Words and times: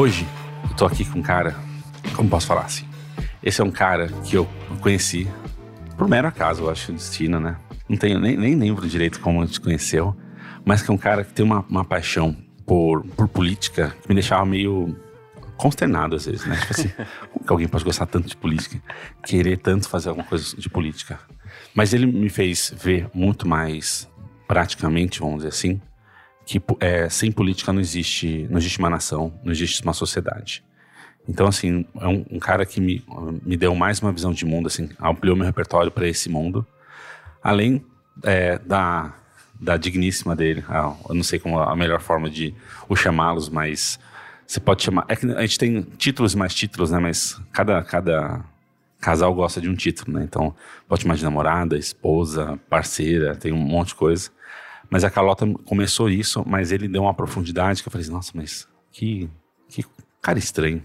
Hoje, 0.00 0.26
eu 0.64 0.74
tô 0.76 0.86
aqui 0.86 1.04
com 1.04 1.18
um 1.18 1.22
cara, 1.22 1.54
como 2.16 2.26
posso 2.30 2.46
falar 2.46 2.62
assim? 2.62 2.86
Esse 3.42 3.60
é 3.60 3.64
um 3.64 3.70
cara 3.70 4.06
que 4.24 4.34
eu 4.34 4.48
conheci 4.80 5.28
por 5.94 6.08
mero 6.08 6.26
acaso, 6.26 6.62
eu 6.62 6.70
acho, 6.70 6.90
destino, 6.90 7.38
né? 7.38 7.58
Não 7.86 7.98
tenho, 7.98 8.18
nem, 8.18 8.34
nem 8.34 8.54
lembro 8.54 8.88
direito 8.88 9.20
como 9.20 9.42
a 9.42 9.44
gente 9.44 9.60
conheceu, 9.60 10.16
mas 10.64 10.80
que 10.80 10.90
é 10.90 10.94
um 10.94 10.96
cara 10.96 11.22
que 11.22 11.34
tem 11.34 11.44
uma, 11.44 11.60
uma 11.68 11.84
paixão 11.84 12.34
por, 12.64 13.04
por 13.08 13.28
política 13.28 13.94
que 14.00 14.08
me 14.08 14.14
deixava 14.14 14.42
meio 14.46 14.98
consternado 15.58 16.16
às 16.16 16.24
vezes, 16.24 16.46
né? 16.46 16.56
Tipo 16.56 16.72
assim, 16.72 16.88
como 17.30 17.44
que 17.44 17.52
alguém 17.52 17.68
pode 17.68 17.84
gostar 17.84 18.06
tanto 18.06 18.26
de 18.26 18.38
política, 18.38 18.82
querer 19.22 19.58
tanto 19.58 19.86
fazer 19.86 20.08
alguma 20.08 20.26
coisa 20.26 20.56
de 20.56 20.70
política? 20.70 21.20
Mas 21.74 21.92
ele 21.92 22.06
me 22.06 22.30
fez 22.30 22.72
ver 22.74 23.06
muito 23.12 23.46
mais 23.46 24.08
praticamente, 24.48 25.20
vamos 25.20 25.40
dizer 25.40 25.48
assim, 25.48 25.78
que 26.50 26.60
é, 26.80 27.08
sem 27.08 27.30
política 27.30 27.72
não 27.72 27.80
existe, 27.80 28.48
não 28.50 28.58
existe 28.58 28.80
uma 28.80 28.90
nação, 28.90 29.32
não 29.44 29.52
existe 29.52 29.84
uma 29.84 29.92
sociedade. 29.92 30.64
Então, 31.28 31.46
assim, 31.46 31.86
é 32.00 32.08
um, 32.08 32.26
um 32.28 32.38
cara 32.40 32.66
que 32.66 32.80
me, 32.80 33.04
me 33.46 33.56
deu 33.56 33.72
mais 33.72 34.00
uma 34.00 34.10
visão 34.10 34.32
de 34.32 34.44
mundo, 34.44 34.66
assim, 34.66 34.90
ampliou 35.00 35.36
meu 35.36 35.46
repertório 35.46 35.92
para 35.92 36.08
esse 36.08 36.28
mundo, 36.28 36.66
além 37.40 37.86
é, 38.24 38.58
da, 38.58 39.14
da 39.60 39.76
digníssima 39.76 40.34
dele. 40.34 40.64
Ah, 40.68 40.92
eu 41.08 41.14
não 41.14 41.22
sei 41.22 41.38
como 41.38 41.56
a 41.56 41.76
melhor 41.76 42.00
forma 42.00 42.28
de 42.28 42.52
o 42.88 42.96
chamá-los, 42.96 43.48
mas 43.48 44.00
você 44.44 44.58
pode 44.58 44.82
chamar. 44.82 45.04
É 45.06 45.14
que 45.14 45.30
a 45.30 45.42
gente 45.42 45.56
tem 45.56 45.82
títulos 45.82 46.32
e 46.32 46.36
mais 46.36 46.52
títulos, 46.52 46.90
né? 46.90 46.98
Mas 46.98 47.40
cada, 47.52 47.80
cada 47.84 48.44
casal 49.00 49.32
gosta 49.32 49.60
de 49.60 49.68
um 49.68 49.76
título, 49.76 50.18
né? 50.18 50.24
Então, 50.24 50.52
pode 50.88 51.02
chamar 51.02 51.14
de 51.14 51.22
namorada, 51.22 51.78
esposa, 51.78 52.58
parceira, 52.68 53.36
tem 53.36 53.52
um 53.52 53.56
monte 53.56 53.90
de 53.90 53.94
coisa. 53.94 54.32
Mas 54.90 55.04
a 55.04 55.10
Carlota 55.10 55.46
começou 55.64 56.10
isso, 56.10 56.42
mas 56.44 56.72
ele 56.72 56.88
deu 56.88 57.02
uma 57.02 57.14
profundidade 57.14 57.80
que 57.80 57.88
eu 57.88 57.92
falei 57.92 58.04
assim, 58.04 58.12
nossa, 58.12 58.32
mas 58.34 58.68
que, 58.90 59.30
que 59.68 59.84
cara 60.20 60.38
estranho. 60.38 60.84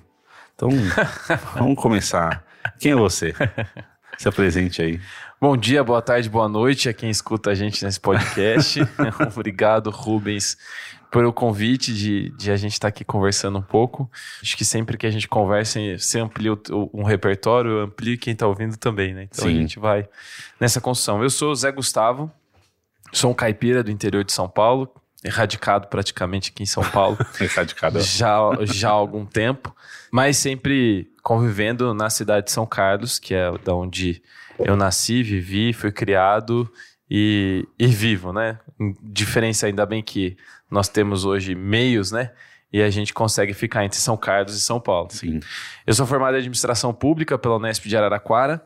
Então, 0.54 0.70
vamos 1.58 1.82
começar. 1.82 2.46
Quem 2.80 2.92
é 2.92 2.96
você? 2.96 3.34
Se 4.18 4.30
apresente 4.30 4.82
aí. 4.82 5.02
Bom 5.42 5.58
dia, 5.58 5.84
boa 5.84 6.02
tarde, 6.02 6.30
boa 6.30 6.48
noite 6.48 6.88
a 6.88 6.94
quem 6.94 7.10
escuta 7.10 7.50
a 7.50 7.56
gente 7.56 7.84
nesse 7.84 8.00
podcast. 8.00 8.80
Obrigado, 9.36 9.90
Rubens, 9.90 10.58
pelo 11.12 11.34
convite 11.34 11.94
de, 11.94 12.30
de 12.38 12.52
a 12.52 12.56
gente 12.56 12.74
estar 12.74 12.88
tá 12.88 12.90
aqui 12.90 13.04
conversando 13.04 13.58
um 13.58 13.62
pouco. 13.62 14.10
Acho 14.42 14.56
que 14.56 14.64
sempre 14.64 14.98
que 14.98 15.06
a 15.06 15.12
gente 15.12 15.28
conversa, 15.28 15.80
você 15.98 16.20
amplia 16.20 16.54
o, 16.54 16.90
um 16.94 17.04
repertório, 17.04 17.80
amplia 17.80 18.18
quem 18.18 18.34
está 18.34 18.48
ouvindo 18.48 18.78
também, 18.78 19.14
né? 19.14 19.24
Então 19.24 19.46
Sim. 19.46 19.58
a 19.58 19.62
gente 19.62 19.80
vai 19.80 20.08
nessa 20.60 20.80
construção. 20.80 21.22
Eu 21.22 21.30
sou 21.30 21.52
o 21.52 21.56
Zé 21.56 21.72
Gustavo, 21.72 22.32
Sou 23.12 23.32
um 23.32 23.34
caipira 23.34 23.84
do 23.84 23.92
interior 23.92 24.24
de 24.24 24.34
São 24.34 24.50
Paulo, 24.50 24.90
erradicado 25.24 25.88
praticamente 25.88 26.52
aqui 26.52 26.64
em 26.64 26.68
São 26.68 26.84
Paulo. 26.84 27.18
erradicado. 27.40 28.00
Já, 28.02 28.40
já 28.62 28.90
há 28.90 28.94
algum 28.94 29.26
tempo, 29.26 29.76
mas 30.12 30.38
sempre 30.38 31.12
convivendo 31.24 31.94
na 31.94 32.10
cidade 32.10 32.48
de 32.48 32.52
São 32.52 32.66
Carlos, 32.66 33.18
que 33.20 33.34
é 33.34 33.52
da 33.60 33.74
onde 33.74 34.22
eu 34.60 34.76
nasci, 34.76 35.24
vivi, 35.24 35.74
fui 35.74 35.92
criado 35.92 36.72
e, 37.10 37.68
e 37.78 37.88
vivo, 37.88 38.32
né? 38.32 38.60
Diferença 39.02 39.68
ainda 39.68 39.86
bem 39.86 40.02
que 40.02 40.38
nós 40.70 40.88
temos 40.88 41.26
hoje 41.26 41.56
meios, 41.56 42.12
né? 42.12 42.32
E 42.72 42.82
a 42.82 42.90
gente 42.90 43.14
consegue 43.14 43.54
ficar 43.54 43.86
entre 43.86 43.98
São 43.98 44.18
Carlos 44.18 44.56
e 44.56 44.62
São 44.62 44.80
Paulo. 44.80 45.08
Sim. 45.12 45.40
Eu 45.88 45.94
sou 45.94 46.06
formado 46.06 46.36
em 46.36 46.40
administração 46.40 46.94
pública 46.94 47.38
pela 47.38 47.56
Unesp 47.56 47.88
de 47.88 47.96
Araraquara. 47.96 48.62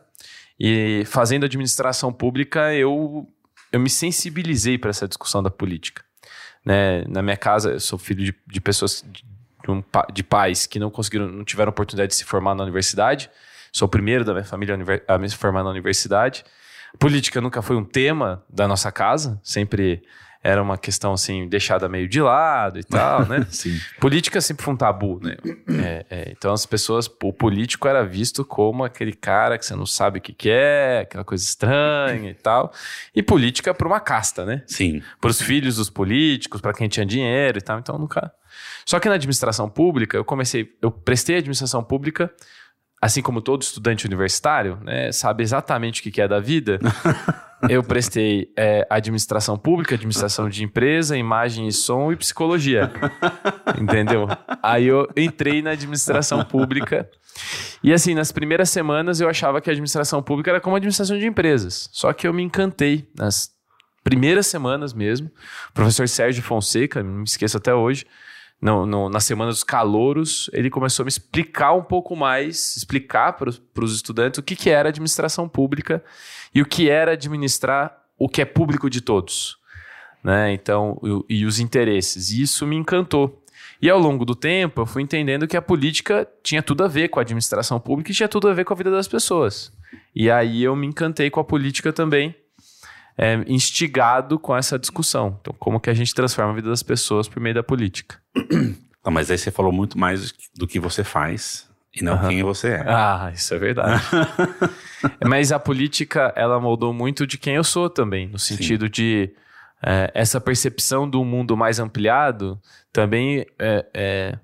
E 0.58 1.04
fazendo 1.06 1.44
administração 1.44 2.12
pública, 2.12 2.74
eu 2.74 3.26
eu 3.72 3.80
me 3.80 3.90
sensibilizei 3.90 4.78
para 4.78 4.90
essa 4.90 5.06
discussão 5.06 5.42
da 5.42 5.50
política. 5.50 6.02
Né? 6.64 7.04
Na 7.06 7.22
minha 7.22 7.36
casa, 7.36 7.72
eu 7.72 7.80
sou 7.80 7.98
filho 7.98 8.24
de, 8.24 8.34
de 8.46 8.60
pessoas, 8.60 9.04
de, 9.12 9.70
um, 9.70 9.82
de, 10.12 10.22
pais 10.22 10.66
que 10.66 10.78
não 10.78 10.90
conseguiram, 10.90 11.26
não 11.26 11.44
tiveram 11.44 11.70
oportunidade 11.70 12.10
de 12.10 12.16
se 12.16 12.24
formar 12.24 12.54
na 12.54 12.62
universidade. 12.62 13.30
Sou 13.72 13.86
o 13.86 13.88
primeiro 13.88 14.24
da 14.24 14.32
minha 14.32 14.44
família 14.44 14.76
a 15.06 15.18
me 15.18 15.30
formar 15.30 15.62
na 15.62 15.70
universidade. 15.70 16.44
Política 16.98 17.40
nunca 17.40 17.62
foi 17.62 17.76
um 17.76 17.84
tema 17.84 18.44
da 18.48 18.66
nossa 18.66 18.90
casa, 18.90 19.40
sempre 19.44 20.02
era 20.42 20.62
uma 20.62 20.78
questão 20.78 21.12
assim 21.12 21.46
deixada 21.46 21.88
meio 21.88 22.08
de 22.08 22.20
lado 22.20 22.78
e 22.78 22.84
tal, 22.84 23.26
né? 23.26 23.46
Sim. 23.50 23.78
Política 24.00 24.40
sempre 24.40 24.64
foi 24.64 24.72
um 24.72 24.76
tabu, 24.76 25.20
né? 25.22 25.36
É, 25.84 26.06
é, 26.10 26.32
então 26.32 26.52
as 26.52 26.64
pessoas, 26.64 27.06
o 27.22 27.32
político 27.32 27.86
era 27.86 28.04
visto 28.04 28.44
como 28.44 28.82
aquele 28.82 29.12
cara 29.12 29.58
que 29.58 29.66
você 29.66 29.76
não 29.76 29.84
sabe 29.84 30.18
o 30.18 30.22
que, 30.22 30.32
que 30.32 30.48
é, 30.50 31.00
aquela 31.00 31.24
coisa 31.24 31.44
estranha 31.44 32.30
e 32.30 32.34
tal. 32.34 32.72
E 33.14 33.22
política 33.22 33.74
para 33.74 33.86
uma 33.86 34.00
casta, 34.00 34.46
né? 34.46 34.62
Sim. 34.66 35.02
Para 35.20 35.30
os 35.30 35.42
filhos 35.42 35.76
dos 35.76 35.90
políticos, 35.90 36.60
para 36.60 36.72
quem 36.72 36.88
tinha 36.88 37.04
dinheiro 37.04 37.58
e 37.58 37.62
tal. 37.62 37.78
Então 37.78 37.98
nunca. 37.98 38.32
Só 38.86 38.98
que 38.98 39.08
na 39.08 39.16
administração 39.16 39.68
pública 39.68 40.16
eu 40.16 40.24
comecei, 40.24 40.74
eu 40.80 40.90
prestei 40.90 41.36
administração 41.36 41.84
pública 41.84 42.32
assim 43.00 43.22
como 43.22 43.40
todo 43.40 43.62
estudante 43.62 44.06
universitário, 44.06 44.78
né, 44.82 45.10
sabe 45.10 45.42
exatamente 45.42 46.06
o 46.06 46.12
que 46.12 46.20
é 46.20 46.28
da 46.28 46.38
vida, 46.38 46.78
eu 47.68 47.82
prestei 47.82 48.52
é, 48.56 48.86
administração 48.90 49.56
pública, 49.56 49.94
administração 49.94 50.48
de 50.48 50.64
empresa, 50.64 51.16
imagem 51.16 51.66
e 51.66 51.72
som 51.72 52.12
e 52.12 52.16
psicologia. 52.16 52.90
Entendeu? 53.80 54.28
Aí 54.62 54.86
eu 54.86 55.08
entrei 55.16 55.62
na 55.62 55.70
administração 55.70 56.44
pública. 56.44 57.08
E 57.82 57.92
assim, 57.92 58.14
nas 58.14 58.32
primeiras 58.32 58.70
semanas 58.70 59.20
eu 59.20 59.28
achava 59.28 59.60
que 59.60 59.70
a 59.70 59.72
administração 59.72 60.22
pública 60.22 60.50
era 60.50 60.60
como 60.60 60.76
a 60.76 60.78
administração 60.78 61.18
de 61.18 61.26
empresas. 61.26 61.88
Só 61.92 62.12
que 62.12 62.26
eu 62.26 62.32
me 62.32 62.42
encantei 62.42 63.08
nas 63.16 63.50
primeiras 64.02 64.46
semanas 64.46 64.92
mesmo. 64.92 65.30
O 65.70 65.72
professor 65.72 66.08
Sérgio 66.08 66.42
Fonseca, 66.42 67.02
não 67.02 67.18
me 67.18 67.24
esqueço 67.24 67.56
até 67.56 67.74
hoje, 67.74 68.06
no, 68.60 68.84
no, 68.84 69.08
na 69.08 69.20
semana 69.20 69.50
dos 69.50 69.64
calouros, 69.64 70.50
ele 70.52 70.68
começou 70.68 71.02
a 71.02 71.06
me 71.06 71.08
explicar 71.08 71.72
um 71.72 71.82
pouco 71.82 72.14
mais, 72.14 72.76
explicar 72.76 73.32
para 73.32 73.48
os 73.48 73.94
estudantes 73.94 74.38
o 74.38 74.42
que, 74.42 74.54
que 74.54 74.68
era 74.68 74.90
administração 74.90 75.48
pública 75.48 76.04
e 76.54 76.60
o 76.60 76.66
que 76.66 76.90
era 76.90 77.12
administrar 77.12 77.96
o 78.18 78.28
que 78.28 78.42
é 78.42 78.44
público 78.44 78.90
de 78.90 79.00
todos. 79.00 79.56
Né? 80.22 80.52
Então, 80.52 81.00
e, 81.28 81.40
e 81.40 81.46
os 81.46 81.58
interesses. 81.58 82.30
E 82.30 82.42
isso 82.42 82.66
me 82.66 82.76
encantou. 82.76 83.42
E 83.80 83.88
ao 83.88 83.98
longo 83.98 84.26
do 84.26 84.34
tempo, 84.34 84.82
eu 84.82 84.86
fui 84.86 85.02
entendendo 85.02 85.48
que 85.48 85.56
a 85.56 85.62
política 85.62 86.28
tinha 86.42 86.62
tudo 86.62 86.84
a 86.84 86.88
ver 86.88 87.08
com 87.08 87.18
a 87.18 87.22
administração 87.22 87.80
pública 87.80 88.10
e 88.10 88.14
tinha 88.14 88.28
tudo 88.28 88.46
a 88.46 88.52
ver 88.52 88.64
com 88.64 88.74
a 88.74 88.76
vida 88.76 88.90
das 88.90 89.08
pessoas. 89.08 89.72
E 90.14 90.30
aí 90.30 90.62
eu 90.62 90.76
me 90.76 90.86
encantei 90.86 91.30
com 91.30 91.40
a 91.40 91.44
política 91.44 91.94
também 91.94 92.34
é, 93.20 93.34
instigado 93.46 94.38
com 94.38 94.56
essa 94.56 94.78
discussão. 94.78 95.36
Então, 95.42 95.54
como 95.58 95.78
que 95.78 95.90
a 95.90 95.94
gente 95.94 96.14
transforma 96.14 96.52
a 96.52 96.54
vida 96.54 96.70
das 96.70 96.82
pessoas 96.82 97.28
por 97.28 97.38
meio 97.38 97.54
da 97.54 97.62
política? 97.62 98.16
Não, 99.04 99.12
mas 99.12 99.30
aí 99.30 99.36
você 99.36 99.50
falou 99.50 99.70
muito 99.70 99.98
mais 99.98 100.32
do 100.56 100.66
que 100.66 100.80
você 100.80 101.04
faz 101.04 101.68
e 101.94 102.02
não 102.02 102.14
uhum. 102.14 102.28
quem 102.28 102.42
você 102.42 102.68
é. 102.68 102.84
Ah, 102.86 103.30
isso 103.34 103.52
é 103.52 103.58
verdade. 103.58 104.02
mas 105.22 105.52
a 105.52 105.58
política, 105.58 106.32
ela 106.34 106.58
moldou 106.58 106.94
muito 106.94 107.26
de 107.26 107.36
quem 107.36 107.56
eu 107.56 107.64
sou 107.64 107.90
também, 107.90 108.26
no 108.26 108.38
sentido 108.38 108.86
Sim. 108.86 108.90
de 108.90 109.34
é, 109.84 110.10
essa 110.14 110.40
percepção 110.40 111.08
do 111.08 111.22
mundo 111.22 111.54
mais 111.54 111.78
ampliado 111.78 112.58
também 112.90 113.44
é, 113.58 113.86
é, 113.92 114.38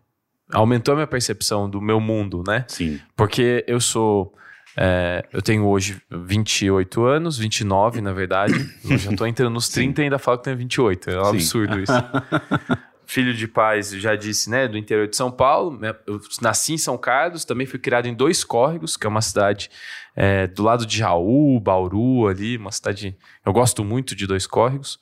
aumentou 0.53 0.93
a 0.93 0.97
minha 0.97 1.07
percepção 1.07 1.69
do 1.69 1.81
meu 1.81 1.99
mundo, 1.99 2.45
né? 2.47 2.67
Sim. 2.69 3.01
Porque 3.17 3.65
eu 3.67 3.81
sou 3.81 4.35
é, 4.77 5.25
eu 5.33 5.41
tenho 5.41 5.67
hoje 5.67 6.01
28 6.11 7.03
anos, 7.05 7.39
29 7.39 8.03
na 8.03 8.13
verdade. 8.13 8.53
Eu 8.85 8.99
já 8.99 9.11
estou 9.11 9.27
entrando 9.27 9.55
nos 9.55 9.69
30 9.71 10.03
e 10.03 10.05
ainda 10.05 10.19
falo 10.19 10.37
que 10.37 10.45
tenho 10.45 10.57
28. 10.59 11.11
É 11.11 11.21
um 11.21 11.25
Sim. 11.25 11.31
absurdo 11.31 11.81
isso. 11.81 11.93
Filho 13.09 13.33
de 13.33 13.47
pais, 13.47 13.91
já 13.93 14.17
disse, 14.17 14.51
né, 14.51 14.67
do 14.67 14.77
interior 14.77 15.07
de 15.07 15.17
São 15.17 15.31
Paulo. 15.31 15.79
Eu 16.07 16.21
nasci 16.43 16.75
em 16.75 16.79
São 16.79 16.99
Carlos, 16.99 17.45
também 17.45 17.65
fui 17.65 17.79
criado 17.79 18.07
em 18.07 18.15
Dois 18.15 18.43
Córregos, 18.43 18.97
que 18.97 19.07
é 19.07 19.09
uma 19.09 19.23
cidade 19.23 19.71
é, 20.15 20.49
do 20.49 20.65
lado 20.65 20.85
de 20.85 20.99
Jaú, 20.99 21.59
Bauru, 21.61 22.27
ali, 22.27 22.57
uma 22.57 22.73
cidade. 22.73 23.17
Eu 23.45 23.53
gosto 23.53 23.85
muito 23.85 24.15
de 24.17 24.27
Dois 24.27 24.47
Córregos. 24.47 24.99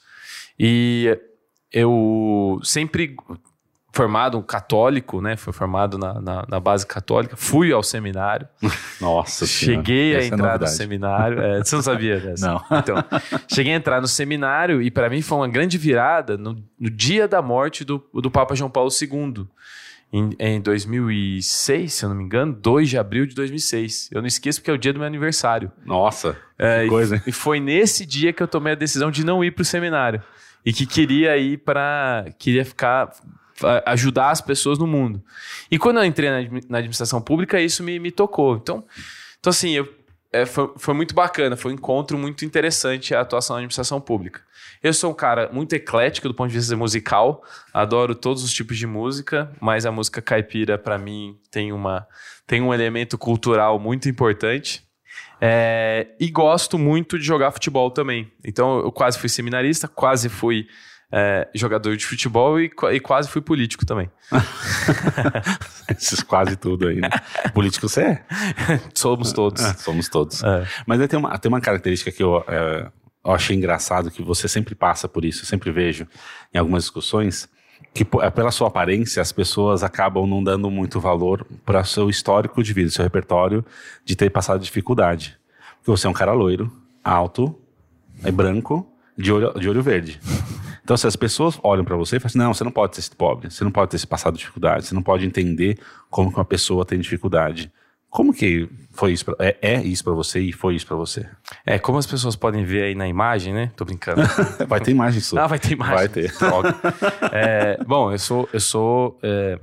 E 0.59 1.19
eu 1.73 2.61
sempre 2.63 3.17
formado 3.95 4.37
um 4.37 4.43
católico, 4.43 5.21
né? 5.23 5.37
Foi 5.37 5.53
formado 5.53 5.97
na, 5.97 6.21
na, 6.21 6.45
na 6.49 6.61
base 6.61 6.85
católica. 6.87 7.37
Fui 7.37 7.73
ao 7.73 7.83
seminário. 7.83 8.47
Nossa 9.01 9.47
Cheguei 9.47 10.17
a 10.17 10.21
é 10.21 10.25
entrar 10.27 10.37
no 10.37 10.45
novidade. 10.45 10.73
seminário. 10.73 11.41
É, 11.41 11.59
você 11.65 11.77
não 11.77 11.83
sabia 11.83 12.19
dessa? 12.21 12.47
Não. 12.47 12.65
Então, 12.79 12.97
cheguei 13.49 13.73
a 13.73 13.77
entrar 13.77 14.01
no 14.01 14.09
seminário 14.09 14.83
e 14.83 14.91
para 14.91 15.09
mim 15.09 15.23
foi 15.23 15.39
uma 15.39 15.49
grande 15.49 15.79
virada 15.79 16.37
no, 16.37 16.57
no 16.79 16.91
dia 16.91 17.29
da 17.29 17.41
morte 17.41 17.85
do, 17.85 18.05
do 18.13 18.31
Papa 18.31 18.55
João 18.55 18.69
Paulo 18.71 18.91
II. 18.91 19.47
Em, 20.13 20.31
em 20.39 20.61
2006, 20.61 21.93
se 21.93 22.05
eu 22.05 22.09
não 22.09 22.17
me 22.17 22.23
engano, 22.25 22.53
2 22.53 22.89
de 22.89 22.99
abril 22.99 23.27
de 23.27 23.35
2006. 23.35 24.11
Eu 24.13 24.21
não 24.21 24.29
esqueço 24.29 24.61
porque 24.61 24.71
é 24.71 24.75
o 24.75 24.79
dia 24.79 24.93
do 24.93 24.99
meu 24.99 25.07
aniversário. 25.09 25.73
Nossa, 25.85 26.37
É, 26.59 26.81
que 26.81 26.87
e- 26.87 26.89
coisa, 26.89 27.17
hein? 27.17 27.23
E 27.27 27.33
foi 27.33 27.59
nesse 27.59 28.07
dia 28.07 28.33
que 28.33 28.43
eu 28.43 28.47
tomei 28.49 28.73
a 28.75 28.77
decisão 28.77 29.11
de 29.11 29.25
não 29.25 29.43
ir 29.45 29.51
para 29.51 29.63
o 29.63 29.65
seminário. 29.65 30.23
E 30.65 30.73
que 30.73 30.87
queria 30.87 31.37
ir 31.37 31.59
para. 31.59 32.27
Queria 32.39 32.65
ficar. 32.65 33.11
Ajudar 33.87 34.31
as 34.31 34.41
pessoas 34.41 34.79
no 34.79 34.87
mundo. 34.87 35.23
E 35.71 35.79
quando 35.79 35.99
eu 35.99 36.05
entrei 36.05 36.31
na 36.69 36.79
administração 36.79 37.21
pública, 37.21 37.61
isso 37.61 37.83
me, 37.83 37.99
me 37.99 38.11
tocou. 38.11 38.57
Então, 38.57 38.85
então 39.39 39.51
assim, 39.51 39.71
eu, 39.71 39.89
é, 40.33 40.45
foi, 40.45 40.73
foi 40.77 40.95
muito 40.95 41.15
bacana. 41.15 41.57
Foi 41.57 41.71
um 41.71 41.75
encontro 41.75 42.19
muito 42.19 42.45
interessante 42.45 43.15
a 43.15 43.21
atuação 43.21 43.55
na 43.55 43.61
administração 43.61 44.01
pública. 44.01 44.43
Eu 44.83 44.93
sou 44.93 45.13
um 45.13 45.15
cara 45.15 45.49
muito 45.53 45.73
eclético 45.73 46.29
do 46.29 46.35
ponto 46.35 46.51
de 46.51 46.59
vista 46.59 46.77
musical. 46.77 47.43
Adoro 47.73 48.15
todos 48.15 48.43
os 48.43 48.53
tipos 48.53 48.77
de 48.77 48.87
música, 48.87 49.51
mas 49.61 49.87
a 49.87 49.93
música 49.93 50.21
caipira, 50.21 50.77
para 50.77 50.99
mim, 50.99 51.39
tem, 51.51 51.73
uma, 51.73 52.07
tem 52.47 52.61
um 52.61 52.75
elemento 52.75 53.17
cultural 53.17 53.79
muito 53.79 54.09
importante. 54.09 54.83
É, 55.41 56.09
e 56.19 56.29
gosto 56.31 56.79
muito 56.79 57.19
de 57.19 57.25
jogar 57.25 57.53
futebol 57.53 57.91
também. 57.91 58.31
Então, 58.45 58.81
eu 58.81 58.91
quase 58.91 59.19
fui 59.19 59.29
seminarista, 59.29 59.87
quase 59.87 60.29
fui 60.29 60.67
é, 61.17 61.49
jogador 61.55 61.97
de 61.97 62.05
futebol 62.05 62.59
e, 62.59 62.69
e 62.93 62.99
quase 62.99 63.29
fui 63.29 63.41
político 63.41 63.87
também. 63.87 64.11
Esses 65.89 66.25
quase 66.25 66.57
tudo 66.57 66.89
aí, 66.89 67.01
né? 67.01 67.09
Político 67.55 67.89
você 67.89 68.03
é? 68.03 68.25
Somos 68.93 69.33
todos. 69.33 69.65
Ah, 69.65 69.75
somos 69.75 70.09
todos. 70.09 70.43
É. 70.43 70.67
Mas 70.85 71.01
aí 71.01 71.07
tem 71.07 71.17
uma, 71.17 71.39
tem 71.39 71.49
uma 71.49 71.61
característica 71.61 72.11
que 72.11 72.21
eu, 72.21 72.45
é, 72.49 72.91
eu 73.25 73.31
achei 73.31 73.57
engraçado, 73.57 74.11
que 74.11 74.25
você 74.25 74.49
sempre 74.49 74.75
passa 74.75 75.09
por 75.09 75.25
isso, 75.25 75.43
eu 75.43 75.47
sempre 75.47 75.71
vejo 75.71 76.05
em 76.53 76.59
algumas 76.59 76.83
discussões, 76.83 77.49
que 77.95 78.05
é, 78.21 78.31
pela 78.31 78.51
sua 78.51 78.67
aparência 78.67 79.23
as 79.23 79.31
pessoas 79.31 79.85
acabam 79.85 80.27
não 80.27 80.43
dando 80.43 80.69
muito 80.69 80.99
valor 80.99 81.47
para 81.65 81.83
o 81.83 81.85
seu 81.85 82.11
histórico 82.11 82.61
de 82.61 82.73
vida, 82.73 82.91
seu 82.91 83.05
repertório 83.05 83.65
de 84.05 84.17
ter 84.17 84.31
passado 84.31 84.61
dificuldade. 84.61 85.39
Porque 85.77 85.93
você 85.93 86.09
é 86.09 86.11
um 86.11 86.15
cara 86.15 86.33
loiro, 86.33 86.73
alto, 87.05 87.57
é 88.25 88.33
branco, 88.33 88.85
de 89.17 89.31
olho, 89.31 89.53
de 89.61 89.69
olho 89.69 89.81
verde. 89.81 90.21
Então, 90.85 90.97
se 90.99 91.07
as 91.07 91.17
pessoas 91.17 91.59
olham 91.63 91.83
para 91.85 91.97
você 91.97 92.17
e 92.17 92.21
falam 92.21 92.27
assim, 92.29 92.39
não, 92.39 92.53
você 92.55 92.63
não 92.63 92.71
pode 92.71 92.93
ter 92.93 93.01
sido 93.03 93.17
pobre, 93.17 93.51
você 93.51 93.65
não 93.65 93.71
pode 93.71 93.91
ter 93.91 93.99
se 93.99 94.07
passado 94.07 94.37
dificuldade, 94.37 94.87
você 94.87 94.95
não 94.95 95.03
pode 95.03 95.25
entender 95.27 95.79
como 96.11 96.31
que 96.31 96.37
uma 96.37 96.45
pessoa 96.45 96.85
tem 96.85 96.99
dificuldade. 97.01 97.73
Como 98.11 98.33
que 98.33 98.69
foi 98.93 99.13
isso? 99.13 99.25
Pra, 99.25 99.35
é, 99.41 99.57
é 99.61 99.83
isso 99.83 100.05
para 100.05 100.13
você 100.13 100.39
e 100.41 100.53
foi 100.53 100.77
isso 100.77 100.87
para 100.87 100.95
você? 100.95 101.27
É, 101.67 101.79
como 101.81 101.99
as 101.99 102.07
pessoas 102.07 102.37
podem 102.37 102.65
ver 102.65 102.85
aí 102.85 102.95
na 102.95 103.09
imagem, 103.09 103.53
né? 103.53 103.73
Tô 103.75 103.85
brincando. 103.85 104.21
Vai 104.69 104.79
ter 104.81 104.93
imagem 104.93 105.21
sua. 105.21 105.43
Ah, 105.43 105.47
vai 105.49 105.59
ter 105.59 105.73
imagem. 105.73 105.95
Vai 105.97 106.09
ter. 106.09 106.33
Droga. 106.39 106.77
É, 107.33 107.83
bom, 107.85 108.13
eu 108.13 108.19
sou. 108.19 108.49
Eu 108.53 108.61
sou. 108.61 109.19
é, 109.21 109.59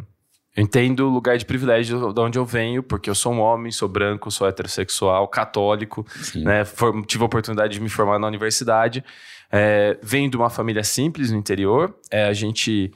eu 0.58 0.64
entendo 0.64 1.08
o 1.08 1.10
lugar 1.10 1.38
de 1.38 1.46
privilégio 1.46 2.12
de 2.14 2.20
onde 2.20 2.38
eu 2.38 2.44
venho, 2.46 2.84
porque 2.84 3.10
eu 3.10 3.16
sou 3.16 3.32
um 3.32 3.40
homem, 3.40 3.72
sou 3.72 3.88
branco, 3.88 4.30
sou 4.30 4.46
heterossexual, 4.46 5.30
católico, 5.30 6.06
né? 6.36 6.66
For- 6.66 7.06
tive 7.06 7.24
a 7.24 7.28
oportunidade 7.28 7.72
de 7.74 7.80
me 7.80 7.88
formar 7.88 8.20
na 8.20 8.28
universidade. 8.28 9.02
É, 9.52 9.98
venho 10.02 10.30
de 10.30 10.38
uma 10.38 10.50
família 10.50 10.84
simples 10.84 11.32
no 11.32 11.38
interior. 11.38 11.94
É, 12.10 12.26
a 12.26 12.34
gente 12.34 12.92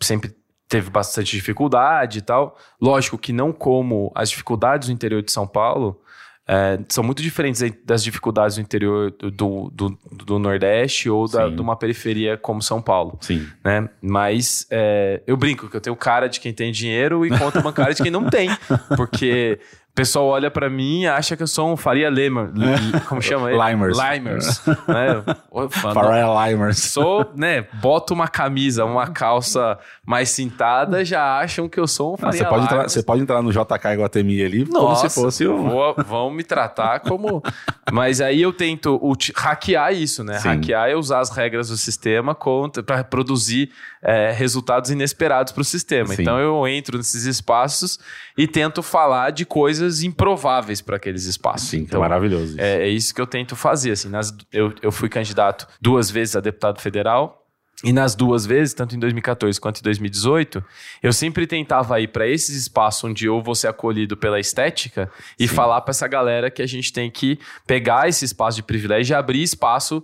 sempre 0.00 0.34
teve 0.68 0.90
bastante 0.90 1.32
dificuldade 1.36 2.18
e 2.18 2.22
tal. 2.22 2.56
Lógico 2.80 3.16
que 3.18 3.32
não 3.32 3.52
como 3.52 4.10
as 4.14 4.30
dificuldades 4.30 4.88
do 4.88 4.92
interior 4.94 5.22
de 5.22 5.32
São 5.32 5.46
Paulo. 5.46 6.00
é, 6.50 6.78
são 6.88 7.04
muito 7.04 7.20
diferentes 7.22 7.62
das 7.84 8.02
dificuldades 8.02 8.56
do 8.56 8.62
interior 8.62 9.10
do, 9.10 9.70
do, 9.70 9.98
do- 10.24 10.38
Nordeste 10.38 11.10
ou 11.10 11.28
da- 11.28 11.50
de 11.50 11.60
uma 11.60 11.76
periferia 11.76 12.38
como 12.38 12.62
São 12.62 12.80
Paulo 12.80 13.18
Sim. 13.20 13.46
né? 13.62 13.86
Mas 14.00 14.66
é, 14.70 15.22
eu 15.26 15.36
brinco 15.36 15.68
que 15.68 15.76
eu 15.76 15.80
tenho 15.80 15.94
cara 15.94 16.26
de 16.26 16.40
quem 16.40 16.52
tem 16.54 16.72
dinheiro 16.72 17.26
e 17.26 17.28
conta 17.38 17.60
bancária 17.60 17.92
de 17.94 18.02
quem 18.02 18.10
não 18.10 18.30
tem. 18.30 18.48
Porque 18.96 19.60
pessoal 19.98 20.26
olha 20.26 20.50
pra 20.50 20.70
mim 20.70 21.02
e 21.02 21.06
acha 21.06 21.36
que 21.36 21.42
eu 21.42 21.46
sou 21.46 21.72
um 21.72 21.76
Faria 21.76 22.08
Lima. 22.08 22.50
Li- 22.54 23.00
Como 23.08 23.20
chama 23.20 23.50
ele? 23.52 23.62
Limers. 23.62 23.98
Limers. 23.98 24.66
né? 24.86 25.22
Eu 25.52 25.68
falo, 25.70 25.94
Pharrell 25.94 26.34
Limers. 26.46 26.78
Sou, 26.78 27.30
né? 27.36 27.66
Boto 27.74 28.14
uma 28.14 28.28
camisa, 28.28 28.84
uma 28.84 29.08
calça 29.08 29.78
mais 30.06 30.30
cintada, 30.30 31.04
já 31.04 31.38
acham 31.38 31.68
que 31.68 31.78
eu 31.78 31.86
sou 31.86 32.12
um 32.12 32.14
Ah, 32.14 32.18
Faria 32.18 32.38
você, 32.38 32.44
pode 32.46 32.64
entrar, 32.64 32.82
você 32.88 33.02
pode 33.02 33.22
entrar 33.22 33.42
no 33.42 33.50
JK 33.52 33.92
Iguatemi 33.94 34.42
ali 34.44 34.64
como 34.66 34.78
Nossa, 34.80 35.08
se 35.08 35.14
fosse 35.20 35.46
um... 35.48 35.68
vou- 35.68 35.94
vão 36.06 36.30
me 36.30 36.42
tratar 36.44 37.00
como. 37.00 37.42
Mas 37.92 38.20
aí 38.20 38.42
eu 38.42 38.52
tento 38.52 39.00
hackear 39.34 39.92
isso, 39.94 40.22
né? 40.22 40.38
Sim. 40.38 40.48
Hackear 40.48 40.88
é 40.90 40.94
usar 40.94 41.20
as 41.20 41.30
regras 41.30 41.68
do 41.68 41.76
sistema 41.76 42.36
para 42.86 43.02
produzir 43.02 43.70
é, 44.02 44.30
resultados 44.32 44.90
inesperados 44.90 45.52
para 45.52 45.60
o 45.60 45.64
sistema. 45.64 46.14
Sim. 46.14 46.22
Então 46.22 46.38
eu 46.38 46.66
entro 46.68 46.96
nesses 46.98 47.24
espaços 47.24 47.98
e 48.36 48.46
tento 48.46 48.82
falar 48.82 49.30
de 49.30 49.44
coisas 49.44 50.02
improváveis 50.02 50.80
para 50.80 50.96
aqueles 50.96 51.24
espaços. 51.24 51.68
Sim, 51.68 51.78
que 51.78 51.82
é 51.84 51.86
então, 51.86 52.00
maravilhoso. 52.00 52.52
isso. 52.52 52.60
é, 52.60 52.82
é 52.82 52.88
isso 52.88 53.14
que 53.14 53.20
eu 53.20 53.26
tento 53.26 53.56
fazer. 53.56 53.92
Assim, 53.92 54.08
nas- 54.08 54.34
eu, 54.52 54.72
eu 54.82 54.92
fui 54.92 55.08
candidato 55.08 55.66
duas 55.80 56.10
vezes 56.10 56.36
a 56.36 56.40
deputado 56.40 56.80
federal. 56.80 57.37
E 57.84 57.92
nas 57.92 58.16
duas 58.16 58.44
vezes, 58.44 58.74
tanto 58.74 58.96
em 58.96 58.98
2014 58.98 59.60
quanto 59.60 59.78
em 59.78 59.82
2018, 59.84 60.64
eu 61.00 61.12
sempre 61.12 61.46
tentava 61.46 62.00
ir 62.00 62.08
para 62.08 62.26
esses 62.26 62.56
espaços 62.56 63.04
onde 63.04 63.26
eu 63.26 63.40
vou 63.40 63.54
ser 63.54 63.68
acolhido 63.68 64.16
pela 64.16 64.40
estética 64.40 65.08
e 65.38 65.46
Sim. 65.46 65.54
falar 65.54 65.80
para 65.82 65.92
essa 65.92 66.08
galera 66.08 66.50
que 66.50 66.60
a 66.60 66.66
gente 66.66 66.92
tem 66.92 67.08
que 67.08 67.38
pegar 67.68 68.08
esse 68.08 68.24
espaço 68.24 68.56
de 68.56 68.64
privilégio 68.64 69.14
e 69.14 69.16
abrir 69.16 69.44
espaço 69.44 70.02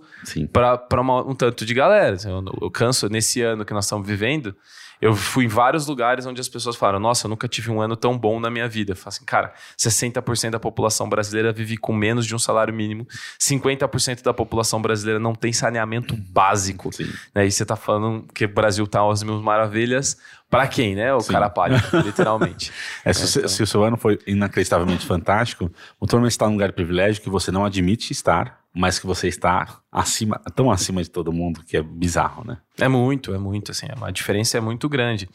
para 0.53 1.01
um 1.01 1.35
tanto 1.35 1.65
de 1.65 1.73
galera. 1.73 2.15
Eu, 2.23 2.45
eu 2.61 2.71
canso, 2.71 3.09
nesse 3.09 3.41
ano 3.41 3.65
que 3.65 3.73
nós 3.73 3.83
estamos 3.83 4.07
vivendo, 4.07 4.55
eu 5.01 5.15
fui 5.15 5.45
em 5.45 5.47
vários 5.47 5.87
lugares 5.87 6.25
onde 6.25 6.39
as 6.41 6.47
pessoas 6.49 6.75
falaram: 6.75 6.99
Nossa, 6.99 7.25
eu 7.25 7.29
nunca 7.29 7.47
tive 7.47 7.69
um 7.71 7.81
ano 7.81 7.95
tão 7.95 8.17
bom 8.17 8.39
na 8.39 8.49
minha 8.49 8.67
vida. 8.67 8.93
Eu 8.93 8.95
falo 8.95 9.09
assim, 9.09 9.25
cara, 9.25 9.53
60% 9.77 10.51
da 10.51 10.59
população 10.59 11.07
brasileira 11.09 11.51
vive 11.51 11.77
com 11.77 11.93
menos 11.93 12.25
de 12.25 12.33
um 12.35 12.39
salário 12.39 12.73
mínimo, 12.73 13.07
50% 13.39 14.21
da 14.23 14.33
população 14.33 14.81
brasileira 14.81 15.19
não 15.19 15.33
tem 15.35 15.53
saneamento 15.53 16.15
básico. 16.29 16.91
Sim. 16.93 17.09
Né? 17.33 17.45
E 17.45 17.51
você 17.51 17.65
tá 17.65 17.75
falando 17.75 18.25
que 18.33 18.45
o 18.45 18.49
Brasil 18.49 18.85
tá 18.87 19.01
às 19.09 19.23
mil 19.23 19.41
maravilhas. 19.41 20.17
Pra 20.47 20.67
quem, 20.67 20.95
né? 20.95 21.11
O 21.13 21.19
Sim. 21.21 21.33
cara 21.33 21.49
pálido, 21.49 21.83
literalmente. 22.05 22.71
É, 23.03 23.11
se, 23.11 23.27
você- 23.27 23.47
se 23.47 23.63
o 23.63 23.67
seu 23.67 23.83
ano 23.83 23.97
foi 23.97 24.19
inacreditavelmente 24.27 25.05
fantástico, 25.05 25.71
o 25.99 26.05
você 26.05 26.27
está 26.27 26.45
num 26.45 26.53
lugar 26.53 26.67
de 26.69 26.73
privilégio 26.75 27.21
que 27.21 27.29
você 27.31 27.51
não 27.51 27.65
admite 27.65 28.13
estar, 28.13 28.59
mas 28.75 28.99
que 28.99 29.07
você 29.07 29.29
está 29.29 29.79
acima, 29.89 30.37
tão 30.53 30.69
acima 30.69 31.01
de 31.01 31.09
todo 31.09 31.31
mundo 31.31 31.63
que 31.63 31.77
é 31.77 31.81
bizarro, 31.81 32.43
né? 32.45 32.57
É 32.77 32.89
muito, 32.89 33.33
é 33.33 33.37
muito, 33.37 33.71
assim, 33.71 33.87
a 34.01 34.11
diferença 34.11 34.57
é 34.57 34.61
muito 34.61 34.89
grande, 34.89 35.29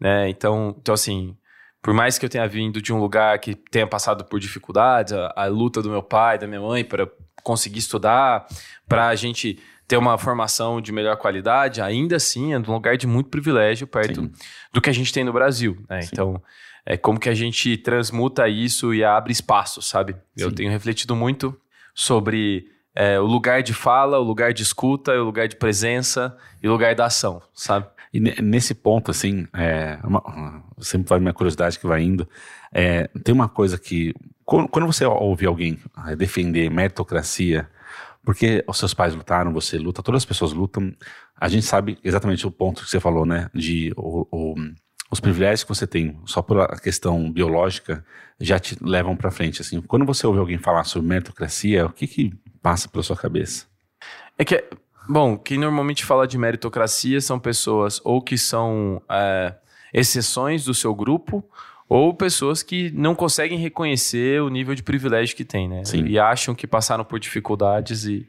né? 0.00 0.30
Então, 0.30 0.74
então 0.80 0.94
assim, 0.94 1.36
por 1.82 1.92
mais 1.92 2.18
que 2.18 2.24
eu 2.24 2.30
tenha 2.30 2.48
vindo 2.48 2.80
de 2.80 2.94
um 2.94 2.98
lugar 2.98 3.38
que 3.38 3.54
tenha 3.54 3.86
passado 3.86 4.24
por 4.24 4.40
dificuldades, 4.40 5.12
a, 5.12 5.32
a 5.36 5.46
luta 5.46 5.82
do 5.82 5.90
meu 5.90 6.02
pai, 6.02 6.38
da 6.38 6.46
minha 6.46 6.60
mãe 6.60 6.82
para 6.82 7.06
conseguir 7.42 7.80
estudar, 7.80 8.46
para 8.88 9.08
a 9.08 9.14
gente 9.14 9.58
ter 9.86 9.98
uma 9.98 10.16
formação 10.16 10.80
de 10.80 10.90
melhor 10.90 11.16
qualidade, 11.18 11.82
ainda 11.82 12.16
assim 12.16 12.54
é 12.54 12.58
um 12.58 12.62
lugar 12.62 12.96
de 12.96 13.06
muito 13.06 13.28
privilégio 13.28 13.86
perto 13.86 14.22
Sim. 14.22 14.32
do 14.72 14.80
que 14.80 14.88
a 14.88 14.92
gente 14.92 15.12
tem 15.12 15.22
no 15.22 15.34
Brasil, 15.34 15.76
né? 15.88 16.00
Então, 16.10 16.42
é 16.84 16.96
como 16.96 17.20
que 17.20 17.28
a 17.28 17.34
gente 17.34 17.76
transmuta 17.76 18.48
isso 18.48 18.94
e 18.94 19.04
abre 19.04 19.32
espaço, 19.32 19.82
sabe? 19.82 20.16
Eu 20.34 20.48
Sim. 20.48 20.54
tenho 20.56 20.70
refletido 20.70 21.14
muito 21.14 21.54
sobre 21.94 22.74
é, 22.96 23.20
o 23.20 23.24
lugar 23.26 23.62
de 23.62 23.72
fala, 23.74 24.18
o 24.18 24.22
lugar 24.24 24.52
de 24.54 24.62
escuta, 24.62 25.12
o 25.12 25.24
lugar 25.24 25.46
de 25.46 25.54
presença 25.56 26.36
e 26.62 26.66
o 26.68 26.72
lugar 26.72 26.94
da 26.94 27.04
ação, 27.06 27.42
sabe? 27.54 27.86
E 28.12 28.18
ne- 28.18 28.34
nesse 28.40 28.74
ponto, 28.74 29.10
assim, 29.10 29.46
é, 29.52 29.98
uma- 30.02 30.62
sempre 30.80 31.08
vai 31.10 31.20
minha 31.20 31.32
curiosidade 31.34 31.78
que 31.78 31.86
vai 31.86 32.02
indo. 32.02 32.26
é, 32.72 33.08
tem 33.24 33.34
uma 33.34 33.48
coisa 33.48 33.78
que. 33.78 34.12
Quando, 34.44 34.68
quando 34.68 34.86
você 34.86 35.04
ouve 35.04 35.46
alguém 35.46 35.78
é, 36.08 36.16
defender 36.16 36.68
meritocracia, 36.70 37.68
porque 38.24 38.62
os 38.66 38.76
seus 38.78 38.92
pais 38.92 39.14
lutaram, 39.14 39.52
você 39.52 39.78
luta, 39.78 40.02
todas 40.02 40.22
as 40.22 40.26
pessoas 40.26 40.52
lutam, 40.52 40.92
a 41.40 41.48
gente 41.48 41.64
sabe 41.64 41.98
exatamente 42.02 42.46
o 42.46 42.50
ponto 42.50 42.82
que 42.82 42.90
você 42.90 42.98
falou, 43.00 43.24
né? 43.24 43.48
De 43.54 43.92
o- 43.96 44.26
o- 44.30 44.54
os 45.10 45.20
privilégios 45.20 45.62
que 45.62 45.68
você 45.68 45.86
tem, 45.86 46.18
só 46.26 46.42
por 46.42 46.60
a 46.60 46.78
questão 46.78 47.30
biológica, 47.30 48.04
já 48.40 48.58
te 48.58 48.76
levam 48.82 49.16
pra 49.16 49.30
frente. 49.30 49.62
Assim, 49.62 49.80
quando 49.80 50.04
você 50.04 50.26
ouve 50.26 50.40
alguém 50.40 50.58
falar 50.58 50.84
sobre 50.84 51.08
meritocracia, 51.08 51.86
o 51.86 51.90
que 51.92 52.06
que 52.06 52.32
passa 52.66 52.88
pela 52.88 53.04
sua 53.04 53.16
cabeça? 53.16 53.64
É 54.36 54.44
que, 54.44 54.64
bom, 55.08 55.38
quem 55.38 55.56
normalmente 55.56 56.04
fala 56.04 56.26
de 56.26 56.36
meritocracia 56.36 57.20
são 57.20 57.38
pessoas 57.38 58.00
ou 58.02 58.20
que 58.20 58.36
são 58.36 59.00
é, 59.08 59.54
exceções 59.94 60.64
do 60.64 60.74
seu 60.74 60.92
grupo 60.92 61.48
ou 61.88 62.12
pessoas 62.12 62.64
que 62.64 62.90
não 62.90 63.14
conseguem 63.14 63.56
reconhecer 63.56 64.42
o 64.42 64.48
nível 64.48 64.74
de 64.74 64.82
privilégio 64.82 65.36
que 65.36 65.44
tem, 65.44 65.68
né? 65.68 65.84
Sim. 65.84 66.06
E 66.06 66.18
acham 66.18 66.56
que 66.56 66.66
passaram 66.66 67.04
por 67.04 67.20
dificuldades 67.20 68.04
e 68.04 68.28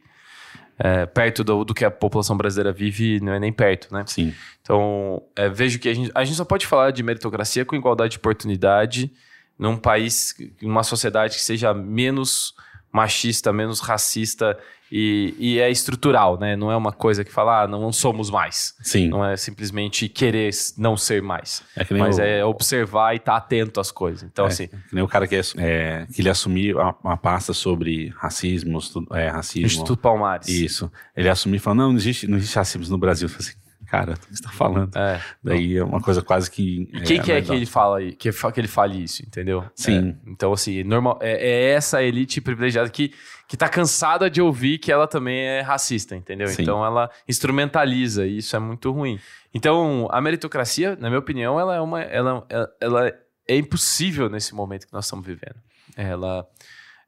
é, 0.77 1.07
perto 1.07 1.43
do, 1.43 1.65
do, 1.65 1.73
que 1.73 1.83
a 1.83 1.89
população 1.89 2.37
brasileira 2.37 2.71
vive, 2.71 3.19
não 3.19 3.33
é 3.33 3.39
nem 3.39 3.51
perto, 3.51 3.91
né? 3.91 4.03
Sim. 4.05 4.35
Então, 4.61 5.23
é, 5.35 5.49
vejo 5.49 5.79
que 5.79 5.89
a 5.89 5.95
gente, 5.95 6.11
a 6.13 6.23
gente 6.23 6.37
só 6.37 6.45
pode 6.45 6.67
falar 6.67 6.91
de 6.91 7.01
meritocracia 7.01 7.65
com 7.65 7.75
igualdade 7.75 8.11
de 8.11 8.17
oportunidade 8.19 9.11
num 9.57 9.75
país, 9.75 10.35
numa 10.61 10.83
sociedade 10.83 11.37
que 11.37 11.41
seja 11.41 11.73
menos 11.73 12.53
machista, 12.91 13.53
menos 13.53 13.79
racista 13.79 14.57
e, 14.91 15.35
e, 15.37 15.59
é 15.59 15.69
estrutural, 15.69 16.39
né? 16.39 16.55
Não 16.55 16.71
é 16.71 16.75
uma 16.75 16.93
coisa 16.93 17.23
que 17.23 17.31
fala, 17.31 17.63
ah, 17.63 17.67
não 17.67 17.91
somos 17.91 18.29
mais. 18.29 18.73
Sim. 18.81 19.09
Não 19.09 19.23
é 19.23 19.35
simplesmente 19.35 20.07
querer 20.07 20.49
não 20.77 20.95
ser 20.95 21.21
mais. 21.21 21.61
É 21.75 21.85
mas 21.93 22.17
o... 22.17 22.21
é 22.21 22.45
observar 22.45 23.13
e 23.13 23.17
estar 23.17 23.33
tá 23.33 23.37
atento 23.37 23.81
às 23.81 23.91
coisas. 23.91 24.23
Então, 24.23 24.45
é, 24.45 24.47
assim. 24.47 24.67
Que 24.67 24.95
nem 24.95 25.03
o 25.03 25.07
cara 25.07 25.27
que, 25.27 25.35
é, 25.35 25.41
é 25.57 26.07
que 26.13 26.21
ele 26.21 26.29
assumiu 26.29 26.77
uma, 26.77 26.95
uma 27.03 27.17
pasta 27.17 27.53
sobre 27.53 28.13
racismo, 28.17 28.79
é, 29.11 29.27
racismo. 29.27 29.65
Instituto 29.65 29.97
Palmares. 29.97 30.47
Isso. 30.47 30.89
Ele 31.15 31.27
assumiu 31.27 31.57
e 31.57 31.59
falou: 31.59 31.75
não, 31.75 31.89
não 31.89 31.97
existe, 31.97 32.27
não 32.27 32.37
existe 32.37 32.55
racismo 32.55 32.87
no 32.89 32.97
Brasil. 32.97 33.25
Eu 33.25 33.29
falei 33.29 33.49
assim, 33.49 33.57
cara, 33.89 34.13
o 34.13 34.19
que 34.19 34.35
você 34.35 34.43
tá 34.43 34.49
falando? 34.49 34.95
É. 34.95 35.21
Daí 35.43 35.77
é 35.77 35.83
uma 35.83 36.01
coisa 36.01 36.21
quase 36.21 36.51
que. 36.51 36.89
E 36.93 37.01
quem 37.01 37.19
é, 37.19 37.23
que 37.23 37.31
é 37.31 37.41
que 37.41 37.51
ele 37.51 37.65
fala 37.65 37.99
que, 38.01 38.31
que 38.31 38.59
ele 38.59 38.67
fale 38.67 39.03
isso, 39.03 39.23
entendeu? 39.25 39.63
Sim. 39.73 40.09
É, 40.09 40.29
então, 40.29 40.53
assim, 40.53 40.83
normal, 40.83 41.17
é, 41.21 41.31
é, 41.31 41.69
essa 41.71 42.03
elite 42.03 42.41
privilegiada 42.41 42.89
que, 42.89 43.13
que 43.47 43.55
tá 43.55 43.69
cansada 43.69 44.29
de 44.29 44.41
ouvir 44.41 44.77
que 44.77 44.91
ela 44.91 45.07
também 45.07 45.39
é 45.39 45.61
racista, 45.61 46.15
entendeu? 46.15 46.47
Sim. 46.47 46.61
Então 46.61 46.85
ela 46.85 47.09
instrumentaliza 47.27 48.25
e 48.25 48.37
isso 48.37 48.55
é 48.55 48.59
muito 48.59 48.91
ruim. 48.91 49.19
Então, 49.53 50.07
a 50.11 50.21
meritocracia, 50.21 50.95
na 50.99 51.09
minha 51.09 51.19
opinião, 51.19 51.59
ela 51.59 51.75
é 51.75 51.81
uma. 51.81 52.01
Ela, 52.01 52.45
ela 52.79 53.13
é 53.47 53.57
impossível 53.57 54.29
nesse 54.29 54.53
momento 54.53 54.85
que 54.85 54.93
nós 54.93 55.05
estamos 55.05 55.25
vivendo. 55.25 55.55
Ela. 55.95 56.45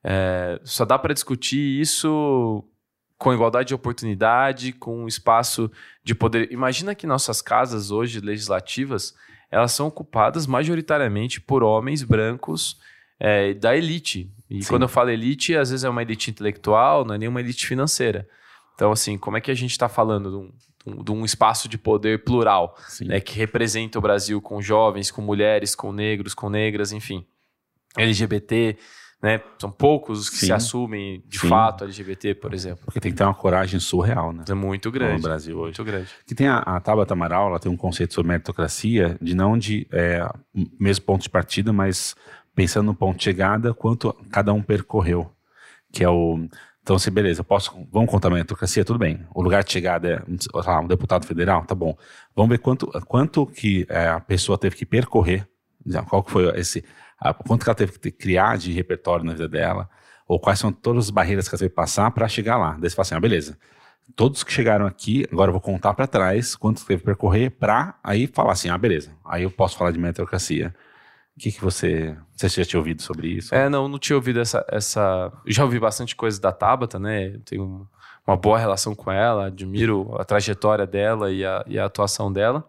É, 0.02 0.60
só 0.64 0.86
dá 0.86 0.98
para 0.98 1.14
discutir 1.14 1.82
isso 1.82 2.64
com 3.20 3.34
igualdade 3.34 3.68
de 3.68 3.76
oportunidade, 3.76 4.72
com 4.72 5.06
espaço 5.06 5.70
de 6.04 6.16
poder. 6.16 6.52
Imagina 6.52 6.96
que 6.96 7.06
nossas 7.06 7.42
casas 7.42 7.92
hoje 7.92 8.22
legislativas 8.22 9.14
elas 9.52 9.74
são 9.74 9.88
ocupadas 9.88 10.48
majoritariamente 10.48 11.42
por 11.42 11.62
homens 11.62 12.02
brancos 12.02 12.80
é, 13.20 13.54
da 13.54 13.76
elite. 13.76 14.32
E 14.50 14.64
Sim. 14.64 14.70
quando 14.70 14.84
eu 14.84 14.88
falo 14.88 15.10
elite, 15.10 15.56
às 15.56 15.70
vezes 15.70 15.84
é 15.84 15.90
uma 15.90 16.02
elite 16.02 16.32
intelectual, 16.32 17.04
não 17.04 17.16
é 17.16 17.18
nenhuma 17.18 17.42
elite 17.42 17.68
financeira. 17.68 18.28
Então, 18.76 18.92
assim, 18.92 19.18
como 19.18 19.36
é 19.36 19.42
que 19.42 19.52
a 19.52 19.56
gente 19.56 19.72
está 19.72 19.90
falando 19.90 20.30
de 20.86 20.92
um, 20.92 21.04
de 21.04 21.12
um, 21.12 21.26
espaço 21.26 21.68
de 21.68 21.78
poder 21.78 22.24
plural, 22.24 22.78
né, 23.02 23.20
que 23.20 23.38
representa 23.38 24.00
o 24.00 24.02
Brasil 24.02 24.42
com 24.42 24.62
jovens, 24.62 25.12
com 25.12 25.22
mulheres, 25.22 25.76
com 25.76 25.92
negros, 25.92 26.34
com 26.34 26.50
negras, 26.50 26.94
enfim, 26.94 27.26
LGBT, 27.98 28.78
né? 29.22 29.42
São 29.60 29.70
poucos 29.70 30.20
os 30.20 30.30
que 30.30 30.38
Sim. 30.38 30.46
se 30.48 30.54
assumem 30.54 31.22
de 31.28 31.40
Sim. 31.40 31.50
fato 31.50 31.84
LGBT, 31.84 32.36
por 32.36 32.54
exemplo. 32.54 32.86
Porque 32.86 33.00
tem 33.00 33.12
que 33.12 33.18
ter 33.18 33.24
uma 33.24 33.34
coragem 33.34 33.80
surreal, 33.80 34.32
né? 34.32 34.46
É 34.48 34.54
muito 34.54 34.90
grande. 34.90 35.16
No 35.16 35.22
Brasil 35.22 35.58
hoje. 35.58 35.78
Muito 35.78 35.84
grande. 35.84 36.10
Que 36.26 36.34
tem 36.34 36.48
a, 36.48 36.60
a 36.60 36.80
Tabata 36.80 37.14
Amaral, 37.14 37.50
ela 37.50 37.60
tem 37.60 37.72
um 37.72 37.78
conceito 37.78 38.14
sobre 38.14 38.30
meritocracia, 38.30 39.18
de 39.22 39.36
não 39.36 39.58
de 39.58 39.86
é, 39.92 40.26
mesmo 40.80 41.06
ponto 41.06 41.24
de 41.24 41.30
partida, 41.30 41.74
mas 41.74 42.16
pensando 42.56 42.86
no 42.86 42.96
ponto 42.96 43.18
de 43.18 43.24
chegada, 43.24 43.74
quanto 43.74 44.14
cada 44.32 44.54
um 44.54 44.62
percorreu. 44.62 45.30
Que 45.92 46.04
é 46.04 46.10
o. 46.10 46.48
Então, 46.82 46.96
assim, 46.96 47.12
beleza, 47.12 47.44
posso, 47.44 47.72
vamos 47.92 48.10
contar 48.10 48.30
a 48.30 48.32
meritocracia? 48.32 48.86
Tudo 48.86 48.98
bem. 48.98 49.26
O 49.36 49.44
lugar 49.44 49.64
de 49.64 49.72
chegada 49.72 50.10
é 50.10 50.24
lá, 50.54 50.80
um 50.80 50.88
deputado 50.88 51.26
federal? 51.26 51.66
Tá 51.66 51.76
bom. 51.76 51.96
Vamos 52.34 52.50
ver 52.50 52.60
quanto, 52.60 52.88
quanto 53.06 53.46
que 53.46 53.86
é, 53.90 54.08
a 54.08 54.20
pessoa 54.20 54.58
teve 54.58 54.76
que 54.76 54.86
percorrer, 54.86 55.48
qual 56.08 56.24
que 56.24 56.32
foi 56.32 56.48
esse 56.60 56.84
quanto 57.46 57.64
que 57.64 57.70
ela 57.70 57.76
teve 57.76 57.98
que 57.98 58.12
criar 58.12 58.58
de 58.58 58.72
repertório 58.72 59.26
na 59.26 59.34
vida 59.34 59.48
dela, 59.48 59.90
ou 60.28 60.40
quais 60.40 60.60
são 60.60 60.72
todas 60.72 61.06
as 61.06 61.10
barreiras 61.10 61.48
que 61.48 61.56
ela 61.56 61.60
teve 61.60 61.70
que 61.70 61.76
passar 61.76 62.12
para 62.12 62.28
chegar 62.28 62.58
lá. 62.58 62.78
Daí 62.80 62.90
você 62.90 62.96
fala 62.96 63.04
assim, 63.04 63.16
ah, 63.16 63.20
beleza, 63.20 63.58
todos 64.16 64.44
que 64.44 64.52
chegaram 64.52 64.86
aqui, 64.86 65.26
agora 65.32 65.50
eu 65.50 65.54
vou 65.54 65.62
contar 65.62 65.94
para 65.94 66.08
trás 66.08 66.56
quanto 66.56 66.86
teve 66.86 67.00
que 67.00 67.06
percorrer 67.06 67.52
para 67.52 67.96
aí 68.04 68.28
falar 68.28 68.54
assim, 68.54 68.70
ah, 68.70 68.78
beleza, 68.78 69.12
aí 69.26 69.44
eu 69.44 69.52
posso 69.52 69.78
falar 69.78 69.92
de 69.92 70.00
meritocracia. 70.00 70.74
O 71.36 71.42
que, 71.42 71.54
que 71.54 71.62
você. 71.62 72.18
Você 72.36 72.50
já 72.50 72.66
tinha 72.66 72.80
ouvido 72.82 73.02
sobre 73.02 73.30
isso? 73.30 73.56
É, 73.56 73.70
não, 73.70 73.88
não 73.88 73.98
tinha 73.98 74.18
ouvido 74.18 74.42
essa. 74.42 74.66
essa... 74.70 75.32
Já 75.48 75.64
ouvi 75.64 75.80
bastante 75.80 76.14
coisa 76.14 76.40
da 76.42 76.52
Tabata, 76.52 77.00
né? 77.00 77.28
Eu 77.28 77.40
tenho 77.40 77.88
uma 78.28 78.36
boa 78.36 78.60
relação 78.60 78.94
com 78.94 79.10
ela, 79.10 79.46
admiro 79.46 80.14
a 80.20 80.26
trajetória 80.26 80.86
dela 80.86 81.32
e 81.32 81.46
a, 81.46 81.64
e 81.66 81.80
a 81.80 81.86
atuação 81.86 82.30
dela. 82.30 82.68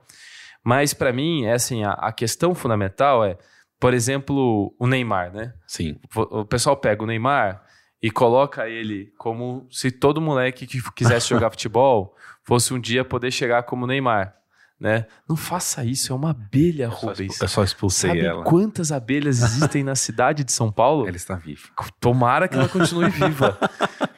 Mas, 0.62 0.94
para 0.94 1.12
mim, 1.12 1.46
é 1.46 1.54
assim: 1.54 1.82
a, 1.82 1.94
a 1.94 2.12
questão 2.12 2.54
fundamental 2.54 3.24
é 3.24 3.36
por 3.80 3.94
exemplo, 3.94 4.74
o 4.78 4.86
Neymar, 4.86 5.32
né? 5.32 5.54
Sim. 5.66 5.98
O 6.14 6.44
pessoal 6.44 6.76
pega 6.76 7.02
o 7.02 7.06
Neymar 7.06 7.64
e 8.02 8.10
coloca 8.10 8.68
ele 8.68 9.10
como 9.18 9.66
se 9.70 9.90
todo 9.90 10.20
moleque 10.20 10.66
que 10.66 10.82
quisesse 10.92 11.30
jogar 11.30 11.48
futebol 11.50 12.14
fosse 12.44 12.74
um 12.74 12.78
dia 12.78 13.04
poder 13.04 13.30
chegar 13.30 13.62
como 13.62 13.86
Neymar. 13.86 14.36
Né? 14.78 15.06
Não 15.28 15.36
faça 15.36 15.84
isso, 15.84 16.10
é 16.10 16.16
uma 16.16 16.30
abelha, 16.30 16.88
Rubens. 16.88 17.38
Eu 17.38 17.48
só 17.48 17.62
expulsei 17.62 18.10
Sabe 18.10 18.24
ela. 18.24 18.44
quantas 18.44 18.90
abelhas 18.90 19.42
existem 19.42 19.84
na 19.84 19.94
cidade 19.94 20.42
de 20.42 20.50
São 20.52 20.72
Paulo? 20.72 21.06
Ela 21.06 21.16
está 21.16 21.34
viva. 21.34 21.68
Tomara 22.00 22.48
que 22.48 22.56
ela 22.56 22.66
continue 22.66 23.10
viva. 23.10 23.58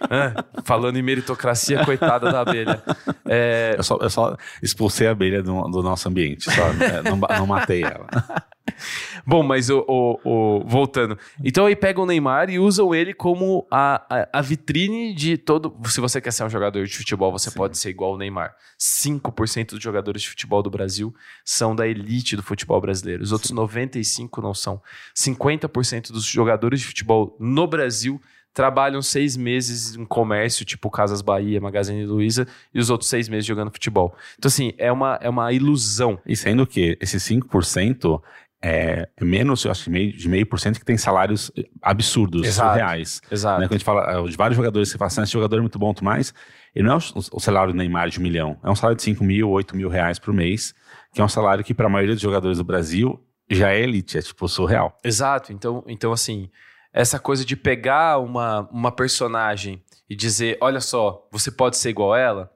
é, 0.08 0.62
falando 0.64 0.96
em 0.96 1.02
meritocracia, 1.02 1.84
coitada 1.84 2.30
da 2.30 2.42
abelha. 2.42 2.80
É... 3.26 3.74
Eu, 3.76 3.82
só, 3.82 3.98
eu, 4.00 4.08
só, 4.08 4.36
expulsei 4.62 5.08
a 5.08 5.10
abelha 5.10 5.42
do, 5.42 5.62
do 5.62 5.82
nosso 5.82 6.08
ambiente, 6.08 6.44
só, 6.44 6.68
é, 6.68 7.02
não, 7.02 7.16
não 7.16 7.46
matei 7.46 7.82
ela. 7.82 8.06
Bom, 9.26 9.42
mas 9.42 9.70
o, 9.70 9.84
o, 9.88 10.18
o, 10.24 10.64
voltando. 10.66 11.18
Então 11.44 11.66
aí 11.66 11.76
pegam 11.76 12.04
o 12.04 12.06
Neymar 12.06 12.50
e 12.50 12.58
usam 12.58 12.94
ele 12.94 13.14
como 13.14 13.66
a, 13.70 14.04
a, 14.08 14.38
a, 14.38 14.42
vitrine 14.42 15.14
de 15.14 15.36
todo. 15.36 15.74
Se 15.86 16.00
você 16.00 16.20
quer 16.20 16.32
ser 16.32 16.44
um 16.44 16.50
jogador 16.50 16.84
de 16.84 16.96
futebol, 16.96 17.30
você 17.30 17.50
Sim. 17.50 17.56
pode 17.56 17.78
ser 17.78 17.90
igual 17.90 18.14
o 18.14 18.18
Neymar. 18.18 18.54
5% 18.78 19.70
dos 19.70 19.82
jogadores 19.82 20.22
de 20.22 20.28
futebol 20.28 20.62
do 20.62 20.70
Brasil 20.70 21.14
são 21.44 21.74
da 21.74 21.86
elite 21.86 22.36
do 22.36 22.42
futebol 22.42 22.80
brasileiro. 22.80 23.22
Os 23.22 23.32
outros 23.32 23.50
Sim. 23.50 23.56
95% 23.56 24.42
não 24.42 24.54
são. 24.54 24.82
50% 25.16 26.10
dos 26.10 26.24
jogadores 26.24 26.80
de 26.80 26.86
futebol 26.86 27.36
no 27.38 27.66
Brasil 27.66 28.20
trabalham 28.54 29.00
seis 29.00 29.36
meses 29.36 29.96
em 29.96 30.04
comércio, 30.04 30.64
tipo 30.64 30.90
Casas 30.90 31.22
Bahia, 31.22 31.60
Magazine 31.60 32.04
Luiza, 32.04 32.46
e 32.72 32.78
os 32.78 32.90
outros 32.90 33.08
seis 33.08 33.28
meses 33.28 33.46
jogando 33.46 33.70
futebol. 33.70 34.14
Então, 34.38 34.48
assim, 34.48 34.72
é 34.76 34.92
uma, 34.92 35.18
é 35.22 35.28
uma 35.28 35.52
ilusão. 35.52 36.18
E 36.26 36.36
sendo 36.36 36.66
que 36.66 36.96
esses 37.00 37.22
5% 37.22 38.20
é, 38.62 39.08
é, 39.16 39.24
menos, 39.24 39.64
eu 39.64 39.70
acho 39.72 39.84
que 39.84 39.90
meio, 39.90 40.12
de 40.12 40.28
meio 40.28 40.46
por 40.46 40.60
cento 40.60 40.78
que 40.78 40.84
tem 40.84 40.96
salários 40.96 41.50
absurdos, 41.82 42.46
exato, 42.46 42.70
surreais. 42.70 43.20
Exato. 43.30 43.60
Né? 43.60 43.66
Quando 43.66 43.72
a 43.72 43.78
gente 43.78 43.84
fala 43.84 44.28
de 44.28 44.36
vários 44.36 44.56
jogadores, 44.56 44.88
você 44.88 44.96
fala 44.96 45.08
assim, 45.08 45.20
ah, 45.20 45.24
esse 45.24 45.32
jogador 45.32 45.56
é 45.56 45.60
muito 45.60 45.78
bom, 45.78 45.92
tu 45.92 46.04
mais, 46.04 46.32
ele 46.74 46.86
não 46.86 46.94
é 46.94 46.98
o, 46.98 47.18
o, 47.32 47.40
salário 47.40 47.72
do 47.72 47.76
Neymar 47.76 48.08
de 48.08 48.20
um 48.20 48.22
milhão, 48.22 48.56
é 48.62 48.70
um 48.70 48.76
salário 48.76 48.96
de 48.96 49.02
5 49.02 49.24
mil, 49.24 49.50
8 49.50 49.76
mil 49.76 49.88
reais 49.88 50.18
por 50.18 50.32
mês, 50.32 50.74
que 51.12 51.20
é 51.20 51.24
um 51.24 51.28
salário 51.28 51.64
que 51.64 51.74
para 51.74 51.86
a 51.86 51.90
maioria 51.90 52.14
dos 52.14 52.22
jogadores 52.22 52.58
do 52.58 52.64
Brasil 52.64 53.20
já 53.50 53.72
é 53.72 53.80
elite, 53.80 54.16
é 54.16 54.22
tipo 54.22 54.46
surreal. 54.46 54.98
Exato, 55.02 55.52
então, 55.52 55.82
então 55.88 56.12
assim, 56.12 56.48
essa 56.92 57.18
coisa 57.18 57.44
de 57.44 57.56
pegar 57.56 58.18
uma, 58.18 58.68
uma 58.70 58.92
personagem 58.92 59.82
e 60.08 60.14
dizer, 60.14 60.56
olha 60.60 60.80
só, 60.80 61.26
você 61.32 61.50
pode 61.50 61.76
ser 61.76 61.90
igual 61.90 62.12
a 62.12 62.18
ela, 62.18 62.51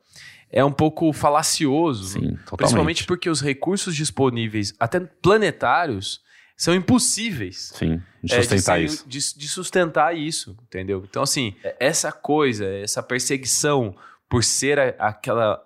é 0.51 0.65
um 0.65 0.73
pouco 0.73 1.13
falacioso. 1.13 2.15
Sim, 2.15 2.21
totalmente. 2.21 2.57
Principalmente 2.57 3.05
porque 3.05 3.29
os 3.29 3.41
recursos 3.41 3.95
disponíveis, 3.95 4.75
até 4.79 5.01
planetários, 5.01 6.21
são 6.57 6.75
impossíveis. 6.75 7.73
Sim, 7.75 8.01
de 8.23 8.35
sustentar 8.35 8.81
é, 8.81 8.85
de 8.85 8.89
ser, 8.89 8.95
isso. 8.95 9.09
De, 9.09 9.39
de, 9.39 9.49
sustentar 9.49 10.17
isso, 10.17 10.57
entendeu? 10.63 11.05
Então, 11.09 11.23
assim, 11.23 11.55
essa 11.79 12.11
coisa, 12.11 12.65
essa 12.67 13.03
perseguição 13.03 13.95
por 14.29 14.43
ser 14.43 14.79
a, 14.79 14.89
aquela. 15.09 15.63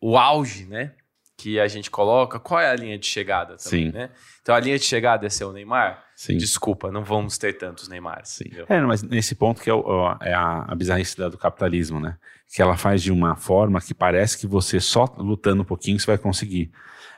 o 0.00 0.18
auge, 0.18 0.66
né? 0.66 0.92
Que 1.36 1.58
a 1.58 1.66
gente 1.66 1.90
coloca, 1.90 2.38
qual 2.38 2.60
é 2.60 2.68
a 2.68 2.76
linha 2.76 2.98
de 2.98 3.06
chegada 3.06 3.56
também, 3.56 3.86
Sim. 3.86 3.92
né? 3.92 4.10
Então 4.42 4.54
a 4.54 4.60
linha 4.60 4.78
de 4.78 4.84
chegada 4.84 5.26
é 5.26 5.30
ser 5.30 5.44
o 5.44 5.52
Neymar? 5.52 6.04
Sim. 6.14 6.36
Desculpa, 6.36 6.92
não 6.92 7.02
vamos 7.02 7.38
ter 7.38 7.54
tantos 7.54 7.88
Neymar. 7.88 8.22
É, 8.68 8.80
mas 8.82 9.02
nesse 9.02 9.34
ponto 9.34 9.62
que 9.62 9.70
é, 9.70 9.72
o, 9.72 10.16
é 10.20 10.34
a, 10.34 10.66
a 10.68 10.74
bizarrice 10.74 11.16
do 11.16 11.38
capitalismo, 11.38 11.98
né? 11.98 12.18
Que 12.52 12.60
ela 12.60 12.76
faz 12.76 13.02
de 13.02 13.12
uma 13.12 13.36
forma 13.36 13.80
que 13.80 13.94
parece 13.94 14.36
que 14.38 14.46
você 14.46 14.80
só 14.80 15.04
lutando 15.18 15.62
um 15.62 15.64
pouquinho 15.64 15.98
você 15.98 16.06
vai 16.06 16.18
conseguir. 16.18 16.70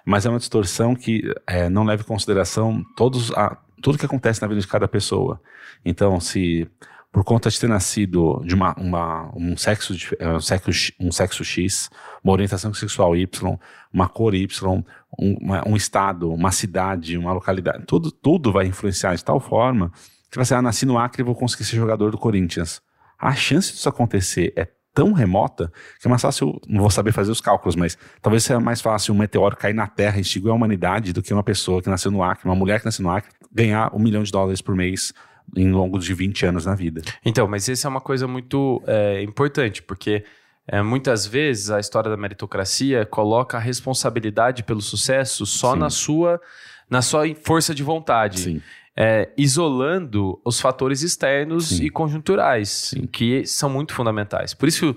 Mas 0.05 0.27
é 0.27 0.29
uma 0.29 0.39
distorção 0.39 0.95
que 0.95 1.23
é, 1.47 1.69
não 1.69 1.85
leva 1.85 2.03
em 2.03 2.07
consideração 2.07 2.85
todos 2.97 3.33
a, 3.33 3.57
tudo 3.81 3.99
que 3.99 4.07
acontece 4.07 4.43
na 4.43 4.49
vida 4.49 4.61
de 4.61 4.67
cada 4.67 4.87
pessoa. 4.87 5.41
Então, 5.85 6.21
se 6.21 6.69
por 7.12 7.25
conta 7.25 7.51
de 7.51 7.61
ter 7.61 7.69
nascido 7.69 8.43
de 8.45 8.55
uma, 8.55 8.75
uma 8.79 9.31
um, 9.37 9.55
sexo, 9.55 9.95
é, 10.19 10.29
um, 10.29 10.41
sexo, 10.41 10.93
um 10.99 11.12
sexo 11.12 11.45
X, 11.45 11.91
uma 12.25 12.33
orientação 12.33 12.73
sexual 12.73 13.15
Y, 13.15 13.59
uma 13.93 14.09
cor 14.09 14.35
Y, 14.35 14.67
um, 15.19 15.37
uma, 15.41 15.69
um 15.69 15.77
estado, 15.77 16.33
uma 16.33 16.51
cidade, 16.51 17.19
uma 17.19 17.33
localidade, 17.33 17.85
tudo, 17.87 18.11
tudo 18.11 18.51
vai 18.51 18.67
influenciar 18.67 19.15
de 19.15 19.23
tal 19.23 19.39
forma 19.39 19.93
que 20.31 20.39
você, 20.39 20.55
ah, 20.55 20.62
nasci 20.62 20.87
no 20.87 20.97
Acre 20.97 21.21
e 21.21 21.25
vou 21.25 21.35
conseguir 21.35 21.65
ser 21.65 21.77
jogador 21.77 22.11
do 22.11 22.17
Corinthians. 22.17 22.81
A 23.19 23.35
chance 23.35 23.73
disso 23.73 23.87
acontecer 23.87 24.55
é 24.57 24.67
tão 24.95 25.13
remota 25.13 25.73
que 26.01 26.07
é 26.07 26.11
mais 26.11 26.23
fácil, 26.23 26.61
não 26.69 26.81
vou 26.81 26.91
saber 26.91 27.13
fazer 27.13 27.31
os 27.31 27.41
cálculos, 27.41 27.77
mas 27.77 27.97
talvez 28.21 28.45
seja 28.45 28.61
mais 28.61 28.81
fácil 28.81 29.15
um 29.15 29.19
meteoro 29.19 29.57
cair 29.57 29.75
na 29.75 29.87
Terra 29.87 30.19
e 30.19 30.21
extinguir 30.21 30.51
a 30.51 30.55
humanidade 30.55 31.13
do 31.13 31.23
que 31.23 31.33
uma 31.33 31.43
pessoa 31.43 31.83
que 31.83 31.89
nasceu 31.89 32.11
no 32.11 32.23
Acre, 32.23 32.47
uma 32.47 32.55
mulher 32.55 32.81
que 32.81 32.85
nasceu 32.85 33.03
no 33.03 33.11
Acre, 33.11 33.31
ganhar 33.53 33.95
um 33.95 33.99
milhão 33.99 34.23
de 34.23 34.31
dólares 34.31 34.61
por 34.61 34.75
mês 34.75 35.13
em 35.57 35.71
longo 35.71 35.99
de 35.99 36.15
20 36.15 36.47
anos 36.47 36.67
na 36.67 36.75
vida. 36.75 37.03
Então, 37.25 37.47
mas 37.49 37.69
isso 37.69 37.87
é 37.87 37.91
uma 37.91 38.01
coisa 38.01 38.27
muito 38.27 38.83
é, 38.87 39.23
importante, 39.23 39.83
porque 39.83 40.25
é, 40.67 40.81
muitas 40.83 41.27
vezes 41.27 41.71
a 41.71 41.81
história 41.81 42.11
da 42.11 42.17
meritocracia 42.17 43.05
coloca 43.05 43.57
a 43.57 43.61
responsabilidade 43.61 44.63
pelo 44.63 44.81
sucesso 44.81 45.45
só 45.45 45.73
Sim. 45.73 45.79
na 45.79 45.91
sua, 45.91 46.41
na 46.89 47.03
sua 47.03 47.25
força 47.35 47.75
de 47.75 47.83
vontade. 47.83 48.41
Sim. 48.41 48.63
É, 48.97 49.31
isolando 49.39 50.39
os 50.45 50.61
fatores 50.61 51.03
externos 51.03 51.69
Sim. 51.69 51.85
e 51.85 51.91
conjunturais, 51.91 52.69
Sim. 52.69 53.07
que 53.07 53.47
são 53.47 53.71
muito 53.71 53.95
fundamentais. 53.95 54.53
Por 54.53 54.69
isso, 54.69 54.95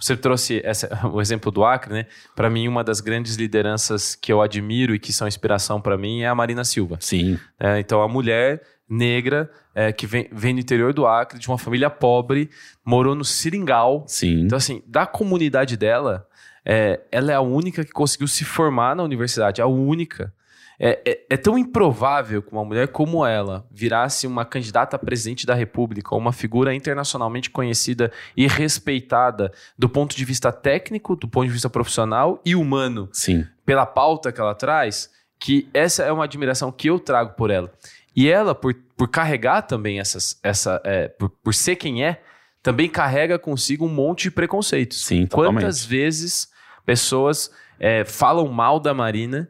você 0.00 0.16
trouxe 0.16 0.60
essa- 0.64 0.88
o 1.06 1.20
exemplo 1.20 1.52
do 1.52 1.64
Acre, 1.64 1.92
né? 1.94 2.06
Para 2.34 2.50
mim, 2.50 2.66
uma 2.66 2.82
das 2.82 3.00
grandes 3.00 3.36
lideranças 3.36 4.16
que 4.16 4.32
eu 4.32 4.42
admiro 4.42 4.94
e 4.94 4.98
que 4.98 5.12
são 5.12 5.28
inspiração 5.28 5.80
para 5.80 5.96
mim 5.96 6.22
é 6.22 6.26
a 6.28 6.34
Marina 6.34 6.64
Silva. 6.64 6.96
Sim. 7.00 7.38
É, 7.58 7.78
então, 7.78 8.02
a 8.02 8.08
mulher 8.08 8.60
negra 8.88 9.48
é, 9.74 9.92
que 9.92 10.06
vem, 10.06 10.28
vem 10.32 10.54
do 10.54 10.60
interior 10.60 10.92
do 10.92 11.06
Acre, 11.06 11.38
de 11.38 11.48
uma 11.48 11.58
família 11.58 11.88
pobre, 11.90 12.50
morou 12.84 13.14
no 13.14 13.24
Seringal. 13.24 14.04
Sim. 14.08 14.40
Então, 14.42 14.56
assim, 14.58 14.82
da 14.86 15.06
comunidade 15.06 15.76
dela, 15.76 16.26
é, 16.64 17.00
ela 17.12 17.30
é 17.30 17.34
a 17.36 17.40
única 17.40 17.84
que 17.84 17.92
conseguiu 17.92 18.26
se 18.26 18.44
formar 18.44 18.96
na 18.96 19.02
universidade, 19.04 19.62
a 19.62 19.66
única. 19.66 20.32
É, 20.78 21.00
é- 21.04 21.26
é 21.30 21.36
tão 21.36 21.56
improvável 21.56 22.42
que 22.42 22.52
uma 22.52 22.64
mulher 22.64 22.88
como 22.88 23.24
ela 23.24 23.66
virasse 23.70 24.26
uma 24.26 24.44
candidata 24.44 24.96
a 24.96 24.98
presidente 24.98 25.46
da 25.46 25.54
República, 25.54 26.14
ou 26.14 26.20
uma 26.20 26.32
figura 26.32 26.74
internacionalmente 26.74 27.50
conhecida 27.50 28.12
e 28.36 28.46
respeitada 28.46 29.52
do 29.78 29.88
ponto 29.88 30.14
de 30.14 30.24
vista 30.24 30.52
técnico, 30.52 31.16
do 31.16 31.28
ponto 31.28 31.46
de 31.46 31.52
vista 31.52 31.70
profissional 31.70 32.40
e 32.44 32.54
humano 32.54 33.08
Sim. 33.12 33.46
pela 33.64 33.86
pauta 33.86 34.30
que 34.30 34.40
ela 34.40 34.54
traz, 34.54 35.10
que 35.38 35.68
essa 35.72 36.02
é 36.02 36.12
uma 36.12 36.24
admiração 36.24 36.70
que 36.70 36.88
eu 36.88 36.98
trago 36.98 37.34
por 37.34 37.50
ela. 37.50 37.72
E 38.14 38.28
ela, 38.28 38.54
por, 38.54 38.74
por 38.96 39.08
carregar 39.08 39.62
também 39.62 40.00
essas, 40.00 40.38
essa, 40.42 40.80
é, 40.84 41.08
por, 41.08 41.28
por 41.28 41.54
ser 41.54 41.76
quem 41.76 42.04
é, 42.04 42.22
também 42.62 42.88
carrega 42.88 43.38
consigo 43.38 43.84
um 43.84 43.88
monte 43.88 44.24
de 44.24 44.30
preconceitos. 44.30 45.04
Sim, 45.04 45.26
totalmente. 45.26 45.62
Quantas 45.62 45.84
vezes 45.84 46.50
pessoas 46.84 47.50
é, 47.78 48.04
falam 48.04 48.48
mal 48.48 48.80
da 48.80 48.94
Marina 48.94 49.48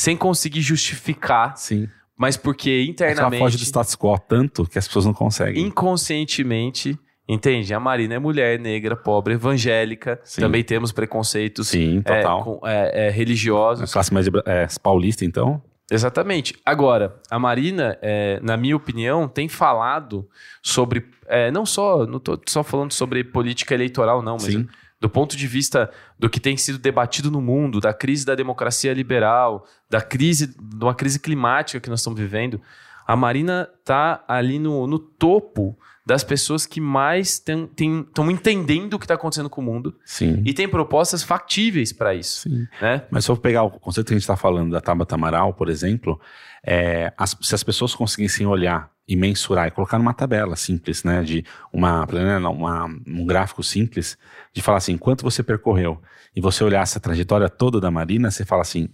sem 0.00 0.16
conseguir 0.16 0.60
justificar, 0.62 1.56
Sim. 1.56 1.88
mas 2.16 2.36
porque 2.36 2.70
É 2.70 2.92
que 2.94 3.02
ela 3.02 3.10
internamente, 3.12 3.40
foge 3.42 3.56
do 3.56 3.64
status 3.64 3.96
quo 3.96 4.16
tanto 4.18 4.64
que 4.66 4.78
as 4.78 4.86
pessoas 4.86 5.06
não 5.06 5.12
conseguem. 5.12 5.64
inconscientemente, 5.66 6.98
entende? 7.28 7.72
A 7.74 7.80
Marina 7.80 8.14
é 8.14 8.18
mulher 8.18 8.58
negra, 8.58 8.96
pobre, 8.96 9.34
evangélica, 9.34 10.20
Sim. 10.24 10.40
também 10.40 10.62
temos 10.62 10.92
preconceitos 10.92 11.68
Sim, 11.68 12.02
é, 12.04 12.16
total. 12.22 12.44
com- 12.44 12.60
é, 12.66 13.06
é, 13.06 13.10
religiosos. 13.10 13.88
A 13.88 13.92
classe 13.92 14.12
média 14.12 14.30
é, 14.46 14.66
paulista, 14.82 15.24
então? 15.24 15.62
Exatamente. 15.90 16.54
Agora, 16.66 17.16
a 17.30 17.38
Marina, 17.38 17.98
é, 18.02 18.38
na 18.42 18.56
minha 18.58 18.76
opinião, 18.76 19.26
tem 19.26 19.48
falado 19.48 20.28
sobre. 20.62 21.06
é, 21.26 21.50
não 21.50 21.64
só. 21.64 22.06
Não 22.06 22.20
tô 22.20 22.38
só 22.46 22.62
falando 22.62 22.92
sobre 22.92 23.24
política 23.24 23.72
eleitoral, 23.74 24.20
não, 24.20 24.34
mas 24.34 24.52
Sim. 24.52 24.66
Do 25.00 25.08
ponto 25.08 25.36
de 25.36 25.46
vista 25.46 25.90
do 26.18 26.28
que 26.28 26.40
tem 26.40 26.56
sido 26.56 26.78
debatido 26.78 27.30
no 27.30 27.40
mundo, 27.40 27.80
da 27.80 27.92
crise 27.94 28.24
da 28.26 28.34
democracia 28.34 28.92
liberal, 28.92 29.64
da 29.88 30.00
crise, 30.00 30.48
de 30.48 30.84
uma 30.84 30.94
crise 30.94 31.18
climática 31.20 31.78
que 31.80 31.88
nós 31.90 32.00
estamos 32.00 32.18
vivendo. 32.18 32.60
A 33.06 33.16
Marina 33.16 33.68
tá 33.84 34.22
ali 34.28 34.58
no, 34.58 34.86
no 34.86 34.98
topo 34.98 35.78
das 36.04 36.24
pessoas 36.24 36.64
que 36.66 36.80
mais 36.80 37.28
estão 37.34 38.30
entendendo 38.30 38.94
o 38.94 38.98
que 38.98 39.04
está 39.04 39.14
acontecendo 39.14 39.48
com 39.50 39.60
o 39.60 39.64
mundo 39.64 39.94
Sim. 40.04 40.42
e 40.44 40.52
tem 40.54 40.68
propostas 40.68 41.22
factíveis 41.22 41.92
para 41.92 42.14
isso. 42.14 42.48
Né? 42.80 43.02
Mas 43.10 43.24
se 43.24 43.30
eu 43.30 43.36
pegar 43.36 43.62
o 43.62 43.70
conceito 43.70 44.06
que 44.08 44.14
a 44.14 44.16
gente 44.16 44.22
está 44.22 44.36
falando 44.36 44.70
da 44.72 44.80
Tabata 44.80 45.14
Amaral, 45.14 45.52
por 45.54 45.68
exemplo, 45.68 46.18
é, 46.64 47.12
as- 47.16 47.36
se 47.40 47.54
as 47.54 47.62
pessoas 47.62 47.94
conseguissem 47.94 48.46
olhar 48.46 48.90
e 49.08 49.16
mensurar 49.16 49.66
e 49.66 49.70
colocar 49.70 49.98
numa 49.98 50.12
tabela 50.12 50.54
simples, 50.54 51.02
né, 51.02 51.22
de 51.22 51.42
uma, 51.72 52.04
uma- 52.50 52.84
um 53.06 53.24
gráfico 53.24 53.62
simples, 53.62 54.18
de 54.52 54.60
falar 54.60 54.78
assim, 54.78 54.98
quanto 54.98 55.24
você 55.24 55.42
percorreu, 55.42 56.00
e 56.36 56.40
você 56.40 56.62
olhar 56.62 56.82
essa 56.82 57.00
trajetória 57.00 57.48
toda 57.48 57.80
da 57.80 57.90
Marina, 57.90 58.30
você 58.30 58.44
fala 58.44 58.62
assim, 58.62 58.88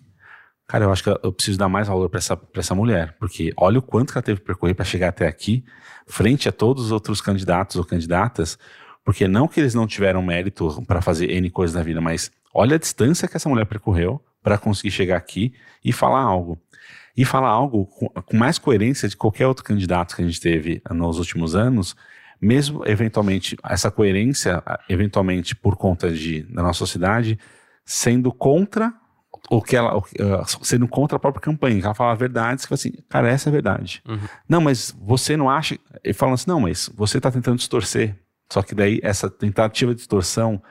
cara, 0.68 0.85
eu 0.85 0.92
acho 0.92 1.02
que 1.02 1.11
eu 1.11 1.33
preciso 1.33 1.59
dar 1.59 1.68
mais 1.68 1.88
valor 1.88 2.09
para 2.09 2.18
essa, 2.18 2.37
pra 2.37 2.61
essa 2.61 2.75
mulher, 2.75 3.16
porque 3.18 3.52
olha 3.56 3.80
o 3.80 3.83
quanto 3.83 4.12
que 4.12 4.18
ela 4.18 4.23
teve 4.23 4.40
que 4.40 4.47
percorrer 4.47 4.75
para 4.75 4.85
chegar 4.85 5.09
até 5.09 5.26
aqui, 5.26 5.64
frente 6.06 6.49
a 6.49 6.52
todos 6.52 6.85
os 6.85 6.92
outros 6.92 7.21
candidatos 7.21 7.76
ou 7.76 7.85
candidatas, 7.85 8.56
porque 9.04 9.26
não 9.28 9.49
que 9.49 9.61
eles 9.61 9.75
não 9.75 9.87
tiveram 9.87 10.23
mérito 10.23 10.83
para 10.87 11.02
fazer 11.02 11.30
N 11.30 11.50
coisas 11.50 11.75
na 11.75 11.83
vida, 11.83 12.00
mas 12.00 12.30
olha 12.54 12.76
a 12.76 12.78
distância 12.78 13.27
que 13.29 13.37
essa 13.37 13.48
mulher 13.48 13.66
percorreu 13.66 14.24
para 14.42 14.57
conseguir 14.57 14.90
chegar 14.90 15.16
aqui 15.16 15.53
e 15.85 15.92
falar 15.92 16.20
algo. 16.20 16.59
E 17.16 17.24
falar 17.24 17.48
algo 17.48 17.87
com, 17.87 18.37
mais 18.37 18.59
coerência 18.59 19.09
de 19.09 19.16
qualquer 19.16 19.46
outro 19.46 19.64
candidato 19.64 20.16
que 20.16 20.22
a 20.22 20.27
gente 20.27 20.40
teve 20.40 20.83
nos 20.90 21.18
últimos 21.18 21.55
anos, 21.55 21.94
mesmo 22.40 22.83
eventualmente, 22.87 23.57
essa 23.64 23.90
coerência, 23.90 24.62
eventualmente 24.88 25.55
por 25.55 25.77
conta 25.77 26.11
de, 26.11 26.42
da 26.42 26.62
nossa 26.62 26.79
sociedade, 26.79 27.38
sendo 27.85 28.33
contra 28.33 28.92
o 29.50 29.61
que 29.61 29.77
ela, 29.77 29.96
ah, 29.96 30.44
sendo 30.62 30.88
contra 30.88 31.16
a 31.16 31.20
própria 31.20 31.40
campanha, 31.40 31.79
que 31.79 31.85
ela 31.85 31.94
fala 31.94 32.14
verdades, 32.14 32.64
que 32.64 32.68
fala 32.68 32.77
assim, 32.77 32.92
cara, 33.09 33.29
essa 33.29 33.48
é 33.48 33.50
a 33.50 33.53
verdade. 33.53 34.03
Uhum. 34.07 34.18
Não, 34.48 34.61
mas 34.61 34.94
você 34.98 35.37
não 35.37 35.50
acha, 35.50 35.79
ele 36.03 36.14
fala 36.14 36.35
assim, 36.35 36.48
não, 36.48 36.61
mas 36.61 36.90
você 36.94 37.18
está 37.18 37.31
tentando 37.31 37.59
distorcer, 37.59 38.18
só 38.50 38.62
que 38.62 38.74
daí 38.74 39.00
essa 39.03 39.29
tentativa 39.29 39.92
de 39.92 39.98
distorção, 39.98 40.62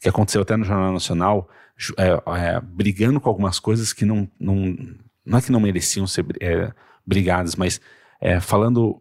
que 0.00 0.08
aconteceu 0.08 0.42
até 0.42 0.56
no 0.56 0.64
Jornal 0.64 0.92
Nacional, 0.92 1.48
é, 1.96 2.10
é, 2.38 2.60
brigando 2.60 3.20
com 3.20 3.28
algumas 3.28 3.58
coisas 3.58 3.92
que 3.92 4.04
não, 4.04 4.28
não, 4.38 4.76
não 5.24 5.38
é 5.38 5.42
que 5.42 5.52
não 5.52 5.60
mereciam 5.60 6.06
ser 6.06 6.24
é, 6.40 6.72
brigadas, 7.06 7.56
mas 7.56 7.80
é, 8.20 8.40
falando 8.40 9.00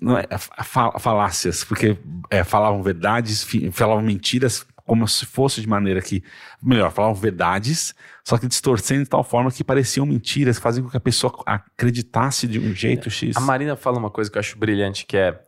não 0.00 0.18
é, 0.18 0.26
fa- 0.38 0.98
falácias, 0.98 1.64
porque 1.64 1.96
é, 2.30 2.44
falavam 2.44 2.82
verdades, 2.82 3.46
falavam 3.72 4.02
mentiras 4.02 4.66
como 4.84 5.06
se 5.06 5.24
fosse 5.24 5.60
de 5.60 5.68
maneira 5.68 6.02
que, 6.02 6.22
melhor, 6.62 6.90
falavam 6.90 7.14
verdades, 7.14 7.94
só 8.24 8.36
que 8.36 8.46
distorcendo 8.48 9.04
de 9.04 9.08
tal 9.08 9.22
forma 9.24 9.50
que 9.50 9.62
pareciam 9.64 10.04
mentiras, 10.04 10.58
fazem 10.58 10.82
com 10.82 10.90
que 10.90 10.96
a 10.96 11.00
pessoa 11.00 11.32
acreditasse 11.46 12.46
de 12.46 12.58
um 12.58 12.74
jeito 12.74 13.08
X. 13.08 13.36
A 13.36 13.40
Marina 13.40 13.76
fala 13.76 13.98
uma 13.98 14.10
coisa 14.10 14.30
que 14.30 14.36
eu 14.36 14.40
acho 14.40 14.58
brilhante, 14.58 15.06
que 15.06 15.16
é, 15.16 15.40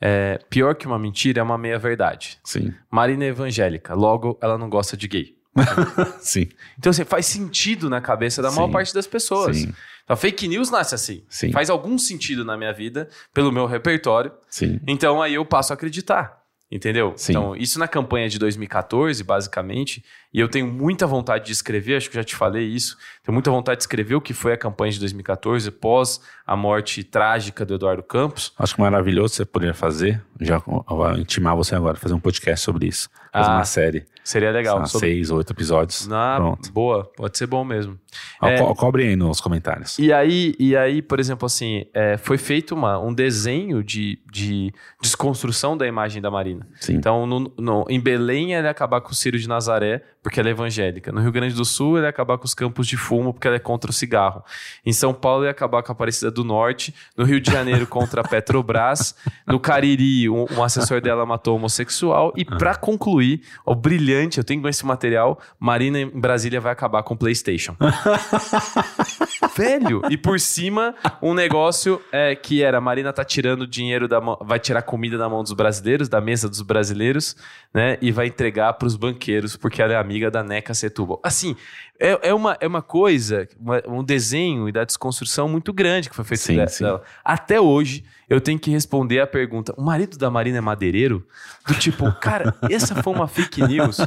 é, 0.00 0.38
pior 0.48 0.74
que 0.74 0.86
uma 0.86 0.98
mentira 0.98 1.40
é 1.40 1.42
uma 1.42 1.58
meia-verdade. 1.58 2.38
Sim, 2.42 2.72
Marina 2.90 3.24
é 3.24 3.28
evangélica, 3.28 3.94
logo 3.94 4.38
ela 4.42 4.56
não 4.58 4.68
gosta 4.70 4.96
de 4.96 5.06
gay. 5.06 5.37
sim, 6.20 6.48
Então, 6.78 6.90
assim, 6.90 7.04
faz 7.04 7.26
sentido 7.26 7.88
na 7.90 8.00
cabeça 8.00 8.40
da 8.42 8.50
maior 8.50 8.66
Sim. 8.66 8.72
parte 8.72 8.94
das 8.94 9.06
pessoas. 9.06 9.56
sim, 9.56 9.72
Então, 10.04 10.16
fake 10.16 10.48
news 10.48 10.70
nasce 10.70 10.94
assim. 10.94 11.22
Sim. 11.28 11.52
Faz 11.52 11.70
algum 11.70 11.98
sentido 11.98 12.44
na 12.44 12.56
minha 12.56 12.72
vida, 12.72 13.08
pelo 13.32 13.52
meu 13.52 13.66
repertório. 13.66 14.32
sim, 14.48 14.80
Então, 14.86 15.20
aí 15.22 15.34
eu 15.34 15.44
passo 15.44 15.72
a 15.72 15.74
acreditar. 15.74 16.38
Entendeu? 16.70 17.14
Sim. 17.16 17.32
Então, 17.32 17.56
isso 17.56 17.78
na 17.78 17.88
campanha 17.88 18.28
de 18.28 18.38
2014, 18.38 19.24
basicamente, 19.24 20.04
e 20.32 20.40
eu 20.40 20.48
tenho 20.48 20.66
muita 20.66 21.06
vontade 21.06 21.46
de 21.46 21.52
escrever, 21.52 21.96
acho 21.96 22.08
que 22.10 22.16
já 22.16 22.24
te 22.24 22.36
falei 22.36 22.64
isso, 22.66 22.96
tenho 23.24 23.32
muita 23.34 23.50
vontade 23.50 23.78
de 23.78 23.82
escrever 23.84 24.14
o 24.14 24.20
que 24.20 24.32
foi 24.34 24.52
a 24.52 24.56
campanha 24.56 24.92
de 24.92 24.98
2014, 25.00 25.70
pós 25.70 26.20
a 26.46 26.56
morte 26.56 27.02
trágica 27.04 27.64
do 27.64 27.74
Eduardo 27.74 28.02
Campos. 28.02 28.52
Acho 28.58 28.74
que 28.74 28.80
maravilhoso 28.80 29.34
você 29.34 29.44
poderia 29.44 29.74
fazer. 29.74 30.22
Já 30.40 30.58
vou 30.58 30.84
intimar 31.18 31.54
você 31.56 31.74
agora, 31.74 31.96
fazer 31.96 32.14
um 32.14 32.20
podcast 32.20 32.64
sobre 32.64 32.86
isso. 32.86 33.08
Fazer 33.32 33.50
Ah, 33.50 33.54
uma 33.56 33.64
série. 33.64 34.06
Seria 34.24 34.50
legal. 34.50 34.78
Lá, 34.78 34.86
Seis, 34.86 35.30
oito 35.30 35.52
episódios. 35.52 36.06
Na, 36.06 36.36
Pronto. 36.36 36.72
boa, 36.72 37.04
pode 37.16 37.36
ser 37.36 37.46
bom 37.46 37.64
mesmo. 37.64 37.98
É. 38.42 38.58
co- 38.58 38.74
Cobre 38.74 39.02
aí 39.06 39.16
nos 39.16 39.40
comentários. 39.40 39.98
E 39.98 40.10
aí, 40.12 40.54
e 40.58 40.74
aí 40.76 41.02
por 41.02 41.20
exemplo, 41.20 41.44
assim, 41.46 41.84
é, 41.92 42.16
foi 42.16 42.38
feito 42.38 42.74
uma, 42.74 42.98
um 42.98 43.12
desenho 43.12 43.82
de, 43.84 44.18
de 44.30 44.72
desconstrução 45.02 45.76
da 45.76 45.86
imagem 45.86 46.20
da 46.22 46.30
Marina. 46.30 46.66
Sim. 46.80 46.94
Então, 46.94 47.26
no- 47.26 47.52
no- 47.58 47.84
em 47.88 48.00
Belém, 48.00 48.54
ele 48.54 48.66
ia 48.66 48.70
acabar 48.70 49.00
com 49.00 49.10
o 49.10 49.14
Ciro 49.14 49.38
de 49.38 49.48
Nazaré, 49.48 50.02
porque 50.28 50.38
ela 50.40 50.50
é 50.50 50.52
evangélica. 50.52 51.10
No 51.10 51.22
Rio 51.22 51.32
Grande 51.32 51.54
do 51.54 51.64
Sul, 51.64 51.96
ele 51.96 52.04
ia 52.04 52.10
acabar 52.10 52.36
com 52.36 52.44
os 52.44 52.52
campos 52.52 52.86
de 52.86 52.98
fumo, 52.98 53.32
porque 53.32 53.48
ela 53.48 53.56
é 53.56 53.58
contra 53.58 53.90
o 53.90 53.94
cigarro. 53.94 54.44
Em 54.84 54.92
São 54.92 55.14
Paulo, 55.14 55.40
ele 55.40 55.48
ia 55.48 55.52
acabar 55.52 55.82
com 55.82 55.90
a 55.90 55.94
Aparecida 55.94 56.30
do 56.30 56.44
Norte. 56.44 56.94
No 57.16 57.24
Rio 57.24 57.40
de 57.40 57.50
Janeiro, 57.50 57.86
contra 57.88 58.20
a 58.20 58.28
Petrobras. 58.28 59.16
No 59.46 59.58
Cariri, 59.58 60.28
um, 60.28 60.44
um 60.50 60.62
assessor 60.62 61.00
dela 61.00 61.24
matou 61.24 61.56
homossexual. 61.56 62.34
E 62.36 62.44
pra 62.44 62.74
concluir, 62.74 63.40
o 63.64 63.74
brilhante, 63.74 64.36
eu 64.36 64.44
tenho 64.44 64.68
esse 64.68 64.84
material, 64.84 65.40
Marina 65.58 65.98
em 65.98 66.06
Brasília 66.10 66.60
vai 66.60 66.72
acabar 66.72 67.02
com 67.02 67.14
o 67.14 67.16
PlayStation. 67.16 67.74
Velho! 69.56 70.02
E 70.10 70.16
por 70.18 70.38
cima, 70.38 70.94
um 71.22 71.32
negócio 71.32 72.02
é, 72.12 72.34
que 72.36 72.62
era: 72.62 72.80
Marina 72.82 73.14
tá 73.14 73.24
tirando 73.24 73.66
dinheiro 73.66 74.06
da 74.06 74.20
mão, 74.20 74.36
vai 74.42 74.58
tirar 74.58 74.82
comida 74.82 75.16
da 75.16 75.26
mão 75.26 75.42
dos 75.42 75.52
brasileiros, 75.52 76.06
da 76.06 76.20
mesa 76.20 76.50
dos 76.50 76.60
brasileiros, 76.60 77.34
né? 77.72 77.96
E 78.02 78.12
vai 78.12 78.26
entregar 78.26 78.74
pros 78.74 78.94
banqueiros, 78.94 79.56
porque 79.56 79.80
ela 79.80 79.94
é 79.94 79.96
amiga 79.96 80.17
da 80.30 80.42
Neca 80.42 80.74
Setúbal. 80.74 81.20
Assim, 81.22 81.54
é, 81.98 82.28
é, 82.30 82.34
uma, 82.34 82.56
é 82.60 82.66
uma 82.66 82.82
coisa, 82.82 83.46
uma- 83.58 83.82
um 83.86 84.02
desenho 84.02 84.68
e 84.68 84.72
da 84.72 84.82
desconstrução 84.84 85.48
muito 85.48 85.72
grande 85.72 86.08
que 86.10 86.16
foi 86.16 86.24
feito 86.24 86.40
Sim, 86.40 86.66
sim. 86.66 86.84
Até 87.24 87.60
hoje, 87.60 88.04
eu 88.28 88.40
tenho 88.40 88.58
que 88.58 88.70
responder 88.70 89.20
a 89.20 89.26
pergunta: 89.26 89.72
o 89.76 89.82
marido 89.82 90.18
da 90.18 90.30
Marina 90.30 90.58
é 90.58 90.60
madeireiro? 90.60 91.26
Do 91.66 91.74
tipo, 91.74 92.10
cara, 92.20 92.54
essa 92.70 92.94
foi 93.02 93.12
uma 93.14 93.28
fake 93.28 93.62
news 93.66 93.98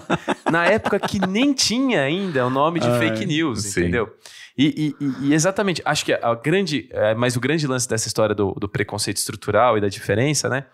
na 0.51 0.65
época 0.65 0.99
que 0.99 1.19
nem 1.25 1.53
tinha 1.53 2.01
ainda 2.01 2.45
o 2.45 2.49
nome 2.49 2.79
de 2.79 2.87
Ai, 2.87 2.99
fake 2.99 3.25
news, 3.25 3.61
sim. 3.63 3.79
entendeu? 3.81 4.13
E, 4.57 4.93
e- 4.99 5.05
e- 5.05 5.27
e 5.29 5.33
exatamente, 5.33 5.81
acho 5.85 6.03
que 6.05 6.11
a 6.13 6.35
grande, 6.35 6.89
é, 6.91 7.15
mas 7.15 7.35
o 7.37 7.39
grande 7.39 7.65
lance 7.65 7.87
dessa 7.87 8.07
história 8.07 8.35
do, 8.35 8.51
do 8.53 8.67
preconceito 8.67 9.17
estrutural 9.17 9.77
e 9.77 9.81
da 9.81 9.87
diferença, 9.87 10.49
né? 10.49 10.65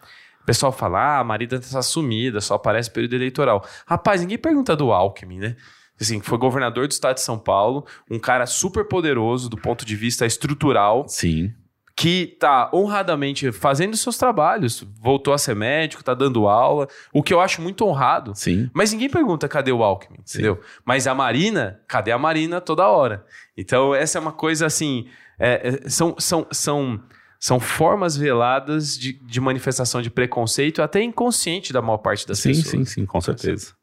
Pessoal 0.47 0.71
fala, 0.71 0.99
ah, 0.99 1.19
a 1.19 1.23
Marina 1.25 1.59
tá 1.59 1.81
sumida, 1.81 2.39
só 2.39 2.55
aparece 2.55 2.89
período 2.89 3.15
eleitoral. 3.15 3.67
Rapaz, 3.85 4.21
ninguém 4.21 4.37
pergunta 4.37 4.77
do 4.77 4.93
Alckmin, 4.93 5.39
né? 5.39 5.55
Assim, 5.99 6.21
foi 6.21 6.37
governador 6.37 6.87
do 6.87 6.91
estado 6.91 7.15
de 7.15 7.21
São 7.21 7.37
Paulo, 7.37 7.85
um 8.09 8.17
cara 8.17 8.45
super 8.45 8.85
poderoso 8.85 9.49
do 9.49 9.57
ponto 9.57 9.85
de 9.85 9.95
vista 9.95 10.25
estrutural. 10.25 11.05
Sim. 11.07 11.51
Que 11.97 12.37
tá 12.39 12.69
honradamente 12.73 13.51
fazendo 13.51 13.97
seus 13.97 14.17
trabalhos, 14.17 14.85
voltou 15.01 15.33
a 15.33 15.37
ser 15.37 15.55
médico, 15.55 16.03
tá 16.03 16.13
dando 16.13 16.47
aula, 16.47 16.87
o 17.11 17.21
que 17.21 17.33
eu 17.33 17.41
acho 17.41 17.61
muito 17.61 17.83
honrado. 17.83 18.33
Sim. 18.35 18.69
Mas 18.73 18.93
ninguém 18.93 19.09
pergunta 19.09 19.49
cadê 19.49 19.71
o 19.71 19.83
Alckmin, 19.83 20.19
Sim. 20.23 20.37
entendeu? 20.37 20.61
Mas 20.85 21.07
a 21.07 21.13
Marina, 21.15 21.81
cadê 21.87 22.11
a 22.11 22.17
Marina 22.17 22.61
toda 22.61 22.87
hora? 22.87 23.25
Então, 23.57 23.93
essa 23.93 24.17
é 24.17 24.21
uma 24.21 24.31
coisa 24.31 24.65
assim. 24.65 25.07
é, 25.39 25.81
é, 25.83 25.89
são, 25.89 26.15
são, 26.19 26.47
são, 26.51 27.01
são 27.39 27.59
formas 27.59 28.17
veladas 28.17 28.97
de, 28.97 29.13
de 29.13 29.39
manifestação 29.39 30.01
de 30.01 30.09
preconceito, 30.09 30.81
até 30.81 31.01
inconsciente 31.01 31.71
da 31.71 31.81
maior 31.81 31.97
parte 31.99 32.27
das 32.27 32.39
sim, 32.39 32.49
pessoas. 32.49 32.69
sim, 32.71 32.85
sim, 32.85 33.05
com 33.05 33.21
certeza. 33.21 33.73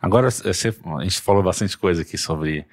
Agora, 0.00 0.30
você- 0.30 0.74
a 0.98 1.02
gente 1.02 1.20
falou 1.20 1.42
bastante 1.42 1.76
coisa 1.76 2.02
aqui 2.02 2.16
sobre 2.18 2.66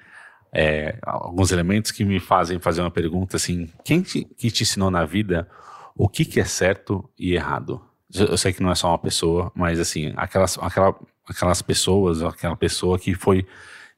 é, 0.52 0.98
alguns 1.02 1.50
elementos 1.50 1.90
que 1.90 2.04
me 2.04 2.18
fazem 2.20 2.58
fazer 2.58 2.80
uma 2.80 2.90
pergunta 2.90 3.36
assim: 3.36 3.68
quem 3.84 4.00
te, 4.02 4.24
que 4.24 4.50
te 4.50 4.62
ensinou 4.62 4.90
na 4.90 5.04
vida 5.04 5.48
o 5.94 6.08
que, 6.08 6.24
que 6.24 6.40
é 6.40 6.44
certo 6.44 7.08
e 7.18 7.34
errado? 7.34 7.80
Eu 8.14 8.26
eu 8.28 8.36
sei 8.38 8.52
que 8.52 8.62
não 8.62 8.70
é 8.70 8.74
só 8.74 8.88
uma 8.88 8.98
pessoa, 8.98 9.50
mas 9.54 9.78
assim, 9.80 10.12
aquelas, 10.16 10.56
aquela, 10.58 10.94
aquelas 11.28 11.60
pessoas, 11.60 12.22
aquela 12.22 12.56
pessoa 12.56 12.98
que 12.98 13.14
foi 13.14 13.46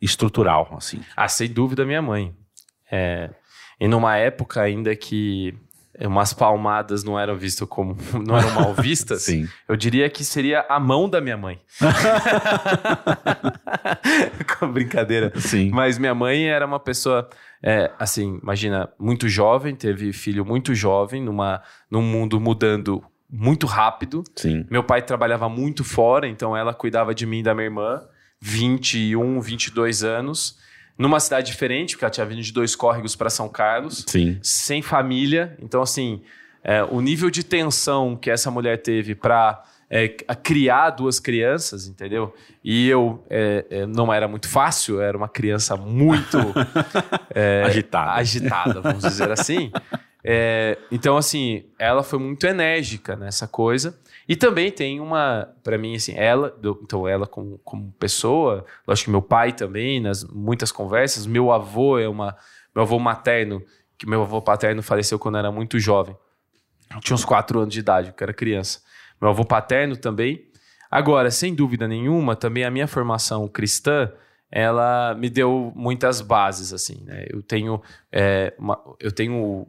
estrutural, 0.00 0.74
assim. 0.76 1.00
Ah, 1.16 1.28
sem 1.28 1.48
dúvida, 1.52 1.84
minha 1.84 2.00
mãe. 2.02 2.34
É, 2.90 3.30
e 3.78 3.86
numa 3.86 4.16
época 4.16 4.62
ainda 4.62 4.96
que 4.96 5.54
umas 6.06 6.32
palmadas 6.32 7.02
não 7.02 7.18
eram 7.18 7.36
vistas 7.36 7.68
como. 7.68 7.96
não 8.24 8.36
eram 8.36 8.52
mal 8.52 8.74
vistas, 8.74 9.22
Sim. 9.22 9.48
eu 9.68 9.76
diria 9.76 10.08
que 10.08 10.24
seria 10.24 10.64
a 10.68 10.78
mão 10.78 11.08
da 11.08 11.20
minha 11.20 11.36
mãe. 11.36 11.58
Com 14.58 14.72
brincadeira. 14.72 15.32
Sim. 15.36 15.70
Mas 15.70 15.98
minha 15.98 16.14
mãe 16.14 16.48
era 16.48 16.66
uma 16.66 16.78
pessoa, 16.78 17.28
é, 17.62 17.90
assim, 17.98 18.38
imagina, 18.42 18.88
muito 18.98 19.28
jovem, 19.28 19.74
teve 19.74 20.12
filho 20.12 20.44
muito 20.44 20.74
jovem, 20.74 21.22
numa, 21.22 21.62
num 21.90 22.02
mundo 22.02 22.40
mudando 22.40 23.02
muito 23.30 23.66
rápido. 23.66 24.24
Sim. 24.36 24.64
Meu 24.70 24.82
pai 24.82 25.02
trabalhava 25.02 25.48
muito 25.48 25.84
fora, 25.84 26.26
então 26.26 26.56
ela 26.56 26.72
cuidava 26.72 27.14
de 27.14 27.26
mim 27.26 27.40
e 27.40 27.42
da 27.42 27.54
minha 27.54 27.66
irmã, 27.66 28.00
21, 28.40 29.40
22 29.40 30.04
anos, 30.04 30.58
numa 30.98 31.20
cidade 31.20 31.50
diferente, 31.50 31.94
porque 31.94 32.04
ela 32.04 32.10
tinha 32.10 32.26
vindo 32.26 32.42
de 32.42 32.52
dois 32.52 32.74
córregos 32.74 33.14
para 33.14 33.30
São 33.30 33.48
Carlos, 33.48 34.04
Sim. 34.08 34.38
sem 34.42 34.82
família. 34.82 35.56
Então, 35.62 35.80
assim, 35.80 36.20
é, 36.62 36.82
o 36.82 37.00
nível 37.00 37.30
de 37.30 37.44
tensão 37.44 38.16
que 38.16 38.30
essa 38.30 38.50
mulher 38.50 38.82
teve 38.82 39.14
para 39.14 39.62
criar 40.42 40.90
duas 40.90 41.18
crianças, 41.18 41.86
entendeu? 41.86 42.34
E 42.62 42.88
eu 42.88 43.24
é, 43.30 43.64
é, 43.70 43.86
não 43.86 44.12
era 44.12 44.28
muito 44.28 44.48
fácil, 44.48 45.00
era 45.00 45.16
uma 45.16 45.28
criança 45.28 45.76
muito 45.76 46.36
é, 47.34 47.62
Agitada. 47.64 48.10
agitada, 48.12 48.80
vamos 48.82 49.02
dizer 49.02 49.30
assim. 49.30 49.70
É, 50.22 50.76
então, 50.90 51.16
assim, 51.16 51.64
ela 51.78 52.02
foi 52.02 52.18
muito 52.18 52.46
enérgica 52.46 53.16
nessa 53.16 53.46
coisa. 53.46 53.98
E 54.28 54.36
também 54.36 54.70
tem 54.70 55.00
uma, 55.00 55.48
para 55.64 55.78
mim, 55.78 55.96
assim, 55.96 56.12
ela, 56.14 56.54
então 56.82 57.08
ela 57.08 57.26
como, 57.26 57.58
como 57.64 57.90
pessoa, 57.92 58.64
lógico 58.86 59.06
que 59.06 59.10
meu 59.10 59.22
pai 59.22 59.52
também, 59.52 60.00
nas 60.00 60.22
muitas 60.22 60.70
conversas, 60.70 61.24
meu 61.26 61.50
avô 61.50 61.98
é 61.98 62.06
uma, 62.06 62.36
meu 62.74 62.82
avô 62.84 62.98
materno, 62.98 63.62
que 63.96 64.06
meu 64.06 64.20
avô 64.22 64.42
paterno 64.42 64.82
faleceu 64.82 65.18
quando 65.18 65.38
era 65.38 65.50
muito 65.50 65.78
jovem. 65.80 66.14
Eu 66.94 67.00
tinha 67.00 67.14
uns 67.14 67.24
quatro 67.24 67.60
anos 67.60 67.72
de 67.72 67.80
idade, 67.80 68.12
que 68.12 68.22
era 68.22 68.34
criança. 68.34 68.80
Meu 69.20 69.30
avô 69.30 69.44
paterno 69.44 69.96
também. 69.96 70.46
Agora, 70.90 71.30
sem 71.30 71.54
dúvida 71.54 71.88
nenhuma, 71.88 72.36
também 72.36 72.64
a 72.64 72.70
minha 72.70 72.86
formação 72.86 73.48
cristã, 73.48 74.12
ela 74.50 75.14
me 75.14 75.28
deu 75.28 75.72
muitas 75.74 76.20
bases, 76.20 76.72
assim, 76.72 77.02
né? 77.04 77.26
Eu 77.30 77.42
tenho, 77.42 77.82
é, 78.12 78.54
uma- 78.58 78.80
eu 79.00 79.12
tenho, 79.12 79.66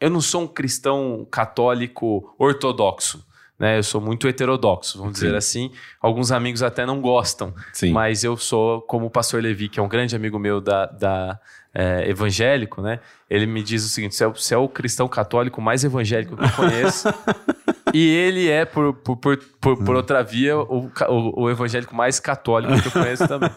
eu 0.00 0.10
não 0.10 0.20
sou 0.20 0.42
um 0.42 0.48
cristão 0.48 1.26
católico 1.30 2.34
ortodoxo, 2.38 3.24
né? 3.60 3.78
Eu 3.78 3.82
sou 3.84 4.00
muito 4.00 4.26
heterodoxo, 4.26 4.98
vamos 4.98 5.18
Sim. 5.18 5.26
dizer 5.26 5.36
assim. 5.36 5.70
Alguns 6.00 6.32
amigos 6.32 6.62
até 6.62 6.86
não 6.86 7.00
gostam, 7.00 7.54
Sim. 7.74 7.92
mas 7.92 8.24
eu 8.24 8.36
sou 8.36 8.80
como 8.80 9.06
o 9.06 9.10
pastor 9.10 9.42
Levi, 9.42 9.68
que 9.68 9.78
é 9.78 9.82
um 9.82 9.88
grande 9.88 10.16
amigo 10.16 10.38
meu 10.38 10.60
da, 10.62 10.86
da, 10.86 11.38
é, 11.74 12.08
evangélico, 12.08 12.80
né? 12.80 12.98
Ele 13.28 13.46
me 13.46 13.62
diz 13.62 13.84
o 13.84 13.88
seguinte: 13.88 14.14
você 14.16 14.24
é, 14.24 14.26
o- 14.26 14.34
você 14.34 14.54
é 14.54 14.58
o 14.58 14.68
cristão 14.68 15.06
católico 15.06 15.60
mais 15.60 15.84
evangélico 15.84 16.36
que 16.36 16.42
eu 16.44 16.52
conheço. 16.52 17.06
e 17.94 18.08
ele 18.08 18.48
é, 18.48 18.64
por, 18.64 18.94
por, 18.94 19.16
por, 19.16 19.36
por, 19.60 19.84
por 19.84 19.94
outra 19.94 20.22
via, 20.22 20.56
o, 20.56 20.90
o, 21.08 21.42
o 21.42 21.50
evangélico 21.50 21.94
mais 21.94 22.18
católico 22.18 22.80
que 22.80 22.88
eu 22.88 22.92
conheço 22.92 23.28
também. 23.28 23.50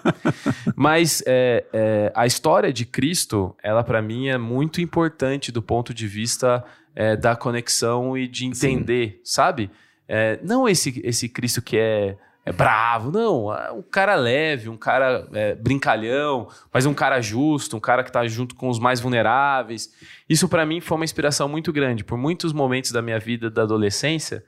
Mas 0.75 1.23
é, 1.25 1.65
é, 1.73 2.11
a 2.15 2.25
história 2.25 2.71
de 2.73 2.85
Cristo, 2.85 3.55
ela 3.63 3.83
para 3.83 4.01
mim 4.01 4.27
é 4.27 4.37
muito 4.37 4.81
importante 4.81 5.51
do 5.51 5.61
ponto 5.61 5.93
de 5.93 6.07
vista 6.07 6.63
é, 6.95 7.15
da 7.15 7.35
conexão 7.35 8.17
e 8.17 8.27
de 8.27 8.45
entender, 8.45 9.21
sabe? 9.23 9.69
É, 10.15 10.39
não 10.43 10.69
esse, 10.69 11.01
esse 11.03 11.27
Cristo 11.27 11.59
que 11.59 11.75
é, 11.75 12.15
é 12.45 12.51
bravo, 12.51 13.11
não. 13.11 13.51
é 13.51 13.71
Um 13.71 13.81
cara 13.81 14.13
leve, 14.13 14.69
um 14.69 14.77
cara 14.77 15.27
é, 15.33 15.55
brincalhão, 15.55 16.47
mas 16.71 16.85
um 16.85 16.93
cara 16.93 17.19
justo, 17.19 17.75
um 17.75 17.79
cara 17.79 18.03
que 18.03 18.11
tá 18.11 18.27
junto 18.27 18.53
com 18.53 18.69
os 18.69 18.77
mais 18.77 18.99
vulneráveis. 18.99 19.89
Isso 20.29 20.47
para 20.47 20.67
mim 20.67 20.79
foi 20.79 20.97
uma 20.97 21.03
inspiração 21.03 21.49
muito 21.49 21.73
grande. 21.73 22.03
Por 22.03 22.15
muitos 22.15 22.53
momentos 22.53 22.91
da 22.91 23.01
minha 23.01 23.17
vida, 23.17 23.49
da 23.49 23.63
adolescência, 23.63 24.45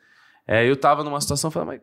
é, 0.48 0.70
eu 0.70 0.76
tava 0.76 1.04
numa 1.04 1.20
situação 1.20 1.50
falando, 1.50 1.70
mas 1.70 1.82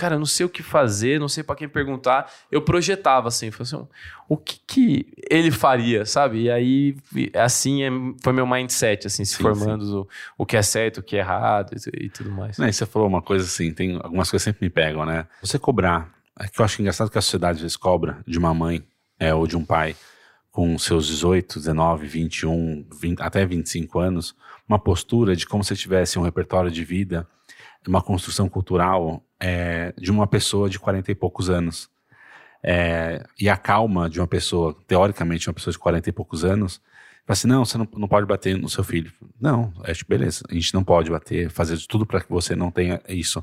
cara, 0.00 0.18
não 0.18 0.24
sei 0.24 0.46
o 0.46 0.48
que 0.48 0.62
fazer, 0.62 1.20
não 1.20 1.28
sei 1.28 1.44
para 1.44 1.54
quem 1.54 1.68
perguntar. 1.68 2.32
Eu 2.50 2.62
projetava 2.62 3.28
assim, 3.28 3.50
falei 3.50 3.64
assim, 3.70 3.88
o 4.26 4.34
que 4.34 4.58
que 4.66 5.12
ele 5.30 5.50
faria, 5.50 6.06
sabe? 6.06 6.44
E 6.44 6.50
aí, 6.50 6.96
assim, 7.34 7.82
é- 7.82 7.90
foi 8.22 8.32
meu 8.32 8.46
mindset, 8.46 9.06
assim, 9.06 9.26
se 9.26 9.36
Sim, 9.36 9.42
formando 9.42 10.08
O, 10.38 10.42
o 10.42 10.46
que 10.46 10.56
é 10.56 10.62
certo, 10.62 10.98
o 10.98 11.02
que 11.02 11.16
é 11.16 11.18
errado 11.18 11.72
e, 11.74 12.06
e 12.06 12.08
tudo 12.08 12.30
mais. 12.30 12.56
Né, 12.56 12.70
e 12.70 12.72
você 12.72 12.86
falou 12.86 13.06
uma 13.06 13.20
coisa 13.20 13.44
assim, 13.44 13.74
tem 13.74 13.96
algumas 13.96 14.30
coisas 14.30 14.42
que 14.44 14.50
sempre 14.50 14.64
me 14.64 14.70
pegam, 14.70 15.04
né? 15.04 15.26
Você 15.42 15.58
cobrar, 15.58 16.10
é 16.38 16.48
que 16.48 16.58
eu 16.58 16.64
acho 16.64 16.80
engraçado 16.80 17.10
que 17.10 17.18
a 17.18 17.20
sociedade 17.22 17.56
às 17.56 17.62
vezes 17.62 17.76
cobra 17.76 18.20
de 18.26 18.38
uma 18.38 18.54
mãe 18.54 18.82
é, 19.18 19.34
ou 19.34 19.46
de 19.46 19.54
um 19.54 19.64
pai 19.66 19.94
com 20.50 20.78
seus 20.78 21.06
18, 21.08 21.58
19, 21.58 22.06
21, 22.06 22.86
20, 23.00 23.20
até 23.20 23.44
25 23.44 23.98
anos, 23.98 24.34
uma 24.66 24.78
postura 24.78 25.36
de 25.36 25.46
como 25.46 25.62
se 25.62 25.76
tivesse 25.76 26.18
um 26.18 26.22
repertório 26.22 26.70
de 26.70 26.84
vida, 26.84 27.28
uma 27.86 28.02
construção 28.02 28.48
cultural 28.48 29.22
é, 29.38 29.92
de 29.96 30.10
uma 30.10 30.26
pessoa 30.26 30.68
de 30.68 30.78
40 30.78 31.10
e 31.10 31.14
poucos 31.14 31.48
anos. 31.48 31.88
É, 32.62 33.24
e 33.38 33.48
a 33.48 33.56
calma 33.56 34.08
de 34.08 34.20
uma 34.20 34.26
pessoa, 34.26 34.76
teoricamente 34.86 35.48
uma 35.48 35.54
pessoa 35.54 35.72
de 35.72 35.78
40 35.78 36.10
e 36.10 36.12
poucos 36.12 36.44
anos, 36.44 36.80
fala 37.26 37.32
assim, 37.32 37.48
não, 37.48 37.64
você 37.64 37.78
não, 37.78 37.88
não 37.96 38.08
pode 38.08 38.26
bater 38.26 38.56
no 38.56 38.68
seu 38.68 38.84
filho. 38.84 39.12
Não, 39.40 39.72
é 39.84 39.94
tipo, 39.94 40.10
beleza, 40.10 40.42
a 40.48 40.54
gente 40.54 40.74
não 40.74 40.84
pode 40.84 41.10
bater, 41.10 41.50
fazer 41.50 41.76
de 41.76 41.88
tudo 41.88 42.04
para 42.04 42.20
que 42.20 42.30
você 42.30 42.54
não 42.54 42.70
tenha 42.70 43.00
isso. 43.08 43.42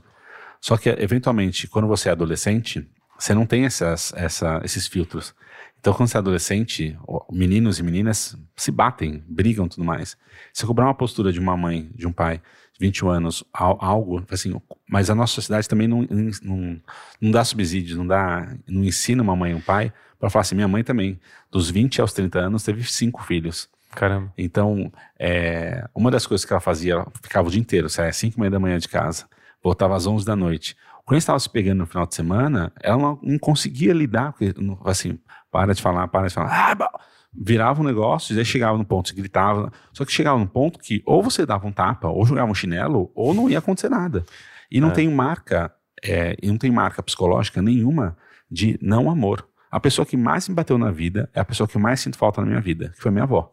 Só 0.62 0.78
que, 0.78 0.90
eventualmente, 0.90 1.68
quando 1.68 1.88
você 1.88 2.10
é 2.10 2.12
adolescente, 2.12 2.88
você 3.18 3.34
não 3.34 3.46
tem 3.46 3.66
essas, 3.66 4.14
essa, 4.16 4.62
esses 4.64 4.88
filtros. 4.88 5.34
Então, 5.80 5.94
quando 5.94 6.10
você 6.10 6.18
é 6.18 6.20
adolescente, 6.20 6.98
meninos 7.32 7.80
e 7.80 7.84
meninas 7.84 8.38
se 8.56 8.72
batem, 8.72 9.24
brigam 9.28 9.68
tudo 9.68 9.84
mais. 9.84 10.18
Se 10.52 10.64
eu 10.64 10.68
cobrar 10.68 10.86
uma 10.86 10.94
postura 10.94 11.32
de 11.32 11.40
uma 11.40 11.56
mãe, 11.56 11.90
de 11.96 12.08
um 12.08 12.12
pai, 12.12 12.42
21 12.80 13.10
anos, 13.10 13.44
al- 13.54 13.78
algo, 13.82 14.24
assim, 14.30 14.54
mas 14.90 15.10
a 15.10 15.16
nossa 15.16 15.34
sociedade 15.34 15.68
também 15.68 15.88
não, 15.88 16.08
não, 16.44 16.82
não 17.20 17.32
dá 17.32 17.44
subsídio, 17.44 17.98
não 17.98 18.06
dá, 18.08 18.48
não 18.68 18.84
ensina 18.84 19.22
uma 19.24 19.36
mãe 19.36 19.52
e 19.52 19.56
um 19.56 19.62
pai 19.62 19.92
para 20.20 20.30
falar 20.30 20.42
assim, 20.42 20.56
minha 20.56 20.68
mãe 20.68 20.84
também, 20.84 21.20
dos 21.52 21.70
20 21.70 22.02
aos 22.02 22.14
30 22.14 22.40
anos, 22.40 22.64
teve 22.64 22.84
cinco 22.84 23.24
filhos. 23.24 23.70
Caramba. 23.92 24.32
Então, 24.38 24.92
é, 25.18 25.88
uma 25.94 26.12
das 26.12 26.26
coisas 26.28 26.44
que 26.46 26.52
ela 26.54 26.60
fazia, 26.60 26.94
ela 26.94 27.08
ficava 27.22 27.48
o 27.48 27.52
dia 27.52 27.60
inteiro, 27.60 27.90
saia 27.90 28.10
às 28.10 28.18
5 28.18 28.36
e 28.38 28.40
meia 28.40 28.52
da 28.52 28.60
manhã 28.60 28.78
de 28.78 28.88
casa, 28.88 29.26
voltava 29.64 29.96
às 29.96 30.06
11 30.06 30.26
da 30.26 30.36
noite. 30.36 30.76
Quando 31.06 31.14
a 31.16 31.20
gente 31.20 31.24
estava 31.24 31.40
se 31.40 31.50
pegando 31.50 31.80
no 31.80 31.86
final 31.86 32.06
de 32.06 32.14
semana, 32.16 32.72
ela 32.82 32.98
não, 32.98 33.20
não 33.24 33.40
conseguia 33.40 33.94
lidar, 33.94 34.34
porque, 34.34 34.54
assim, 34.86 35.18
para 35.52 35.74
de 35.74 35.82
falar, 35.82 36.08
para 36.10 36.28
de 36.28 36.34
falar. 36.34 36.72
Ah, 36.72 37.00
virava 37.34 37.82
um 37.82 37.84
negócio, 37.86 38.40
e 38.40 38.46
chegava 38.46 38.78
no 38.78 38.86
ponto, 38.86 39.10
se 39.10 39.16
gritava. 39.16 39.72
Só 39.94 40.04
que 40.06 40.12
chegava 40.12 40.38
num 40.40 40.48
ponto 40.48 40.80
que 40.80 41.02
ou 41.06 41.22
você 41.22 41.46
dava 41.46 41.68
um 41.68 41.72
tapa, 41.72 42.08
ou 42.08 42.26
jogava 42.26 42.50
um 42.52 42.56
chinelo, 42.56 43.12
ou 43.14 43.34
não 43.34 43.50
ia 43.50 43.60
acontecer 43.60 43.90
nada. 43.90 44.26
E 44.72 44.80
não 44.82 44.90
É. 44.90 44.92
tem 44.94 45.10
marca, 45.10 45.72
é, 46.04 46.36
e 46.42 46.48
não 46.48 46.58
tem 46.58 46.72
marca 46.72 47.02
psicológica 47.04 47.62
nenhuma 47.62 48.18
de 48.50 48.78
não 48.82 49.10
amor. 49.10 49.48
A 49.70 49.80
pessoa 49.80 50.06
que 50.06 50.16
mais 50.18 50.48
me 50.48 50.56
bateu 50.56 50.78
na 50.78 50.92
vida 50.92 51.30
é 51.34 51.40
a 51.40 51.46
pessoa 51.46 51.68
que 51.68 51.78
mais 51.78 52.00
sinto 52.00 52.18
falta 52.18 52.42
na 52.42 52.48
minha 52.48 52.62
vida, 52.62 52.90
que 52.96 53.02
foi 53.02 53.12
minha 53.12 53.24
avó. 53.24 53.50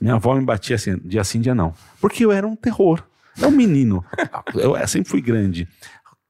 Minha 0.00 0.14
avó 0.14 0.34
me 0.34 0.44
batia 0.44 0.76
assim, 0.76 0.98
dia 1.04 1.22
sim, 1.22 1.40
dia 1.40 1.54
não. 1.54 1.72
Porque 2.00 2.24
eu 2.24 2.32
era 2.32 2.46
um 2.46 2.56
terror. 2.56 3.02
É 3.40 3.46
um 3.46 3.50
menino. 3.50 4.04
Eu 4.54 4.76
sempre 4.88 5.10
fui 5.10 5.20
grande. 5.20 5.66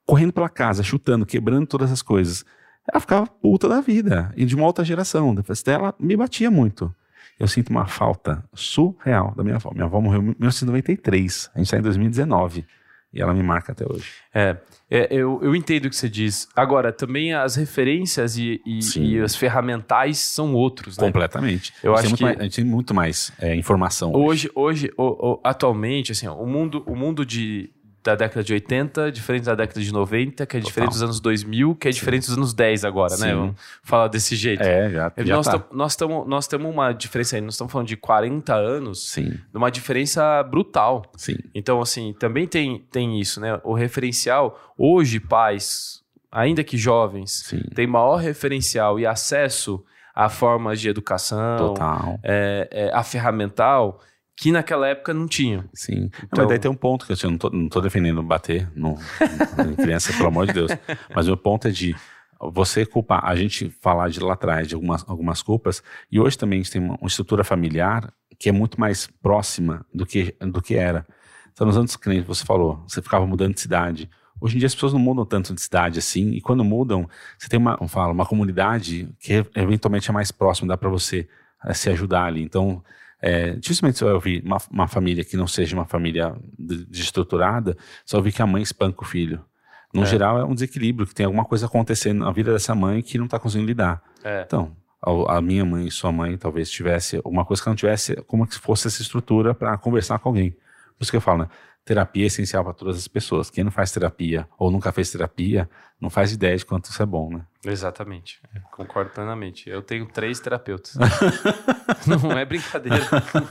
Correndo 0.06 0.32
pela 0.32 0.48
casa, 0.48 0.82
chutando, 0.82 1.24
quebrando 1.26 1.66
todas 1.66 1.90
as 1.92 2.02
coisas. 2.02 2.44
Ela 2.90 3.00
ficava 3.00 3.26
puta 3.26 3.68
da 3.68 3.80
vida. 3.80 4.32
E 4.36 4.44
de 4.44 4.54
uma 4.54 4.66
outra 4.66 4.84
geração. 4.84 5.34
Depois 5.34 5.62
dela, 5.62 5.94
me 5.98 6.16
batia 6.16 6.50
muito. 6.50 6.94
Eu 7.38 7.48
sinto 7.48 7.70
uma 7.70 7.86
falta 7.86 8.44
surreal 8.54 9.34
da 9.36 9.42
minha 9.42 9.56
avó. 9.56 9.70
Minha 9.72 9.86
avó 9.86 10.00
morreu 10.00 10.20
em 10.20 10.24
1993. 10.38 11.50
A 11.54 11.58
gente 11.58 11.66
está 11.66 11.78
em 11.78 11.82
2019. 11.82 12.64
e 13.12 13.20
ela 13.20 13.32
me 13.32 13.42
marca 13.42 13.72
até 13.72 13.84
hoje. 13.84 14.10
É, 14.32 14.56
é, 14.90 15.08
eu, 15.10 15.40
eu 15.42 15.54
entendo 15.56 15.86
o 15.86 15.90
que 15.90 15.96
você 15.96 16.08
diz. 16.08 16.48
Agora, 16.54 16.92
também 16.92 17.32
as 17.32 17.56
referências 17.56 18.36
e, 18.36 18.60
e, 18.66 18.80
e 18.98 19.20
as 19.20 19.34
ferramentais 19.34 20.18
são 20.18 20.54
outros, 20.54 20.98
né? 20.98 21.06
Completamente. 21.06 21.72
Eu 21.82 21.94
acho 21.94 22.14
que... 22.14 22.22
mais, 22.22 22.38
a 22.38 22.42
gente 22.42 22.56
tem 22.56 22.64
muito 22.64 22.94
mais 22.94 23.32
é, 23.40 23.56
informação. 23.56 24.12
Hoje, 24.14 24.50
hoje, 24.54 24.86
hoje 24.86 24.92
o, 24.96 25.32
o, 25.32 25.40
atualmente, 25.42 26.12
assim, 26.12 26.26
ó, 26.26 26.34
o 26.34 26.46
mundo, 26.46 26.84
o 26.86 26.94
mundo 26.94 27.24
de, 27.24 27.70
da 28.04 28.14
década 28.14 28.44
de 28.44 28.52
80, 28.52 29.10
diferente 29.10 29.44
da 29.44 29.54
década 29.54 29.80
de 29.80 29.90
90, 29.92 30.44
que 30.46 30.56
é 30.56 30.60
Total. 30.60 30.66
diferente 30.70 30.90
dos 30.92 31.02
anos 31.02 31.20
2000, 31.20 31.74
que 31.74 31.88
é 31.88 31.90
diferente 31.90 32.26
dos 32.26 32.36
anos 32.36 32.52
10 32.52 32.84
agora, 32.84 33.16
né? 33.16 33.28
Sim. 33.30 33.34
Vamos 33.34 33.56
falar 33.82 34.08
desse 34.08 34.36
jeito. 34.36 34.62
É, 34.62 34.90
já, 34.90 35.12
já 35.16 35.34
nós, 35.36 35.46
tá. 35.46 35.52
tam- 35.58 35.66
nós, 35.72 35.96
tamo, 35.96 36.24
nós 36.26 36.46
temos 36.46 36.70
uma 36.70 36.92
diferença 36.92 37.36
aí, 37.36 37.40
nós 37.40 37.54
estamos 37.54 37.72
falando 37.72 37.88
de 37.88 37.96
40 37.96 38.54
anos, 38.54 39.08
Sim, 39.10 39.32
uma 39.54 39.70
diferença 39.70 40.42
brutal. 40.42 41.02
sim. 41.16 41.36
Então, 41.54 41.80
assim, 41.80 42.12
também 42.18 42.46
tem, 42.46 42.78
tem 42.90 43.18
isso, 43.18 43.40
né? 43.40 43.58
O 43.64 43.72
referencial, 43.72 44.60
hoje, 44.76 45.18
pais, 45.18 46.02
ainda 46.30 46.62
que 46.62 46.76
jovens, 46.76 47.44
Sim. 47.46 47.62
têm 47.74 47.86
maior 47.86 48.16
referencial 48.16 49.00
e 49.00 49.06
acesso 49.06 49.82
a 50.14 50.28
formas 50.28 50.78
de 50.80 50.88
educação, 50.90 51.56
Total. 51.56 52.20
é, 52.22 52.68
é, 52.70 52.90
a 52.94 53.02
ferramental, 53.02 54.00
que 54.36 54.50
naquela 54.52 54.88
época 54.88 55.14
não 55.14 55.26
tinham. 55.28 55.64
Sim. 55.72 56.10
Então- 56.24 56.28
Mas 56.38 56.48
daí 56.48 56.58
tem 56.58 56.70
um 56.70 56.74
ponto 56.74 57.06
que 57.06 57.12
eu 57.12 57.30
não 57.30 57.38
tô, 57.38 57.50
não 57.50 57.68
tô 57.68 57.80
defendendo 57.80 58.22
bater 58.22 58.68
no, 58.74 58.96
em 59.70 59.74
criança, 59.76 60.12
pelo 60.12 60.26
amor 60.28 60.46
de 60.46 60.52
Deus. 60.52 60.70
Mas 61.14 61.26
o 61.26 61.30
meu 61.30 61.36
ponto 61.36 61.68
é 61.68 61.70
de 61.70 61.94
você 62.40 62.84
culpar, 62.84 63.24
a 63.24 63.34
gente 63.36 63.70
falar 63.80 64.10
de 64.10 64.20
lá 64.20 64.34
atrás 64.34 64.68
de 64.68 64.74
algumas, 64.74 65.04
algumas 65.08 65.40
culpas, 65.40 65.82
e 66.10 66.18
hoje 66.20 66.36
também 66.36 66.58
a 66.60 66.62
gente 66.62 66.72
tem 66.72 66.82
uma, 66.82 66.96
uma 67.00 67.06
estrutura 67.06 67.44
familiar 67.44 68.12
que 68.38 68.48
é 68.48 68.52
muito 68.52 68.78
mais 68.78 69.06
próxima 69.22 69.86
do 69.94 70.04
que, 70.04 70.34
do 70.40 70.60
que 70.60 70.74
era. 70.74 71.06
Então, 71.52 71.66
nos 71.66 71.76
anos 71.76 71.94
que 71.96 72.20
você 72.22 72.44
falou, 72.44 72.82
você 72.88 73.00
ficava 73.00 73.24
mudando 73.26 73.54
de 73.54 73.60
cidade. 73.60 74.10
Hoje 74.40 74.56
em 74.56 74.58
dia 74.58 74.66
as 74.66 74.74
pessoas 74.74 74.92
não 74.92 74.98
mudam 75.00 75.24
tanto 75.24 75.54
de 75.54 75.60
cidade 75.62 76.00
assim, 76.00 76.32
e 76.32 76.40
quando 76.40 76.64
mudam, 76.64 77.08
você 77.38 77.48
tem 77.48 77.58
uma, 77.58 77.78
fala, 77.88 78.12
uma 78.12 78.26
comunidade 78.26 79.08
que 79.20 79.32
eventualmente 79.54 80.10
é 80.10 80.12
mais 80.12 80.32
próxima, 80.32 80.66
dá 80.68 80.76
para 80.76 80.88
você 80.90 81.28
eh, 81.64 81.72
se 81.72 81.88
ajudar 81.88 82.24
ali. 82.24 82.42
Então, 82.42 82.82
é, 83.26 83.52
dificilmente 83.56 83.96
você 83.98 84.04
vai 84.04 84.12
ouvir 84.14 84.42
uma, 84.44 84.58
uma 84.70 84.86
família 84.86 85.24
que 85.24 85.36
não 85.36 85.46
seja 85.46 85.74
uma 85.74 85.86
família 85.86 86.34
de- 86.58 86.84
desestruturada, 86.86 87.76
só 88.04 88.18
ouvir 88.18 88.32
que 88.32 88.42
a 88.42 88.46
mãe 88.46 88.62
espanca 88.62 89.02
o 89.02 89.04
filho. 89.06 89.42
No 89.94 90.02
É. 90.02 90.06
geral, 90.06 90.38
é 90.38 90.44
um 90.44 90.52
desequilíbrio, 90.52 91.06
que 91.06 91.14
tem 91.14 91.24
alguma 91.24 91.44
coisa 91.44 91.66
acontecendo 91.66 92.18
na 92.24 92.30
vida 92.32 92.52
dessa 92.52 92.74
mãe 92.74 93.00
que 93.00 93.16
não 93.16 93.24
está 93.26 93.38
conseguindo 93.38 93.68
lidar. 93.68 94.02
É. 94.22 94.42
Então, 94.46 94.76
a, 95.00 95.36
a 95.36 95.40
minha 95.40 95.64
mãe 95.64 95.86
e 95.86 95.90
sua 95.90 96.12
mãe 96.12 96.36
talvez 96.36 96.68
tivesse 96.70 97.16
alguma 97.16 97.44
coisa 97.44 97.62
que 97.62 97.68
não 97.68 97.76
tivesse, 97.76 98.16
como 98.26 98.46
que 98.46 98.56
fosse 98.58 98.88
essa 98.88 99.00
estrutura 99.02 99.54
para 99.54 99.76
conversar 99.78 100.18
com 100.18 100.28
alguém. 100.28 100.50
Por 100.50 101.02
isso 101.02 101.10
que 101.10 101.16
eu 101.16 101.20
falo, 101.20 101.44
né? 101.44 101.48
Terapia 101.84 102.24
é 102.24 102.26
essencial 102.28 102.64
para 102.64 102.72
todas 102.72 102.96
as 102.96 103.06
pessoas. 103.06 103.50
Quem 103.50 103.62
não 103.62 103.70
faz 103.70 103.92
terapia 103.92 104.48
ou 104.58 104.70
nunca 104.70 104.90
fez 104.90 105.10
terapia, 105.10 105.68
não 106.00 106.08
faz 106.08 106.32
ideia 106.32 106.56
de 106.56 106.64
quanto 106.64 106.86
isso 106.90 107.02
é 107.02 107.04
bom, 107.04 107.30
né? 107.30 107.44
Exatamente. 107.62 108.40
É, 108.54 108.60
Concordo 108.72 109.10
plenamente. 109.10 109.68
Eu 109.68 109.82
tenho 109.82 110.06
três 110.06 110.40
terapeutas. 110.40 110.94
não 112.06 112.32
é 112.38 112.44
brincadeira. 112.46 112.98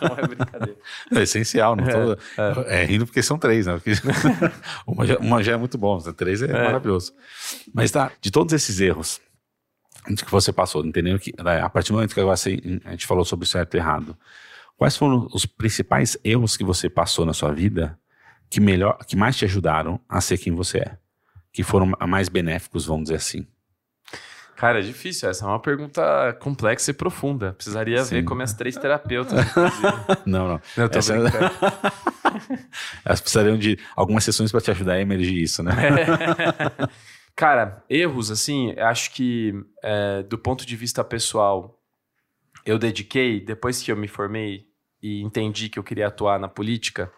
Não 0.02 0.18
é 0.18 0.28
brincadeira. 0.28 0.80
É 1.14 1.22
essencial, 1.22 1.76
não 1.76 1.84
tô, 1.86 2.62
é, 2.68 2.84
rindo 2.86 3.06
porque 3.06 3.22
são 3.22 3.38
três, 3.38 3.68
né? 3.68 3.74
Porque 3.74 3.92
uma, 4.88 5.06
já, 5.06 5.18
uma 5.20 5.44
já 5.44 5.54
é 5.54 5.58
muito 5.58 5.78
bom, 5.78 6.00
três 6.00 6.42
é, 6.42 6.48
maravilhoso. 6.48 7.14
Mas 7.72 7.92
tá, 7.92 8.12
de 8.20 8.32
todos 8.32 8.52
esses 8.54 8.80
erros 8.80 9.22
que 10.06 10.32
você 10.32 10.52
passou, 10.52 10.84
entendeu? 10.86 11.18
Que, 11.20 11.32
né, 11.42 11.62
a 11.62 11.70
partir 11.70 11.90
do 11.92 11.96
momento 11.96 12.14
que 12.14 12.20
agora 12.20 12.36
você- 12.36 12.60
a 12.84 12.92
gente 12.92 13.06
falou 13.06 13.24
sobre 13.24 13.46
o 13.46 13.48
certo 13.48 13.76
e 13.76 13.78
errado, 13.78 14.18
quais 14.76 14.98
foram 14.98 15.28
os 15.34 15.46
principais 15.46 16.18
erros 16.24 16.58
que 16.58 16.64
você 16.64 16.90
passou 16.90 17.26
na 17.26 17.34
sua 17.34 17.52
vida 17.54 17.98
que 18.54 18.60
melhor, 18.60 19.00
que 19.08 19.16
mais 19.16 19.36
te 19.36 19.46
ajudaram 19.46 20.00
a 20.08 20.22
ser 20.22 20.38
quem 20.38 20.54
você 20.54 20.78
é? 20.78 20.98
Que 21.52 21.64
foram 21.64 21.92
mais 22.08 22.30
benéficos, 22.30 22.86
vamos 22.86 23.06
dizer 23.06 23.16
assim. 23.16 23.48
Cara, 24.56 24.78
é 24.78 24.84
difícil. 24.84 25.28
Essa 25.28 25.46
é 25.46 25.48
uma 25.48 25.60
pergunta 25.60 26.34
complexa 26.40 26.92
e 26.92 26.94
profunda. 26.94 27.54
Precisaria 27.54 28.04
Sim. 28.04 28.18
ver 28.18 28.24
com 28.26 28.36
minhas 28.36 28.54
três 28.54 28.78
terapeutas. 28.78 29.44
Não, 30.24 30.48
não. 30.48 30.62
Eu 30.78 30.88
tô 30.88 31.00
Essa-. 31.00 31.16
Elas 33.04 33.20
precisariam 33.20 33.58
de 33.58 33.80
algumas 33.96 34.24
sessões 34.24 34.52
para 34.52 34.62
te 34.62 34.70
ajudar 34.70 34.94
a 34.94 35.02
emergir 35.02 35.42
isso, 35.42 35.64
né? 35.64 35.74
Cara, 37.36 37.84
erros, 37.90 38.30
assim, 38.30 38.72
acho 38.78 39.12
que 39.16 39.52
é, 39.84 40.22
do 40.22 40.38
ponto 40.38 40.64
de 40.64 40.76
vista 40.76 41.04
pessoal, 41.04 41.80
eu 42.64 42.78
dediquei, 42.78 43.40
depois 43.44 43.82
que 43.82 43.92
eu 43.92 43.98
me 43.98 44.08
formei 44.08 44.68
e 45.02 45.24
entendi 45.24 45.70
que 45.70 45.80
eu 45.80 45.84
queria 45.84 46.08
atuar 46.08 46.40
na 46.40 46.48
política, 46.48 47.12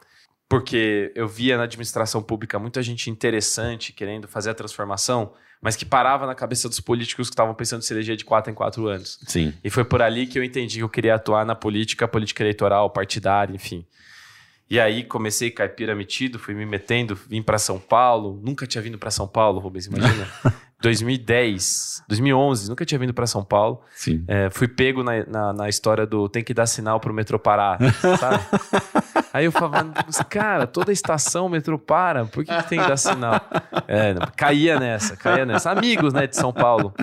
porque 0.47 1.11
eu 1.15 1.27
via 1.27 1.57
na 1.57 1.63
administração 1.63 2.21
pública 2.21 2.59
muita 2.59 2.81
gente 2.83 3.09
interessante 3.09 3.91
querendo 3.91 4.27
fazer 4.27 4.51
a 4.51 4.53
transformação, 4.53 5.33
mas 5.61 5.75
que 5.75 5.85
parava 5.85 6.27
na 6.27 6.35
cabeça 6.35 6.69
dos 6.69 6.79
políticos 6.79 7.27
que 7.27 7.33
estavam 7.33 7.55
pensando 7.55 7.79
em 7.79 7.85
se 7.85 7.93
eleger 7.93 8.15
de 8.15 8.23
quatro 8.23 8.51
em 8.51 8.55
quatro 8.55 8.87
anos. 8.87 9.19
Sim. 9.27 9.53
E 9.63 9.69
foi 9.69 9.83
por 9.83 10.01
ali 10.01 10.27
que 10.27 10.37
eu 10.37 10.43
entendi 10.43 10.77
que 10.77 10.83
eu 10.83 10.89
queria 10.89 11.15
atuar 11.15 11.45
na 11.45 11.55
política, 11.55 12.07
política 12.07 12.43
eleitoral, 12.43 12.89
partidária, 12.89 13.53
enfim. 13.53 13.85
E 14.69 14.79
aí 14.79 15.03
comecei 15.03 15.51
caipira 15.51 15.95
metido, 15.95 16.39
fui 16.39 16.53
me 16.55 16.65
metendo, 16.65 17.15
vim 17.15 17.41
para 17.41 17.57
São 17.57 17.79
Paulo. 17.79 18.39
Nunca 18.43 18.65
tinha 18.65 18.81
vindo 18.81 18.97
para 18.97 19.11
São 19.11 19.27
Paulo, 19.27 19.59
Rubens, 19.59 19.85
imagina. 19.85 20.27
2010, 20.81 22.03
2011, 22.07 22.69
nunca 22.69 22.85
tinha 22.85 22.99
vindo 22.99 23.13
para 23.13 23.25
São 23.25 23.43
Paulo. 23.43 23.81
Sim. 23.95 24.23
É, 24.27 24.49
fui 24.51 24.67
pego 24.67 25.03
na, 25.03 25.25
na, 25.25 25.53
na 25.53 25.69
história 25.69 26.05
do 26.05 26.27
tem 26.29 26.43
que 26.43 26.53
dar 26.53 26.65
sinal 26.65 26.99
pro 26.99 27.13
metrô 27.13 27.39
parar, 27.39 27.79
sabe? 28.19 28.43
Aí 29.33 29.45
eu 29.45 29.51
falava, 29.51 29.91
"Mas, 30.05 30.17
cara, 30.29 30.65
toda 30.67 30.91
estação 30.91 31.47
o 31.47 31.49
metrô 31.49 31.77
para, 31.77 32.25
por 32.25 32.45
que, 32.45 32.55
que 32.55 32.69
tem 32.69 32.79
que 32.79 32.87
dar 32.87 32.97
sinal? 32.97 33.41
É, 33.87 34.13
caía 34.35 34.79
nessa, 34.79 35.15
caía 35.17 35.45
nessa. 35.45 35.71
Amigos, 35.71 36.13
né, 36.13 36.25
de 36.27 36.35
São 36.37 36.53
Paulo, 36.53 36.93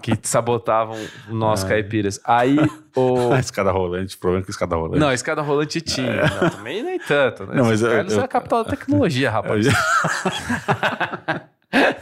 que 0.00 0.16
sabotavam 0.22 0.96
nós 1.28 1.64
caipiras. 1.64 2.20
Aí 2.24 2.56
o. 2.96 3.32
A 3.38 3.40
escada 3.40 3.70
rolante, 3.70 4.16
o 4.16 4.18
problema 4.18 4.42
é 4.42 4.44
que 4.44 4.50
a 4.50 4.52
escada 4.52 4.76
rolante. 4.76 4.98
Não, 5.00 5.08
a 5.08 5.14
escada 5.14 5.42
rolante 5.42 5.80
tinha. 5.80 6.22
Não, 6.40 6.50
também 6.50 6.82
nem 6.82 6.98
tanto, 6.98 7.44
né? 7.46 7.54
Não, 7.56 7.64
mas 7.66 7.82
eu- 7.82 7.90
Carlos 7.90 8.12
é 8.12 8.16
eu- 8.16 8.22
a 8.24 8.28
capital 8.28 8.64
da 8.64 8.70
tecnologia, 8.70 9.28
Eu 9.28 9.32
rapaz. 9.32 9.64
já... 9.66 9.72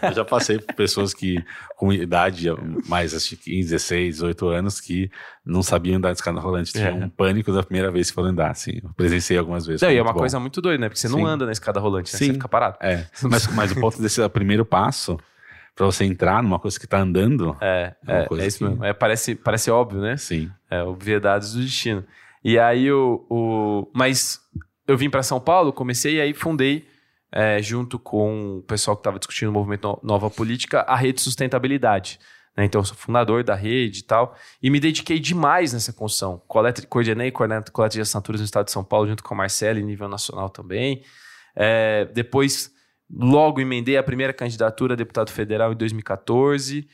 eu 0.03 0.13
já 0.13 0.25
passei 0.25 0.59
por 0.59 0.75
pessoas 0.75 1.13
que, 1.15 1.43
com 1.77 1.93
idade 1.93 2.47
mais, 2.89 3.15
acho 3.15 3.31
que 3.31 3.37
15, 3.51 3.71
16, 3.71 4.15
18 4.17 4.49
anos, 4.49 4.81
que 4.81 5.11
não 5.45 5.63
sabiam 5.63 5.97
andar 5.97 6.11
de 6.13 6.19
escada 6.19 6.41
rolante. 6.41 6.73
Tinham 6.73 6.89
É. 7.03 7.05
um 7.05 7.09
pânico 7.09 7.53
da 7.53 7.63
primeira 7.63 7.91
vez 7.91 8.09
que 8.11 8.15
foram 8.15 8.29
andar, 8.31 8.51
assim. 8.51 8.81
Eu 8.83 8.91
presenciei 8.97 9.39
algumas 9.39 9.67
vezes. 9.67 9.83
Não, 9.83 9.91
e 9.91 9.97
é 9.97 10.03
uma 10.03 10.13
bom. 10.13 10.19
coisa 10.21 10.39
muito 10.41 10.61
doida, 10.61 10.79
né? 10.81 10.89
Porque 10.89 11.01
você 11.01 11.09
não 11.09 11.19
Sim. 11.19 11.27
anda 11.27 11.47
na 11.47 11.53
escada 11.53 11.79
rolante, 11.81 12.13
né? 12.13 12.19
Sim. 12.19 12.27
Você 12.27 12.33
fica 12.35 12.49
parado. 12.49 12.77
É, 12.81 13.07
mas, 13.23 13.47
mas 13.55 13.73
o 13.73 13.81
ponto 13.81 14.01
desse 14.01 14.21
é 14.21 14.25
o 14.25 14.31
primeiro 14.31 14.65
passo 14.65 15.19
para 15.75 15.85
você 15.87 16.05
entrar 16.05 16.43
numa 16.43 16.59
coisa 16.59 16.81
que 16.81 16.87
tá 16.87 16.99
andando. 16.99 17.57
É, 17.61 17.95
É 18.07 18.13
uma 18.13 18.23
é, 18.23 18.27
coisa 18.27 18.45
é 18.45 18.47
isso 18.47 18.59
que- 18.59 18.65
mesmo. 18.65 18.85
É, 18.85 18.93
parece, 18.93 19.35
parece 19.35 19.71
óbvio, 19.71 20.01
né? 20.01 20.17
Sim. 20.17 20.51
É, 20.71 20.83
obviedades 20.83 21.53
do 21.53 21.61
destino. 21.61 22.05
E 22.43 22.59
aí 22.59 22.91
o. 22.93 23.27
o 23.29 23.91
mas 23.93 24.41
eu 24.89 24.97
vim 24.97 25.11
para 25.11 25.23
São 25.23 25.41
Paulo, 25.41 25.73
comecei 25.73 26.17
e 26.17 26.21
aí 26.21 26.33
fundei, 26.33 26.87
é, 27.33 27.61
junto 27.63 27.99
com 27.99 28.59
o 28.59 28.63
pessoal 28.63 28.97
que 28.97 29.01
estava 29.01 29.19
discutindo 29.19 29.49
o 29.49 29.53
movimento 29.53 29.87
No- 29.89 30.01
Nova 30.03 30.31
Política, 30.31 30.81
a 30.83 30.97
rede 30.97 31.21
Sustentabilidade. 31.21 32.19
né? 32.57 32.65
Então, 32.65 32.81
eu 32.81 32.85
sou 32.85 32.97
fundador 32.97 33.45
da 33.45 33.55
rede 33.55 34.01
e 34.01 34.03
tal. 34.05 34.35
E 34.63 34.71
me 34.71 34.81
dediquei 34.81 35.19
demais 35.19 35.73
nessa 35.73 35.93
construção. 35.93 36.43
Coleta, 36.49 36.87
coordenei 36.87 37.31
coleta, 37.31 37.71
coleta 37.71 37.95
de 37.95 38.01
assinaturas 38.01 38.41
no 38.41 38.45
estado 38.45 38.67
de 38.67 38.73
São 38.73 38.83
Paulo, 38.85 39.09
junto 39.09 39.23
com 39.23 39.35
a 39.35 39.37
Marcela, 39.37 39.79
em 39.79 39.85
nível 39.85 40.09
nacional 40.09 40.49
também. 40.49 41.03
É, 41.55 42.07
depois, 42.15 42.71
logo 43.11 43.61
emendei 43.61 43.97
a 43.97 44.03
primeira 44.03 44.33
candidatura 44.33 44.95
a 44.95 44.97
deputado 44.97 45.31
federal 45.31 45.73
em 45.73 45.77
2014 45.77 46.89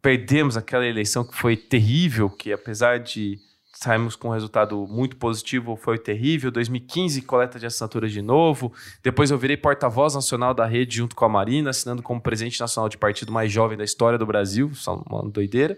perdemos 0.00 0.56
aquela 0.56 0.84
eleição 0.84 1.24
que 1.24 1.32
foi 1.36 1.56
terrível, 1.56 2.28
que 2.28 2.52
apesar 2.52 2.98
de 2.98 3.38
sairmos 3.72 4.14
com 4.14 4.28
um 4.28 4.32
resultado 4.32 4.86
muito 4.86 5.16
positivo, 5.16 5.76
foi 5.76 5.98
terrível. 5.98 6.50
2015, 6.50 7.22
coleta 7.22 7.58
de 7.58 7.66
assinaturas 7.66 8.12
de 8.12 8.20
novo. 8.20 8.72
Depois 9.02 9.30
eu 9.30 9.38
virei 9.38 9.56
porta-voz 9.56 10.14
nacional 10.14 10.52
da 10.52 10.66
rede 10.66 10.96
junto 10.96 11.16
com 11.16 11.24
a 11.24 11.28
Marina, 11.28 11.70
assinando 11.70 12.02
como 12.02 12.20
presidente 12.20 12.60
nacional 12.60 12.88
de 12.88 12.98
partido 12.98 13.32
mais 13.32 13.50
jovem 13.50 13.76
da 13.76 13.84
história 13.84 14.18
do 14.18 14.26
Brasil, 14.26 14.74
só 14.74 15.02
uma 15.08 15.28
doideira. 15.28 15.76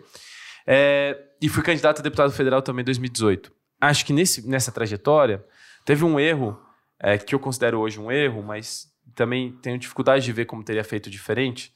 É, 0.67 1.19
e 1.41 1.49
fui 1.49 1.63
candidato 1.63 2.01
a 2.01 2.03
deputado 2.03 2.33
federal 2.33 2.63
também 2.63 2.83
em 2.83 2.87
2018. 2.87 3.53
Acho 3.81 4.05
que 4.05 4.13
nesse, 4.13 4.49
nessa 4.49 4.73
trajetória 4.73 5.45
teve 5.85 6.05
um 6.05 6.19
erro, 6.19 6.59
é, 6.99 7.19
que 7.19 7.35
eu 7.35 7.39
considero 7.39 7.79
hoje 7.79 8.01
um 8.01 8.11
erro, 8.11 8.43
mas 8.43 8.89
também 9.15 9.53
tenho 9.63 9.79
dificuldade 9.79 10.25
de 10.25 10.33
ver 10.33 10.47
como 10.47 10.65
teria 10.65 10.83
feito 10.83 11.11
diferente, 11.11 11.73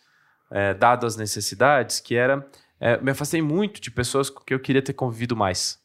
é, 0.50 0.72
dado 0.74 1.06
as 1.06 1.16
necessidades, 1.16 2.00
que 2.00 2.14
era 2.14 2.48
é, 2.80 2.96
me 3.00 3.10
afastei 3.10 3.42
muito 3.42 3.80
de 3.80 3.90
pessoas 3.90 4.30
que 4.30 4.54
eu 4.54 4.60
queria 4.60 4.82
ter 4.82 4.92
convivido 4.92 5.36
mais. 5.36 5.78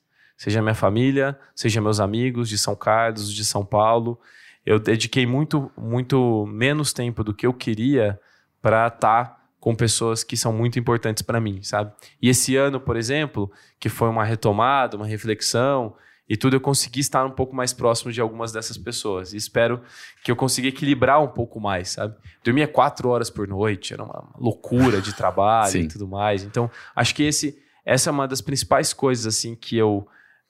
Seja 0.44 0.62
minha 0.62 0.76
família, 0.76 1.40
seja 1.56 1.80
meus 1.80 2.02
amigos 2.02 2.50
de 2.50 2.58
São 2.58 2.76
Carlos, 2.76 3.34
de 3.34 3.46
São 3.46 3.66
Paulo. 3.66 4.20
Eu 4.66 4.78
dediquei 4.78 5.26
muito, 5.26 5.72
muito 5.78 6.46
menos 6.48 6.92
tempo 6.92 7.24
do 7.24 7.34
que 7.34 7.48
eu 7.48 7.54
queria 7.54 8.20
para 8.62 8.88
estar 8.88 9.42
com 9.58 9.74
pessoas 9.74 10.22
que 10.22 10.36
são 10.36 10.52
muito 10.52 10.78
importantes 10.78 11.24
para 11.24 11.40
mim, 11.40 11.64
sabe? 11.64 11.94
E 12.22 12.28
esse 12.28 12.58
ano, 12.58 12.78
por 12.78 12.98
exemplo, 12.98 13.50
que 13.80 13.88
foi 13.88 14.10
uma 14.10 14.26
retomada, 14.26 14.98
uma 14.98 15.08
reflexão, 15.08 15.96
e 16.28 16.36
tudo, 16.36 16.58
eu 16.58 16.60
consegui 16.60 17.00
estar 17.00 17.26
um 17.26 17.32
pouco 17.32 17.56
mais 17.56 17.72
próximo 17.72 18.12
de 18.12 18.20
algumas 18.20 18.52
dessas 18.52 18.78
pessoas. 18.78 19.32
E 19.32 19.38
espero 19.38 19.82
que 20.26 20.30
eu 20.30 20.36
consiga 20.36 20.68
equilibrar 20.68 21.24
um 21.24 21.30
pouco 21.30 21.58
mais, 21.58 21.92
sabe? 21.92 22.18
Dormia 22.44 22.68
quatro 22.68 23.08
horas 23.08 23.30
por 23.30 23.48
noite, 23.48 23.94
era 23.94 24.04
uma 24.04 24.30
loucura 24.38 25.02
de 25.02 25.16
trabalho 25.16 25.78
e 25.78 25.88
tudo 25.88 26.06
mais. 26.06 26.44
Então, 26.44 26.70
acho 26.94 27.16
que 27.16 27.24
esse, 27.24 27.58
essa 27.86 28.10
é 28.10 28.12
uma 28.12 28.28
das 28.28 28.42
principais 28.42 28.92
coisas, 28.92 29.26
assim, 29.26 29.56
que 29.56 29.78
eu... 29.78 30.06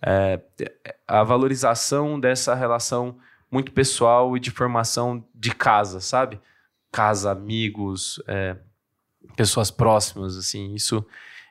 É, 0.06 0.40
a 1.08 1.24
valorização 1.24 2.20
dessa 2.20 2.54
relação 2.54 3.18
muito 3.50 3.72
pessoal 3.72 4.36
e 4.36 4.40
de 4.40 4.52
formação 4.52 5.24
de 5.34 5.54
casa, 5.54 6.00
sabe? 6.00 6.40
Casa, 6.92 7.32
amigos, 7.32 8.22
é, 8.28 8.58
pessoas 9.36 9.72
próximas, 9.72 10.36
assim, 10.36 10.74
isso, 10.74 11.06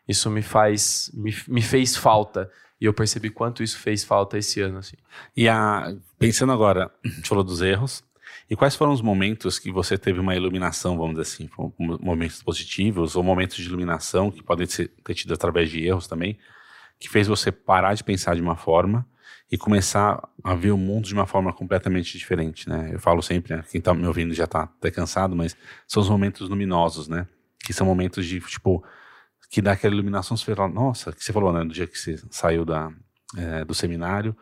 isso 0.07 0.29
me 0.31 0.43
faz, 0.43 1.11
me, 1.15 1.35
me 1.49 1.63
fez 1.63 1.97
falta. 1.97 2.51
E 2.81 2.85
eu 2.85 2.93
percebi 2.93 3.31
quanto 3.31 3.63
isso 3.63 3.79
fez 3.79 4.03
falta 4.03 4.37
esse 4.37 4.61
ano, 4.61 4.79
assim. 4.79 4.97
E 5.37 5.49
a, 5.49 5.95
pensando 6.19 6.53
agora, 6.53 6.91
a 7.05 7.09
gente 7.09 7.29
falou 7.29 7.45
dos 7.45 7.63
erros, 7.63 8.03
e 8.51 8.57
quais 8.57 8.75
foram 8.75 8.93
os 8.93 9.01
momentos 9.01 9.59
que 9.59 9.71
você 9.71 9.97
teve 9.97 10.21
uma 10.21 10.35
iluminação, 10.35 10.99
vamos 10.99 11.13
dizer 11.13 11.23
assim, 11.23 11.51
momentos 11.79 12.43
positivos 12.43 13.17
ou 13.17 13.23
momentos 13.23 13.57
de 13.57 13.63
iluminação 13.63 14.31
que 14.31 14.43
podem 14.43 14.67
ser, 14.67 14.89
ter 15.05 15.15
tido 15.15 15.33
através 15.33 15.71
de 15.71 15.87
erros 15.87 16.07
também, 16.07 16.37
que 17.03 17.09
fez 17.09 17.27
você 17.27 17.51
parar 17.51 17.95
de 17.95 18.05
pensar 18.05 18.37
de 18.37 18.41
uma 18.41 18.55
forma 18.55 19.05
e 19.51 19.59
começar 19.59 20.23
a 20.45 20.55
ver 20.55 20.71
o 20.71 20.79
mundo 20.79 21.05
de 21.05 21.13
uma 21.13 21.27
forma 21.27 21.53
completamente 21.53 22.17
diferente, 22.17 22.69
né? 22.69 22.91
Eu 22.93 23.01
falo 23.01 23.21
sempre, 23.21 23.57
né? 23.57 23.65
quem 23.69 23.81
está 23.81 23.93
me 23.93 24.07
ouvindo 24.07 24.33
já 24.33 24.45
está 24.45 24.63
até 24.63 24.89
cansado, 24.89 25.35
mas 25.35 25.57
são 25.85 26.01
os 26.01 26.09
momentos 26.09 26.49
luminosos, 26.49 27.09
né? 27.09 27.27
Que 27.59 27.73
são 27.73 27.85
momentos 27.85 28.25
de, 28.25 28.39
tipo, 28.39 28.85
que 29.51 29.61
dá 29.61 29.73
aquela 29.73 29.93
iluminação, 29.93 30.37
você 30.37 30.55
fala, 30.55 30.69
nossa, 30.69 31.13
que 31.13 31.25
você 31.25 31.33
falou, 31.33 31.53
né, 31.53 31.65
do 31.65 31.75
dia 31.75 31.89
que 31.89 31.99
você 31.99 32.23
saiu 32.31 32.65
da, 32.65 32.89
é, 33.37 33.65
do 33.65 33.75
seminário, 33.75 34.37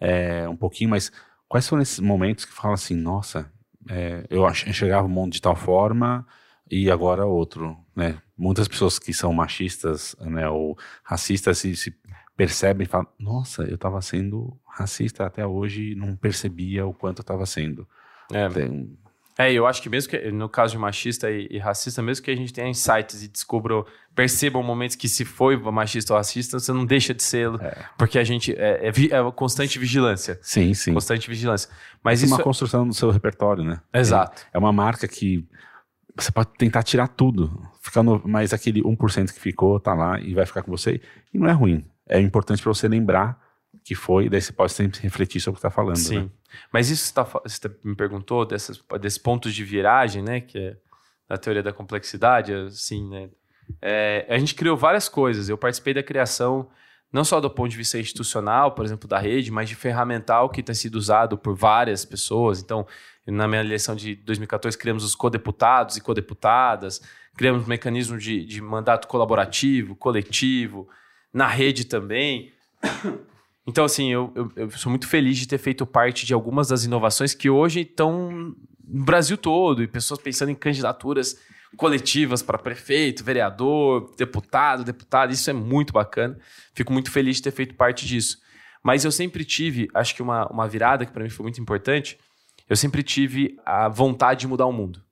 é, 0.00 0.48
um 0.48 0.56
pouquinho, 0.56 0.90
mas 0.90 1.10
quais 1.48 1.68
foram 1.68 1.82
esses 1.82 1.98
momentos 1.98 2.44
que 2.44 2.52
falam 2.52 2.74
assim, 2.74 2.94
nossa, 2.94 3.50
é, 3.90 4.24
eu 4.30 4.48
enxergava 4.48 5.04
o 5.04 5.10
mundo 5.10 5.32
de 5.32 5.42
tal 5.42 5.56
forma 5.56 6.24
e 6.70 6.90
agora 6.90 7.26
outro, 7.26 7.76
né? 7.94 8.18
Muitas 8.36 8.66
pessoas 8.66 8.98
que 8.98 9.12
são 9.12 9.32
machistas, 9.32 10.16
né, 10.20 10.48
ou 10.48 10.76
racistas 11.04 11.58
se, 11.58 11.76
se 11.76 11.94
percebem 12.36 12.84
e 12.84 12.88
falam, 12.88 13.06
nossa, 13.18 13.62
eu 13.62 13.76
estava 13.76 14.00
sendo 14.02 14.58
racista 14.66 15.24
até 15.24 15.46
hoje 15.46 15.92
e 15.92 15.94
não 15.94 16.16
percebia 16.16 16.84
o 16.84 16.92
quanto 16.92 17.20
eu 17.20 17.22
estava 17.22 17.46
sendo. 17.46 17.86
É. 18.32 18.48
Tem, 18.48 18.96
é, 19.36 19.52
eu 19.52 19.66
acho 19.66 19.82
que 19.82 19.88
mesmo 19.88 20.10
que 20.10 20.30
no 20.30 20.48
caso 20.48 20.72
de 20.72 20.78
machista 20.78 21.28
e, 21.28 21.48
e, 21.50 21.58
racista, 21.58 22.00
mesmo 22.00 22.24
que 22.24 22.30
a 22.30 22.36
gente 22.36 22.52
tenha 22.52 22.68
insights 22.68 23.22
e 23.22 23.28
descubra, 23.28 23.84
percebam 24.14 24.62
momentos 24.62 24.94
que 24.94 25.08
se 25.08 25.24
foi 25.24 25.56
machista 25.56 26.12
ou 26.12 26.16
racista, 26.16 26.58
você 26.58 26.72
não 26.72 26.86
deixa 26.86 27.12
de 27.12 27.22
ser, 27.22 27.52
é. 27.60 27.84
porque 27.98 28.18
a 28.18 28.22
gente 28.22 28.52
é, 28.52 28.88
é, 28.88 28.88
é 28.88 29.32
constante 29.32 29.76
vigilância. 29.76 30.38
Sim, 30.40 30.72
sim. 30.72 30.94
Constante 30.94 31.28
vigilância. 31.28 31.68
Mas 32.02 32.22
é 32.22 32.26
isso 32.26 32.34
uma 32.34 32.42
construção 32.42 32.86
do 32.86 32.94
seu 32.94 33.10
repertório, 33.10 33.64
né? 33.64 33.80
Exato. 33.92 34.42
É, 34.52 34.58
uma 34.58 34.72
marca 34.72 35.08
que 35.08 35.44
você 36.16 36.30
pode 36.30 36.50
tentar 36.56 36.82
tirar 36.82 37.08
tudo, 37.08 37.60
ficar 37.80 38.02
no, 38.02 38.22
mas 38.24 38.52
aquele 38.52 38.82
1% 38.82 39.32
que 39.32 39.40
ficou 39.40 39.80
tá 39.80 39.94
lá 39.94 40.20
e 40.20 40.34
vai 40.34 40.46
ficar 40.46 40.62
com 40.62 40.70
você 40.70 41.00
e 41.32 41.38
não 41.38 41.48
é 41.48 41.52
ruim. 41.52 41.84
É 42.08 42.20
importante 42.20 42.62
para 42.62 42.72
você 42.72 42.86
lembrar 42.86 43.42
que 43.82 43.94
foi, 43.94 44.28
daí 44.28 44.40
você 44.40 44.52
pode 44.52 44.72
sempre 44.72 45.00
refletir 45.00 45.40
sobre 45.40 45.58
o 45.58 45.60
que 45.60 45.66
está 45.66 45.70
falando. 45.70 45.96
Sim. 45.96 46.20
Né? 46.20 46.30
Mas 46.72 46.90
isso 46.90 47.12
tá, 47.12 47.24
você 47.24 47.60
me 47.82 47.96
perguntou 47.96 48.46
dessas, 48.46 48.82
desses 49.00 49.18
pontos 49.18 49.54
de 49.54 49.64
viragem, 49.64 50.22
né? 50.22 50.40
Que 50.40 50.58
é 50.58 50.76
da 51.28 51.36
teoria 51.36 51.62
da 51.62 51.72
complexidade, 51.72 52.52
assim, 52.52 53.08
né? 53.08 53.28
É, 53.80 54.26
a 54.28 54.38
gente 54.38 54.54
criou 54.54 54.76
várias 54.76 55.08
coisas. 55.08 55.48
Eu 55.48 55.58
participei 55.58 55.94
da 55.94 56.02
criação 56.02 56.68
não 57.12 57.24
só 57.24 57.40
do 57.40 57.48
ponto 57.48 57.70
de 57.70 57.76
vista 57.76 57.96
institucional, 57.98 58.72
por 58.72 58.84
exemplo, 58.84 59.08
da 59.08 59.18
rede, 59.18 59.50
mas 59.50 59.68
de 59.68 59.76
ferramental 59.76 60.50
que 60.50 60.62
tem 60.62 60.74
sido 60.74 60.96
usado 60.96 61.38
por 61.38 61.54
várias 61.54 62.04
pessoas. 62.04 62.60
Então, 62.60 62.86
na 63.26 63.48
minha 63.48 63.60
eleição 63.60 63.94
de 63.94 64.14
2014, 64.16 64.76
criamos 64.76 65.04
os 65.04 65.14
codeputados 65.14 65.96
e 65.96 66.00
codeputadas, 66.00 67.00
criamos 67.36 67.64
um 67.64 67.68
mecanismo 67.68 68.18
de, 68.18 68.44
de 68.44 68.60
mandato 68.60 69.08
colaborativo, 69.08 69.96
coletivo, 69.96 70.88
na 71.32 71.46
rede 71.46 71.84
também. 71.84 72.52
Então, 73.66 73.86
assim, 73.86 74.12
eu, 74.12 74.30
eu, 74.34 74.52
eu, 74.56 74.70
sou 74.72 74.90
muito 74.90 75.08
feliz 75.08 75.38
de 75.38 75.48
ter 75.48 75.56
feito 75.56 75.86
parte 75.86 76.26
de 76.26 76.34
algumas 76.34 76.68
das 76.68 76.84
inovações 76.84 77.32
que 77.32 77.48
hoje 77.48 77.80
estão 77.80 78.54
no 78.86 79.04
Brasil 79.06 79.38
todo, 79.38 79.82
e 79.82 79.88
pessoas 79.88 80.20
pensando 80.20 80.50
em 80.50 80.54
candidaturas 80.54 81.40
coletivas 81.74 82.42
para 82.42 82.58
prefeito, 82.58 83.24
vereador, 83.24 84.14
deputado, 84.16 84.84
deputada. 84.84 85.32
Isso 85.32 85.48
é 85.48 85.52
muito 85.52 85.94
bacana. 85.94 86.38
Fico 86.74 86.92
muito 86.92 87.10
feliz 87.10 87.36
de 87.36 87.42
ter 87.44 87.52
feito 87.52 87.74
parte 87.74 88.06
disso. 88.06 88.38
Mas 88.82 89.04
eu 89.04 89.10
sempre 89.10 89.44
tive, 89.44 89.88
acho 89.94 90.14
que 90.14 90.22
uma, 90.22 90.46
uma 90.48 90.68
virada 90.68 91.06
que 91.06 91.12
para 91.12 91.22
mim 91.22 91.30
foi 91.30 91.44
muito 91.44 91.60
importante, 91.60 92.18
eu 92.68 92.76
sempre 92.76 93.02
tive 93.02 93.58
a 93.64 93.88
vontade 93.88 94.40
de 94.40 94.48
mudar 94.48 94.66
o 94.66 94.72
mundo. 94.72 95.02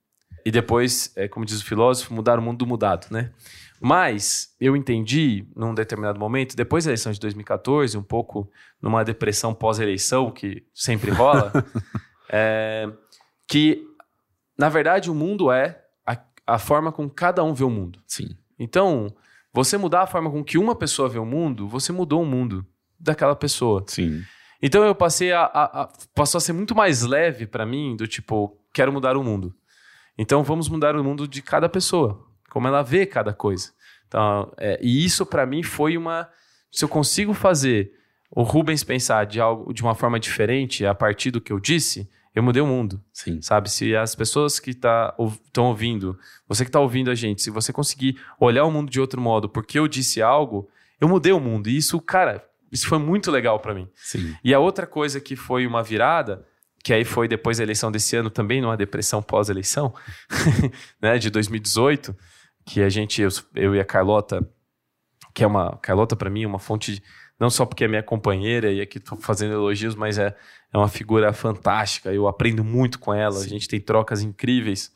E 0.45 0.51
depois, 0.51 1.11
é, 1.15 1.27
como 1.27 1.45
diz 1.45 1.61
o 1.61 1.65
filósofo, 1.65 2.13
mudar 2.13 2.37
o 2.37 2.41
mundo 2.41 2.65
mudado, 2.65 3.07
né? 3.09 3.31
Mas 3.79 4.55
eu 4.59 4.75
entendi, 4.75 5.45
num 5.55 5.73
determinado 5.73 6.19
momento, 6.19 6.55
depois 6.55 6.85
da 6.85 6.91
eleição 6.91 7.11
de 7.11 7.19
2014, 7.19 7.97
um 7.97 8.03
pouco 8.03 8.49
numa 8.81 9.03
depressão 9.03 9.53
pós-eleição, 9.53 10.31
que 10.31 10.65
sempre 10.73 11.11
rola, 11.11 11.51
é, 12.29 12.89
que, 13.47 13.85
na 14.57 14.69
verdade, 14.69 15.11
o 15.11 15.15
mundo 15.15 15.51
é 15.51 15.83
a, 16.05 16.17
a, 16.47 16.57
forma 16.57 16.91
como 16.91 17.09
cada 17.09 17.43
um 17.43 17.53
vê 17.53 17.63
o 17.63 17.69
mundo. 17.69 17.99
Sim. 18.07 18.37
Então, 18.57 19.13
você 19.53 19.77
mudar 19.77 20.03
a 20.03 20.07
forma 20.07 20.31
com 20.31 20.43
que 20.43 20.57
uma 20.57 20.75
pessoa 20.75 21.09
vê 21.09 21.19
o 21.19 21.25
mundo, 21.25 21.67
você 21.67 21.91
mudou 21.91 22.21
o 22.21 22.25
mundo 22.25 22.65
daquela 22.97 23.35
pessoa. 23.35 23.83
Sim. 23.87 24.23
Então 24.65 24.83
eu 24.83 24.95
passei 24.95 25.33
a, 25.33 25.41
a, 25.41 25.81
a 25.81 25.89
passou 26.15 26.39
a 26.39 26.41
ser 26.41 26.53
muito 26.53 26.73
mais 26.73 27.03
leve 27.03 27.45
para 27.45 27.65
mim, 27.65 27.97
do 27.97 28.07
tipo, 28.07 28.57
quero 28.73 28.93
mudar 28.93 29.17
o 29.17 29.23
mundo. 29.23 29.53
Então 30.17 30.41
vamos 30.41 30.69
mudar 30.69 30.95
o 30.95 31.03
mundo 31.03 31.27
de 31.27 31.41
cada 31.41 31.67
pessoa 31.67 32.25
como 32.53 32.67
ela 32.67 32.83
vê 32.83 33.03
cada 33.07 33.33
coisa. 33.33 33.71
Então, 34.07 34.53
é, 34.57 34.79
e 34.79 35.03
isso 35.03 35.25
para 35.25 35.43
mim 35.43 35.63
foi 35.63 35.97
uma. 35.97 36.29
Se 36.71 36.85
eu 36.85 36.89
consigo 36.89 37.33
fazer 37.33 37.91
o 38.29 38.43
Rubens 38.43 38.83
pensar 38.83 39.25
de 39.25 39.41
algo 39.41 39.73
de 39.73 39.81
uma 39.81 39.95
forma 39.95 40.19
diferente 40.19 40.85
a 40.85 40.93
partir 40.93 41.31
do 41.31 41.41
que 41.41 41.51
eu 41.51 41.59
disse, 41.59 42.07
eu 42.35 42.43
mudei 42.43 42.61
o 42.61 42.67
mundo. 42.67 43.03
Sim. 43.11 43.41
Sabe? 43.41 43.71
Se 43.71 43.95
as 43.95 44.13
pessoas 44.13 44.59
que 44.59 44.69
estão 44.69 45.33
tá, 45.51 45.61
ouvindo, 45.63 46.17
você 46.47 46.63
que 46.63 46.69
está 46.69 46.79
ouvindo 46.79 47.09
a 47.09 47.15
gente, 47.15 47.41
se 47.41 47.49
você 47.49 47.73
conseguir 47.73 48.19
olhar 48.39 48.65
o 48.65 48.71
mundo 48.71 48.91
de 48.91 49.01
outro 49.01 49.19
modo 49.19 49.49
porque 49.49 49.79
eu 49.79 49.87
disse 49.87 50.21
algo, 50.21 50.69
eu 51.01 51.09
mudei 51.09 51.31
o 51.31 51.39
mundo. 51.39 51.67
E 51.67 51.75
isso, 51.75 51.99
cara, 51.99 52.47
isso 52.73 52.87
foi 52.87 52.97
muito 52.97 53.31
legal 53.31 53.59
para 53.59 53.73
mim. 53.73 53.87
Sim. 53.95 54.35
E 54.43 54.53
a 54.53 54.59
outra 54.59 54.85
coisa 54.85 55.21
que 55.21 55.35
foi 55.35 55.65
uma 55.65 55.81
virada, 55.81 56.45
que 56.83 56.91
aí 56.91 57.05
foi 57.05 57.27
depois 57.27 57.57
da 57.57 57.63
eleição 57.63 57.91
desse 57.91 58.15
ano 58.15 58.29
também, 58.29 58.61
numa 58.61 58.75
depressão 58.75 59.21
pós-eleição, 59.21 59.93
né, 61.01 61.17
de 61.17 61.29
2018 61.29 62.15
que 62.65 62.81
a 62.81 62.89
gente, 62.89 63.21
eu, 63.21 63.29
eu 63.55 63.75
e 63.75 63.79
a 63.79 63.85
Carlota, 63.85 64.47
que 65.33 65.43
é 65.43 65.47
uma, 65.47 65.77
Carlota 65.77 66.15
para 66.15 66.29
mim 66.29 66.43
é 66.43 66.47
uma 66.47 66.59
fonte, 66.59 67.01
não 67.39 67.49
só 67.49 67.65
porque 67.65 67.83
é 67.83 67.87
minha 67.87 68.03
companheira 68.03 68.71
e 68.71 68.81
aqui 68.81 68.97
estou 68.97 69.17
fazendo 69.17 69.53
elogios, 69.53 69.95
mas 69.95 70.17
é, 70.17 70.35
é 70.73 70.77
uma 70.77 70.87
figura 70.87 71.33
fantástica, 71.33 72.11
eu 72.13 72.27
aprendo 72.27 72.63
muito 72.63 72.99
com 72.99 73.13
ela, 73.13 73.35
Sim. 73.35 73.45
a 73.45 73.49
gente 73.49 73.67
tem 73.67 73.79
trocas 73.79 74.21
incríveis, 74.21 74.91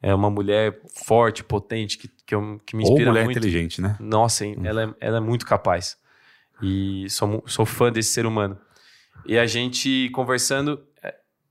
é 0.00 0.12
uma 0.14 0.30
mulher 0.30 0.80
forte, 1.06 1.44
potente, 1.44 1.96
que, 1.96 2.08
que, 2.26 2.34
eu, 2.34 2.60
que 2.66 2.74
me 2.74 2.82
inspira 2.82 3.04
Ou 3.04 3.12
mulher 3.12 3.24
muito. 3.24 3.38
inteligente, 3.38 3.80
né? 3.80 3.96
Nossa, 4.00 4.44
hum. 4.44 4.62
ela, 4.64 4.82
é, 4.82 4.94
ela 5.00 5.18
é 5.18 5.20
muito 5.20 5.46
capaz. 5.46 5.96
E 6.62 7.10
sou, 7.10 7.42
sou 7.46 7.66
fã 7.66 7.90
desse 7.90 8.12
ser 8.12 8.24
humano. 8.24 8.58
E 9.26 9.38
a 9.38 9.46
gente 9.46 10.08
conversando, 10.10 10.80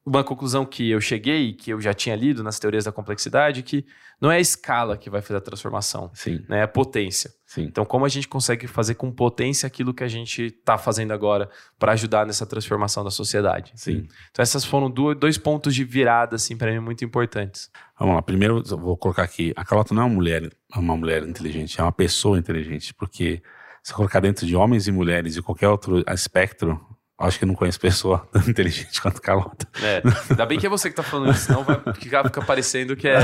uma 0.06 0.24
conclusão 0.24 0.65
que 0.65 0.89
eu 0.89 1.00
cheguei, 1.00 1.54
que 1.54 1.71
eu 1.71 1.80
já 1.80 1.93
tinha 1.93 2.15
lido 2.15 2.43
nas 2.43 2.60
teorias 2.60 2.86
da 2.86 2.91
complexidade, 2.91 3.62
que 3.62 3.86
não 4.19 4.32
é 4.32 4.38
a 4.38 4.39
escala 4.39 4.97
que 4.97 5.10
vai 5.10 5.21
fazer 5.21 5.38
a 5.38 5.41
transformação, 5.41 6.12
Sim. 6.13 6.43
Né? 6.47 6.60
é 6.60 6.62
a 6.63 6.67
potência. 6.67 7.32
Sim. 7.45 7.63
Então, 7.63 7.86
como 7.86 8.06
a 8.06 8.10
gente 8.10 8.28
consegue 8.28 8.65
fazer 8.65 8.95
com 8.95 9.12
potência 9.12 9.67
aquilo 9.67 9.93
que 9.93 10.04
a 10.04 10.08
gente 10.08 10.43
está 10.43 10.78
fazendo 10.78 11.12
agora 11.12 11.50
para 11.78 11.91
ajudar 11.91 12.26
nessa 12.26 12.45
transformação 12.45 13.04
da 13.04 13.12
sociedade? 13.12 13.74
Sim. 13.76 14.08
Então, 14.32 14.41
essas 14.41 14.63
foram 14.65 14.89
dois 14.89 15.38
pontos 15.38 15.76
de 15.76 15.84
virada, 15.84 16.36
assim, 16.36 16.56
para 16.56 16.71
mim, 16.71 16.80
muito 16.80 17.04
importantes. 17.04 17.69
Vamos 18.00 18.15
lá. 18.15 18.21
Primeiro, 18.21 18.63
eu 18.69 18.78
vou 18.78 18.95
colocar 18.97 19.24
aqui: 19.24 19.54
a 19.56 19.65
Carlota 19.65 19.93
não 19.93 20.04
é 20.04 20.06
uma 20.06 20.15
mulher, 20.15 20.43
é 20.43 20.80
uma 20.80 20.95
mulher 20.95 21.24
inteligente, 21.24 21.80
é 21.80 21.84
uma 21.84 21.91
pessoa 21.91 22.39
inteligente, 22.39 22.93
porque 22.93 23.41
se 23.84 23.94
colocar 23.94 24.20
dentro 24.20 24.46
de 24.46 24.56
homens 24.56 24.88
e 24.88 24.91
mulheres 24.91 25.36
e 25.36 25.41
qualquer 25.41 25.70
outro 25.70 26.04
espectro, 26.08 26.80
Acho 27.22 27.38
que 27.38 27.46
eu 27.46 27.48
não 27.48 27.56
conheço 27.56 27.80
pessoa 27.80 28.28
tão 28.34 28.42
inteligente 28.50 29.00
quanto 29.00 29.21
Carlota. 29.21 29.67
É, 29.82 30.02
ainda 30.29 30.46
bem 30.46 30.60
que 30.60 30.65
é 30.65 30.69
você 30.69 30.90
que 30.90 30.96
tá 30.96 31.04
falando 31.04 31.32
isso, 31.32 31.46
senão 31.46 31.63
vai 31.63 31.79
ficar, 31.94 32.23
fica 32.23 32.42
parecendo 32.42 32.96
que 32.96 33.08
é, 33.08 33.19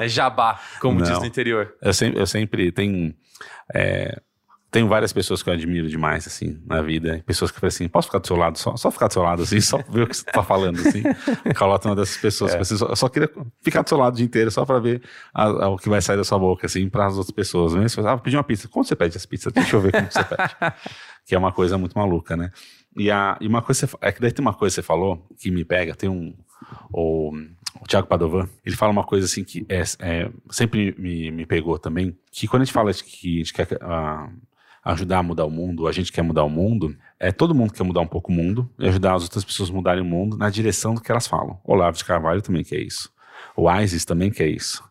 é 0.00 0.08
jabá, 0.08 0.60
como 0.80 1.00
não, 1.00 1.06
diz 1.06 1.18
no 1.18 1.26
interior. 1.26 1.74
Eu 1.82 1.92
sempre, 1.92 2.20
eu 2.20 2.26
sempre 2.26 2.70
tenho. 2.70 3.12
É, 3.74 4.20
tenho 4.74 4.88
várias 4.88 5.12
pessoas 5.12 5.40
que 5.40 5.48
eu 5.48 5.54
admiro 5.54 5.88
demais, 5.88 6.26
assim, 6.26 6.60
na 6.66 6.82
vida. 6.82 7.22
Pessoas 7.24 7.52
que 7.52 7.60
falam 7.60 7.68
assim, 7.68 7.88
posso 7.88 8.08
ficar 8.08 8.18
do 8.18 8.26
seu 8.26 8.34
lado? 8.34 8.58
Só, 8.58 8.76
só 8.76 8.90
ficar 8.90 9.06
do 9.06 9.12
seu 9.12 9.22
lado, 9.22 9.44
assim, 9.44 9.60
só 9.60 9.78
ver 9.88 10.02
o 10.02 10.06
que 10.08 10.16
você 10.16 10.24
tá 10.24 10.42
falando, 10.42 10.80
assim. 10.80 11.04
Calota 11.54 11.86
é 11.86 11.90
uma 11.90 11.96
dessas 11.96 12.16
pessoas. 12.16 12.56
É. 12.56 12.58
Assim, 12.58 12.74
eu 12.84 12.96
só 12.96 13.08
queria 13.08 13.30
ficar 13.62 13.82
do 13.82 13.88
seu 13.88 13.96
lado 13.96 14.14
o 14.14 14.16
dia 14.16 14.26
inteiro, 14.26 14.50
só 14.50 14.66
pra 14.66 14.80
ver 14.80 15.00
a, 15.32 15.44
a, 15.44 15.68
o 15.68 15.76
que 15.76 15.88
vai 15.88 16.02
sair 16.02 16.16
da 16.16 16.24
sua 16.24 16.40
boca, 16.40 16.66
assim, 16.66 16.88
para 16.88 17.06
as 17.06 17.16
outras 17.16 17.30
pessoas. 17.30 17.72
Né? 17.72 17.86
Você 17.86 17.94
fala, 17.94 18.14
ah, 18.14 18.18
pedir 18.18 18.36
uma 18.36 18.42
pizza. 18.42 18.66
Como 18.66 18.84
você 18.84 18.96
pede 18.96 19.16
essa 19.16 19.28
pizza? 19.28 19.48
Deixa 19.48 19.76
eu 19.76 19.80
ver 19.80 19.92
como 19.92 20.10
você 20.10 20.24
pede. 20.24 20.56
que 21.24 21.36
é 21.36 21.38
uma 21.38 21.52
coisa 21.52 21.78
muito 21.78 21.96
maluca, 21.96 22.36
né? 22.36 22.50
E, 22.96 23.12
a, 23.12 23.38
e 23.40 23.46
uma 23.46 23.62
coisa, 23.62 23.88
é 24.00 24.10
que 24.10 24.20
daí 24.20 24.32
tem 24.32 24.44
uma 24.44 24.54
coisa 24.54 24.72
que 24.72 24.82
você 24.82 24.82
falou 24.82 25.24
que 25.38 25.52
me 25.52 25.64
pega, 25.64 25.94
tem 25.94 26.10
um... 26.10 26.34
O, 26.92 27.30
o 27.80 27.86
Tiago 27.86 28.08
Padovan, 28.08 28.48
ele 28.66 28.74
fala 28.74 28.90
uma 28.90 29.04
coisa 29.04 29.26
assim 29.26 29.44
que 29.44 29.64
é, 29.68 29.82
é, 30.00 30.30
sempre 30.50 30.96
me, 30.98 31.30
me 31.30 31.46
pegou 31.46 31.78
também, 31.78 32.16
que 32.32 32.48
quando 32.48 32.62
a 32.62 32.64
gente 32.64 32.74
fala 32.74 32.92
que 32.92 33.36
a 33.36 33.38
gente 33.38 33.52
quer 33.52 33.68
uh, 33.74 34.32
ajudar 34.84 35.18
a 35.18 35.22
mudar 35.22 35.46
o 35.46 35.50
mundo, 35.50 35.88
a 35.88 35.92
gente 35.92 36.12
quer 36.12 36.22
mudar 36.22 36.44
o 36.44 36.50
mundo, 36.50 36.94
é 37.18 37.32
todo 37.32 37.54
mundo 37.54 37.72
quer 37.72 37.84
mudar 37.84 38.00
um 38.00 38.06
pouco 38.06 38.30
o 38.30 38.34
mundo 38.34 38.70
e 38.78 38.86
ajudar 38.86 39.14
as 39.14 39.22
outras 39.22 39.44
pessoas 39.44 39.70
a 39.70 39.72
mudarem 39.72 40.02
o 40.02 40.04
mundo 40.04 40.36
na 40.36 40.50
direção 40.50 40.94
do 40.94 41.00
que 41.00 41.10
elas 41.10 41.26
falam. 41.26 41.58
Olavo 41.64 41.96
de 41.96 42.04
Carvalho 42.04 42.42
também 42.42 42.62
quer 42.62 42.80
isso. 42.80 43.10
O 43.56 43.70
ISIS 43.72 44.04
também 44.04 44.30
quer 44.30 44.48
isso. 44.48 44.84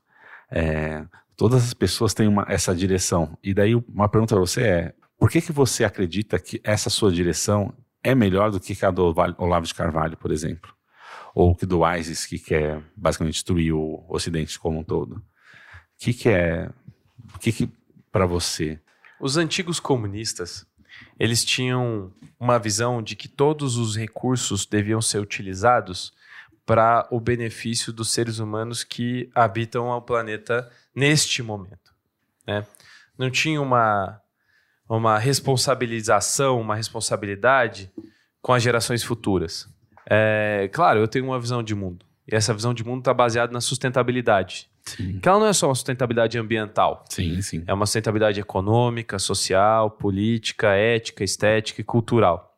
É, 0.49 1.05
todas 1.37 1.63
as 1.63 1.73
pessoas 1.73 2.13
têm 2.13 2.27
uma, 2.27 2.45
essa 2.49 2.75
direção. 2.75 3.37
E 3.43 3.53
daí 3.53 3.75
uma 3.75 4.09
pergunta 4.09 4.33
para 4.33 4.41
você 4.41 4.61
é, 4.63 4.93
por 5.17 5.29
que, 5.29 5.41
que 5.41 5.51
você 5.51 5.83
acredita 5.83 6.39
que 6.39 6.59
essa 6.63 6.89
sua 6.89 7.11
direção 7.11 7.71
é 8.03 8.15
melhor 8.15 8.51
do 8.51 8.59
que 8.59 8.83
a 8.83 8.89
do 8.89 9.13
Olavo 9.37 9.65
de 9.65 9.73
Carvalho, 9.75 10.17
por 10.17 10.31
exemplo? 10.31 10.73
Ou 11.35 11.55
que 11.55 11.65
do 11.65 11.81
ISIS, 11.95 12.25
que 12.25 12.39
quer 12.39 12.81
basicamente 12.95 13.35
destruir 13.35 13.73
o 13.73 14.03
Ocidente 14.09 14.59
como 14.59 14.79
um 14.79 14.83
todo? 14.83 15.17
O 15.17 15.21
que, 15.99 16.13
que 16.13 16.29
é... 16.29 16.69
O 17.35 17.39
que, 17.39 17.51
que 17.51 17.69
para 18.11 18.25
você 18.25 18.79
os 19.23 19.37
antigos 19.37 19.79
comunistas, 19.79 20.67
eles 21.17 21.45
tinham 21.45 22.11
uma 22.37 22.59
visão 22.59 23.01
de 23.01 23.15
que 23.15 23.29
todos 23.29 23.77
os 23.77 23.95
recursos 23.95 24.65
deviam 24.65 25.01
ser 25.01 25.19
utilizados 25.19 26.11
para 26.65 27.07
o 27.09 27.21
benefício 27.21 27.93
dos 27.93 28.11
seres 28.11 28.39
humanos 28.39 28.83
que 28.83 29.29
habitam 29.33 29.87
o 29.87 30.01
planeta 30.01 30.69
neste 30.93 31.41
momento. 31.41 31.93
Né? 32.45 32.67
Não 33.17 33.31
tinha 33.31 33.61
uma, 33.61 34.21
uma 34.89 35.17
responsabilização, 35.17 36.59
uma 36.59 36.75
responsabilidade 36.75 37.89
com 38.41 38.51
as 38.51 38.61
gerações 38.61 39.03
futuras. 39.03 39.69
É, 40.05 40.69
claro, 40.73 40.99
eu 40.99 41.07
tenho 41.07 41.23
uma 41.23 41.39
visão 41.39 41.63
de 41.63 41.73
mundo. 41.73 42.05
E 42.29 42.35
essa 42.35 42.53
visão 42.53 42.73
de 42.73 42.83
mundo 42.83 42.99
está 42.99 43.13
baseada 43.13 43.53
na 43.53 43.61
sustentabilidade. 43.61 44.69
Sim. 44.85 45.19
Que 45.19 45.29
ela 45.29 45.39
não 45.39 45.47
é 45.47 45.53
só 45.53 45.67
uma 45.67 45.75
sustentabilidade 45.75 46.37
ambiental. 46.37 47.05
Sim, 47.09 47.41
sim. 47.41 47.63
É 47.65 47.73
uma 47.73 47.85
sustentabilidade 47.85 48.39
econômica, 48.39 49.17
social, 49.17 49.89
política, 49.89 50.73
ética, 50.73 51.23
estética 51.23 51.81
e 51.81 51.83
cultural. 51.83 52.57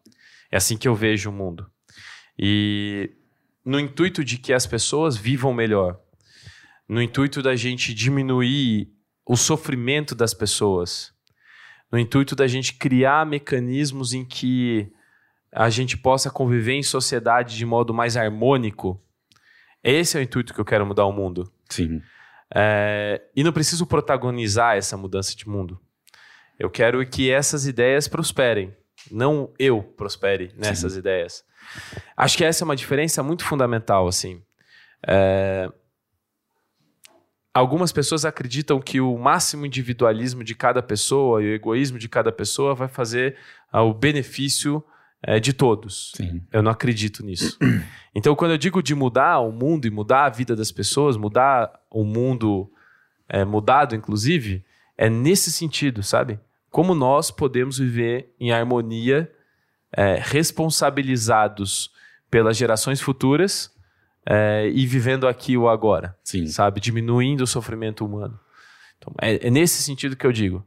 É 0.51 0.57
assim 0.57 0.77
que 0.77 0.87
eu 0.87 0.95
vejo 0.95 1.29
o 1.29 1.33
mundo. 1.33 1.69
E 2.37 3.11
no 3.63 3.79
intuito 3.79 4.23
de 4.23 4.37
que 4.37 4.53
as 4.53 4.65
pessoas 4.65 5.15
vivam 5.15 5.53
melhor, 5.53 5.99
no 6.87 7.01
intuito 7.01 7.41
da 7.41 7.55
gente 7.55 7.93
diminuir 7.93 8.91
o 9.25 9.35
sofrimento 9.35 10.13
das 10.13 10.33
pessoas, 10.33 11.13
no 11.91 11.97
intuito 11.97 12.35
da 12.35 12.47
gente 12.47 12.73
criar 12.73 13.25
mecanismos 13.25 14.13
em 14.13 14.23
que 14.25 14.91
a 15.51 15.69
gente 15.69 15.97
possa 15.97 16.29
conviver 16.29 16.73
em 16.73 16.83
sociedade 16.83 17.55
de 17.55 17.65
modo 17.65 17.93
mais 17.93 18.17
harmônico, 18.17 19.01
esse 19.83 20.17
é 20.17 20.19
o 20.19 20.23
intuito 20.23 20.53
que 20.53 20.59
eu 20.59 20.65
quero 20.65 20.85
mudar 20.85 21.05
o 21.05 21.11
mundo. 21.11 21.51
Sim. 21.69 22.01
É, 22.53 23.21
e 23.35 23.43
não 23.43 23.51
preciso 23.51 23.85
protagonizar 23.85 24.77
essa 24.77 24.95
mudança 24.95 25.35
de 25.35 25.47
mundo. 25.47 25.79
Eu 26.59 26.69
quero 26.69 27.05
que 27.07 27.31
essas 27.31 27.67
ideias 27.67 28.07
prosperem, 28.07 28.75
não 29.11 29.53
eu 29.59 29.83
prospere 29.83 30.53
nessas 30.55 30.93
Sim. 30.93 30.99
ideias. 30.99 31.43
Acho 32.15 32.37
que 32.37 32.45
essa 32.45 32.63
é 32.63 32.65
uma 32.65 32.75
diferença 32.75 33.21
muito 33.23 33.43
fundamental, 33.43 34.07
assim. 34.07 34.41
É, 35.05 35.69
algumas 37.53 37.91
pessoas 37.91 38.25
acreditam 38.25 38.79
que 38.79 39.01
o 39.01 39.17
máximo 39.17 39.65
individualismo 39.65 40.43
de 40.43 40.55
cada 40.55 40.81
pessoa 40.81 41.41
e 41.41 41.47
o 41.47 41.53
egoísmo 41.53 41.97
de 41.97 42.07
cada 42.07 42.31
pessoa 42.31 42.75
vai 42.75 42.87
fazer 42.87 43.37
o 43.71 43.93
benefício 43.93 44.83
é, 45.27 45.39
de 45.39 45.53
todos. 45.53 46.11
Sim. 46.15 46.41
Eu 46.53 46.61
não 46.61 46.71
acredito 46.71 47.23
nisso. 47.23 47.57
Então, 48.17 48.33
quando 48.33 48.51
eu 48.51 48.57
digo 48.57 48.81
de 48.81 48.95
mudar 48.95 49.41
o 49.41 49.51
mundo 49.51 49.85
e 49.85 49.91
mudar 49.91 50.23
a 50.23 50.29
vida 50.29 50.55
das 50.55 50.71
pessoas, 50.71 51.17
mudar 51.17 51.69
o 51.91 52.05
mundo 52.05 52.71
é, 53.27 53.43
mudado, 53.43 53.93
inclusive, 53.93 54.63
é 54.97 55.09
nesse 55.09 55.51
sentido, 55.51 56.01
sabe? 56.01 56.39
Como 56.71 56.95
nós 56.95 57.29
podemos 57.29 57.77
viver 57.77 58.33
em 58.39 58.53
harmonia, 58.53 59.29
é, 59.91 60.17
responsabilizados 60.23 61.91
pelas 62.31 62.55
gerações 62.55 63.01
futuras 63.01 63.69
é, 64.25 64.69
e 64.73 64.87
vivendo 64.87 65.27
aqui 65.27 65.57
o 65.57 65.67
agora, 65.67 66.17
Sim. 66.23 66.47
sabe? 66.47 66.79
Diminuindo 66.79 67.43
o 67.43 67.47
sofrimento 67.47 68.05
humano. 68.05 68.39
Então, 68.97 69.13
é, 69.21 69.45
é 69.45 69.51
nesse 69.51 69.83
sentido 69.83 70.15
que 70.15 70.25
eu 70.25 70.31
digo. 70.31 70.65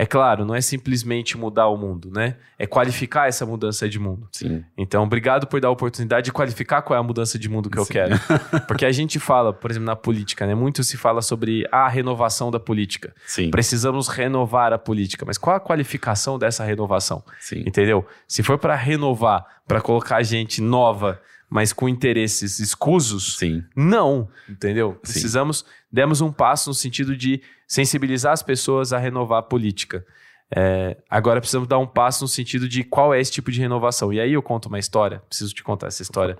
É 0.00 0.06
claro, 0.06 0.46
não 0.46 0.54
é 0.54 0.62
simplesmente 0.62 1.36
mudar 1.36 1.68
o 1.68 1.76
mundo, 1.76 2.10
né? 2.10 2.36
É 2.58 2.66
qualificar 2.66 3.28
essa 3.28 3.44
mudança 3.44 3.86
de 3.86 3.98
mundo. 3.98 4.26
Sim. 4.32 4.64
Então, 4.74 5.02
obrigado 5.02 5.46
por 5.46 5.60
dar 5.60 5.68
a 5.68 5.70
oportunidade 5.70 6.24
de 6.24 6.32
qualificar 6.32 6.80
qual 6.80 6.96
é 6.96 7.00
a 7.00 7.02
mudança 7.02 7.38
de 7.38 7.50
mundo 7.50 7.68
que 7.68 7.78
eu 7.78 7.84
quero. 7.84 8.18
Porque 8.66 8.86
a 8.86 8.92
gente 8.92 9.18
fala, 9.18 9.52
por 9.52 9.70
exemplo, 9.70 9.84
na 9.84 9.94
política, 9.94 10.46
né? 10.46 10.54
Muito 10.54 10.82
se 10.82 10.96
fala 10.96 11.20
sobre 11.20 11.68
a 11.70 11.86
renovação 11.86 12.50
da 12.50 12.58
política. 12.58 13.14
Sim. 13.26 13.50
Precisamos 13.50 14.08
renovar 14.08 14.72
a 14.72 14.78
política. 14.78 15.26
Mas 15.26 15.36
qual 15.36 15.54
a 15.54 15.60
qualificação 15.60 16.38
dessa 16.38 16.64
renovação? 16.64 17.22
Sim. 17.38 17.62
Entendeu? 17.66 18.06
Se 18.26 18.42
for 18.42 18.56
para 18.56 18.74
renovar, 18.74 19.44
para 19.68 19.82
colocar 19.82 20.22
gente 20.22 20.62
nova 20.62 21.20
mas 21.50 21.72
com 21.72 21.88
interesses 21.88 22.60
escusos, 22.60 23.36
Sim. 23.36 23.64
não, 23.74 24.28
entendeu? 24.48 24.92
Sim. 24.92 25.12
Precisamos, 25.12 25.64
demos 25.90 26.20
um 26.20 26.32
passo 26.32 26.70
no 26.70 26.74
sentido 26.74 27.16
de 27.16 27.42
sensibilizar 27.66 28.32
as 28.32 28.42
pessoas 28.42 28.92
a 28.92 28.98
renovar 28.98 29.40
a 29.40 29.42
política. 29.42 30.06
É, 30.54 30.96
agora 31.08 31.40
precisamos 31.40 31.68
dar 31.68 31.78
um 31.78 31.86
passo 31.86 32.24
no 32.24 32.28
sentido 32.28 32.68
de 32.68 32.82
qual 32.82 33.14
é 33.14 33.20
esse 33.20 33.32
tipo 33.32 33.50
de 33.50 33.60
renovação. 33.60 34.12
E 34.12 34.20
aí 34.20 34.32
eu 34.32 34.42
conto 34.42 34.66
uma 34.66 34.78
história, 34.78 35.20
preciso 35.28 35.54
te 35.54 35.62
contar 35.62 35.88
essa 35.88 36.02
história. 36.02 36.36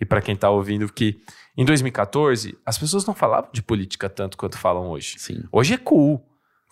E 0.00 0.04
para 0.04 0.20
quem 0.20 0.34
está 0.34 0.50
ouvindo, 0.50 0.90
que 0.92 1.20
em 1.56 1.64
2014 1.64 2.56
as 2.64 2.76
pessoas 2.76 3.06
não 3.06 3.14
falavam 3.14 3.50
de 3.52 3.62
política 3.62 4.08
tanto 4.08 4.36
quanto 4.36 4.58
falam 4.58 4.88
hoje. 4.88 5.16
Sim. 5.18 5.44
Hoje 5.52 5.74
é 5.74 5.78
cool. 5.78 6.22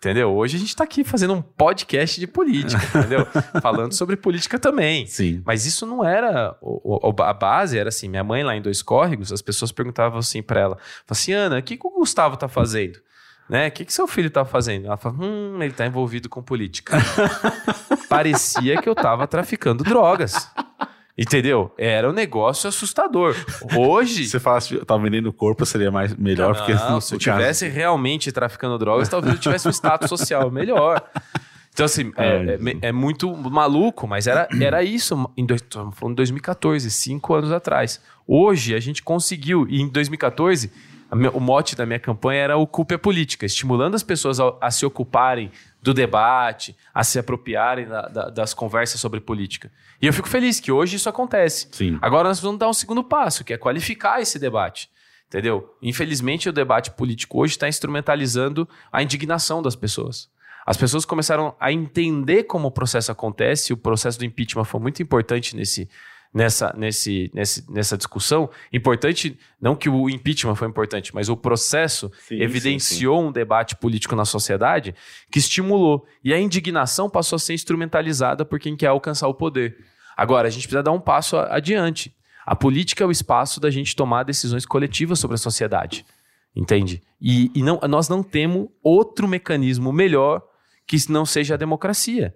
Entendeu? 0.05 0.37
Hoje 0.37 0.57
a 0.57 0.59
gente 0.59 0.69
está 0.69 0.85
aqui 0.85 1.03
fazendo 1.03 1.33
um 1.33 1.41
podcast 1.41 2.21
de 2.21 2.27
política, 2.27 2.83
entendeu? 2.99 3.27
Falando 3.63 3.95
sobre 3.95 4.17
política 4.17 4.59
também. 4.59 5.07
Sim. 5.07 5.43
Mas 5.47 5.65
isso 5.65 5.87
não 5.87 6.05
era. 6.05 6.55
O, 6.61 7.09
o, 7.09 7.23
a 7.23 7.33
base 7.33 7.79
era 7.79 7.89
assim: 7.89 8.07
minha 8.07 8.23
mãe 8.23 8.43
lá 8.43 8.55
em 8.55 8.61
Dois 8.61 8.83
Córregos, 8.83 9.33
as 9.33 9.41
pessoas 9.41 9.73
perguntavam 9.73 10.19
assim 10.19 10.43
para 10.43 10.61
ela: 10.61 10.79
assim, 11.09 11.33
Ana, 11.33 11.59
o 11.59 11.63
que, 11.63 11.79
que 11.79 11.87
o 11.87 11.91
Gustavo 11.91 12.37
tá 12.37 12.49
fazendo? 12.49 12.99
Né? 13.49 13.69
O 13.69 13.71
que, 13.71 13.87
que 13.87 13.93
seu 13.95 14.07
filho 14.07 14.29
tá 14.29 14.45
fazendo? 14.45 14.89
Ela 14.89 14.99
fala: 14.99 15.15
hum, 15.19 15.63
ele 15.63 15.73
tá 15.73 15.87
envolvido 15.87 16.29
com 16.29 16.43
política. 16.43 16.99
Parecia 18.07 18.83
que 18.83 18.89
eu 18.89 18.95
tava 18.95 19.27
traficando 19.27 19.83
drogas. 19.83 20.51
Entendeu? 21.17 21.73
Era 21.79 22.11
um 22.11 22.13
negócio 22.13 22.69
assustador. 22.69 23.37
Hoje. 23.77 24.27
Se 24.27 24.41
falasse, 24.41 24.77
tá 24.85 24.97
vendendo 24.97 25.29
o 25.29 25.33
corpo, 25.33 25.65
seria 25.65 25.91
mais 25.91 26.15
melhor. 26.17 26.49
Não, 26.49 26.55
porque 26.57 26.75
não, 26.75 27.01
se 27.01 27.15
eu 27.15 27.19
tivesse 27.19 27.69
realmente 27.69 28.33
traficando 28.33 28.77
drogas, 28.79 29.09
talvez 29.09 29.35
eu 29.35 29.41
tivesse 29.41 29.69
um 29.69 29.71
status 29.71 30.09
social 30.09 30.51
melhor. 30.51 31.01
Então, 31.73 31.87
assim, 31.87 32.13
é, 32.17 32.59
é, 32.83 32.89
é, 32.89 32.93
muito 32.93 33.37
maluco, 33.37 34.07
mas 34.07 34.29
era, 34.29 34.49
era 34.61 34.83
isso 34.83 35.29
em 35.37 35.45
dois, 35.45 35.63
falando 35.93 36.17
2014, 36.17 36.89
cinco 36.91 37.35
anos 37.35 37.51
atrás. 37.51 38.01
Hoje, 38.27 38.75
a 38.75 38.81
gente 38.81 39.03
conseguiu, 39.03 39.67
e 39.69 39.81
em 39.81 39.89
2014, 39.89 40.71
o 41.33 41.41
mote 41.41 41.77
da 41.77 41.85
minha 41.85 41.99
campanha 41.99 42.43
era 42.43 42.57
Ocupe 42.57 42.95
a 42.95 42.99
Política, 42.99 43.45
estimulando 43.45 43.95
as 43.95 44.03
pessoas 44.03 44.39
a, 44.41 44.55
a 44.61 44.71
se 44.71 44.87
ocuparem 44.87 45.51
do 45.85 45.93
debate, 45.93 46.75
a 46.95 47.05
se 47.05 47.19
apropriarem 47.19 47.87
da, 47.87 48.09
da, 48.09 48.31
das 48.31 48.55
conversas 48.55 48.99
sobre 48.99 49.21
política. 49.21 49.71
E 50.01 50.07
eu 50.07 50.15
fico 50.15 50.27
feliz 50.27 50.59
que 50.59 50.73
hoje 50.73 50.97
isso 50.97 51.11
acontece. 51.11 51.69
Sim. 51.73 51.99
Agora 52.01 52.27
nós 52.27 52.41
vamos 52.41 52.59
dar 52.59 52.71
um 52.71 52.73
segundo 52.73 53.05
passo, 53.05 53.45
que 53.45 53.53
é 53.53 53.59
qualificar 53.59 54.19
esse 54.19 54.39
debate. 54.39 54.89
Entendeu? 55.29 55.77
Infelizmente, 55.83 56.49
o 56.49 56.53
debate 56.55 56.91
político 56.93 57.39
hoje 57.39 57.53
está 57.53 57.69
instrumentalizando 57.69 58.67
a 58.91 59.03
indignação 59.03 59.61
das 59.61 59.77
pessoas. 59.77 60.31
As 60.65 60.79
pessoas 60.79 61.05
começaram 61.05 61.55
a 61.61 61.71
entender 61.71 62.45
como 62.45 62.69
o 62.69 62.71
processo 62.71 63.13
acontece, 63.13 63.75
o 63.75 63.77
processo 63.77 64.19
do 64.19 64.25
impeachment 64.25 64.65
foi 64.65 64.81
muito 64.81 65.03
importante 65.03 65.55
nesse, 65.55 65.87
nessa, 66.35 66.75
nesse, 66.77 67.31
nesse, 67.33 67.73
nessa 67.73 67.97
discussão. 67.97 68.51
Importante, 68.73 69.39
não 69.61 69.77
que 69.77 69.89
o 69.89 70.11
impeachment 70.11 70.57
foi 70.57 70.67
importante, 70.67 71.15
mas 71.15 71.29
o 71.29 71.37
processo 71.37 72.11
sim, 72.27 72.43
evidenciou 72.43 73.17
sim, 73.19 73.23
sim. 73.23 73.29
um 73.29 73.33
debate 73.33 73.77
político 73.77 74.17
na 74.17 74.25
sociedade 74.25 74.95
que 75.31 75.39
estimulou. 75.39 76.05
E 76.25 76.35
a 76.35 76.41
indignação 76.41 77.09
passou 77.09 77.37
a 77.37 77.39
ser 77.39 77.55
instrumentalizada 77.55 78.45
por 78.45 78.59
quem 78.59 78.77
quer 78.77 78.89
alcançar 78.89 79.29
o 79.29 79.35
poder. 79.35 79.77
Agora, 80.17 80.49
a 80.49 80.51
gente 80.51 80.63
precisa 80.63 80.83
dar 80.83 80.93
um 80.93 81.01
passo 81.01 81.37
adiante. 81.37 82.13
A 82.45 82.57
política 82.57 83.05
é 83.05 83.07
o 83.07 83.13
espaço 83.13 83.61
da 83.61 83.71
gente 83.71 83.95
tomar 83.95 84.25
decisões 84.25 84.67
coletivas 84.67 85.19
sobre 85.19 85.37
a 85.37 85.39
sociedade. 85.39 86.05
Entende? 86.55 87.03
E, 87.21 87.51
e 87.55 87.63
não, 87.63 87.81
nós 87.89 88.09
não 88.09 88.23
temos 88.23 88.69
outro 88.83 89.27
mecanismo 89.27 89.93
melhor 89.93 90.43
que 90.87 90.97
não 91.11 91.25
seja 91.25 91.55
a 91.55 91.57
democracia. 91.57 92.35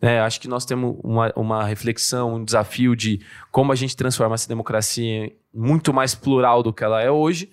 É, 0.00 0.20
acho 0.20 0.40
que 0.40 0.48
nós 0.48 0.64
temos 0.64 0.96
uma, 1.02 1.32
uma 1.34 1.64
reflexão, 1.64 2.34
um 2.34 2.44
desafio 2.44 2.94
de 2.94 3.20
como 3.50 3.72
a 3.72 3.74
gente 3.74 3.96
transforma 3.96 4.34
essa 4.34 4.48
democracia 4.48 5.32
muito 5.52 5.92
mais 5.92 6.14
plural 6.14 6.62
do 6.62 6.72
que 6.72 6.84
ela 6.84 7.00
é 7.00 7.10
hoje 7.10 7.50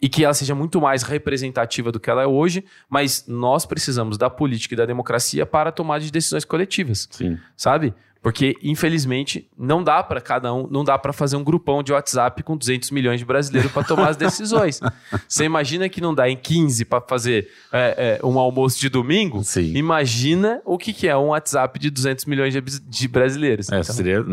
e 0.00 0.08
que 0.08 0.24
ela 0.24 0.34
seja 0.34 0.54
muito 0.54 0.80
mais 0.80 1.02
representativa 1.02 1.90
do 1.90 1.98
que 1.98 2.10
ela 2.10 2.22
é 2.22 2.26
hoje, 2.26 2.64
mas 2.88 3.24
nós 3.26 3.66
precisamos 3.66 4.16
da 4.16 4.30
política 4.30 4.74
e 4.74 4.76
da 4.76 4.86
democracia 4.86 5.44
para 5.44 5.72
tomar 5.72 5.98
de 5.98 6.12
decisões 6.12 6.44
coletivas. 6.44 7.08
Sim. 7.10 7.38
Sabe? 7.56 7.94
Porque, 8.24 8.56
infelizmente, 8.62 9.46
não 9.54 9.84
dá 9.84 10.02
para 10.02 10.18
cada 10.18 10.50
um, 10.50 10.66
não 10.66 10.82
dá 10.82 10.98
para 10.98 11.12
fazer 11.12 11.36
um 11.36 11.44
grupão 11.44 11.82
de 11.82 11.92
WhatsApp 11.92 12.42
com 12.42 12.56
200 12.56 12.90
milhões 12.90 13.20
de 13.20 13.26
brasileiros 13.26 13.70
para 13.70 13.84
tomar 13.84 14.08
as 14.08 14.16
decisões. 14.16 14.80
Você 15.28 15.44
imagina 15.44 15.90
que 15.90 16.00
não 16.00 16.14
dá 16.14 16.26
em 16.26 16.34
15 16.34 16.86
para 16.86 17.02
fazer 17.02 17.50
é, 17.70 18.18
é, 18.22 18.26
um 18.26 18.38
almoço 18.38 18.80
de 18.80 18.88
domingo? 18.88 19.44
Sim. 19.44 19.76
Imagina 19.76 20.62
o 20.64 20.78
que, 20.78 20.94
que 20.94 21.06
é 21.06 21.14
um 21.14 21.26
WhatsApp 21.26 21.78
de 21.78 21.90
200 21.90 22.24
milhões 22.24 22.54
de, 22.54 22.62
de 22.62 23.08
brasileiros. 23.08 23.70
É, 23.70 23.80
então... 23.80 23.94
seria, 23.94 24.24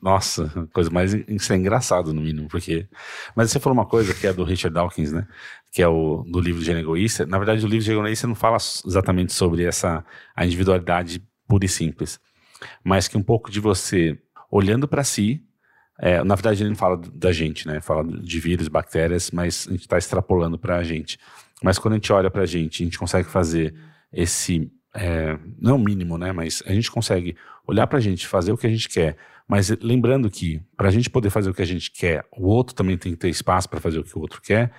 nossa, 0.00 0.68
coisa 0.72 0.88
mais 0.88 1.12
isso 1.12 1.52
é 1.52 1.56
engraçado 1.56 2.14
no 2.14 2.22
mínimo, 2.22 2.46
porque. 2.46 2.86
Mas 3.34 3.50
você 3.50 3.58
falou 3.58 3.76
uma 3.76 3.86
coisa 3.86 4.14
que 4.14 4.28
é 4.28 4.32
do 4.32 4.44
Richard 4.44 4.72
Dawkins, 4.72 5.10
né? 5.10 5.26
Que 5.72 5.82
é 5.82 5.88
o 5.88 6.22
do 6.22 6.38
livro 6.38 6.62
de 6.62 6.70
Egoísta. 6.70 7.26
Na 7.26 7.36
verdade, 7.36 7.66
o 7.66 7.68
livro 7.68 7.84
de 7.84 7.90
Egoísta 7.90 8.28
não 8.28 8.36
fala 8.36 8.58
exatamente 8.86 9.32
sobre 9.32 9.64
essa 9.64 10.04
a 10.36 10.46
individualidade 10.46 11.20
pura 11.48 11.64
e 11.64 11.68
simples 11.68 12.20
mas 12.82 13.08
que 13.08 13.16
um 13.16 13.22
pouco 13.22 13.50
de 13.50 13.60
você 13.60 14.18
olhando 14.50 14.88
para 14.88 15.04
si. 15.04 15.42
É, 15.98 16.24
na 16.24 16.34
verdade, 16.34 16.62
ele 16.62 16.70
não 16.70 16.76
fala 16.76 16.96
da 16.96 17.30
gente, 17.32 17.66
né? 17.66 17.80
Fala 17.80 18.04
de 18.04 18.40
vírus, 18.40 18.68
bactérias, 18.68 19.30
mas 19.30 19.66
a 19.68 19.72
gente 19.72 19.82
está 19.82 19.98
extrapolando 19.98 20.58
para 20.58 20.76
a 20.76 20.82
gente. 20.82 21.18
Mas 21.62 21.78
quando 21.78 21.92
a 21.92 21.96
gente 21.96 22.12
olha 22.12 22.30
para 22.30 22.42
a 22.42 22.46
gente, 22.46 22.82
a 22.82 22.86
gente 22.86 22.98
consegue 22.98 23.28
fazer 23.28 23.74
esse. 24.12 24.70
É, 24.94 25.38
não 25.58 25.78
mínimo, 25.78 26.18
né? 26.18 26.32
Mas 26.32 26.62
a 26.66 26.72
gente 26.72 26.90
consegue 26.90 27.36
olhar 27.66 27.86
para 27.86 27.98
a 27.98 28.00
gente, 28.00 28.26
fazer 28.26 28.52
o 28.52 28.56
que 28.56 28.66
a 28.66 28.70
gente 28.70 28.88
quer. 28.88 29.16
Mas 29.46 29.68
lembrando 29.82 30.30
que, 30.30 30.62
para 30.76 30.88
a 30.88 30.90
gente 30.90 31.10
poder 31.10 31.28
fazer 31.28 31.50
o 31.50 31.54
que 31.54 31.62
a 31.62 31.66
gente 31.66 31.90
quer, 31.90 32.24
o 32.32 32.46
outro 32.46 32.74
também 32.74 32.96
tem 32.96 33.12
que 33.12 33.18
ter 33.18 33.28
espaço 33.28 33.68
para 33.68 33.80
fazer 33.80 33.98
o 33.98 34.04
que 34.04 34.16
o 34.16 34.20
outro 34.20 34.40
quer. 34.40 34.72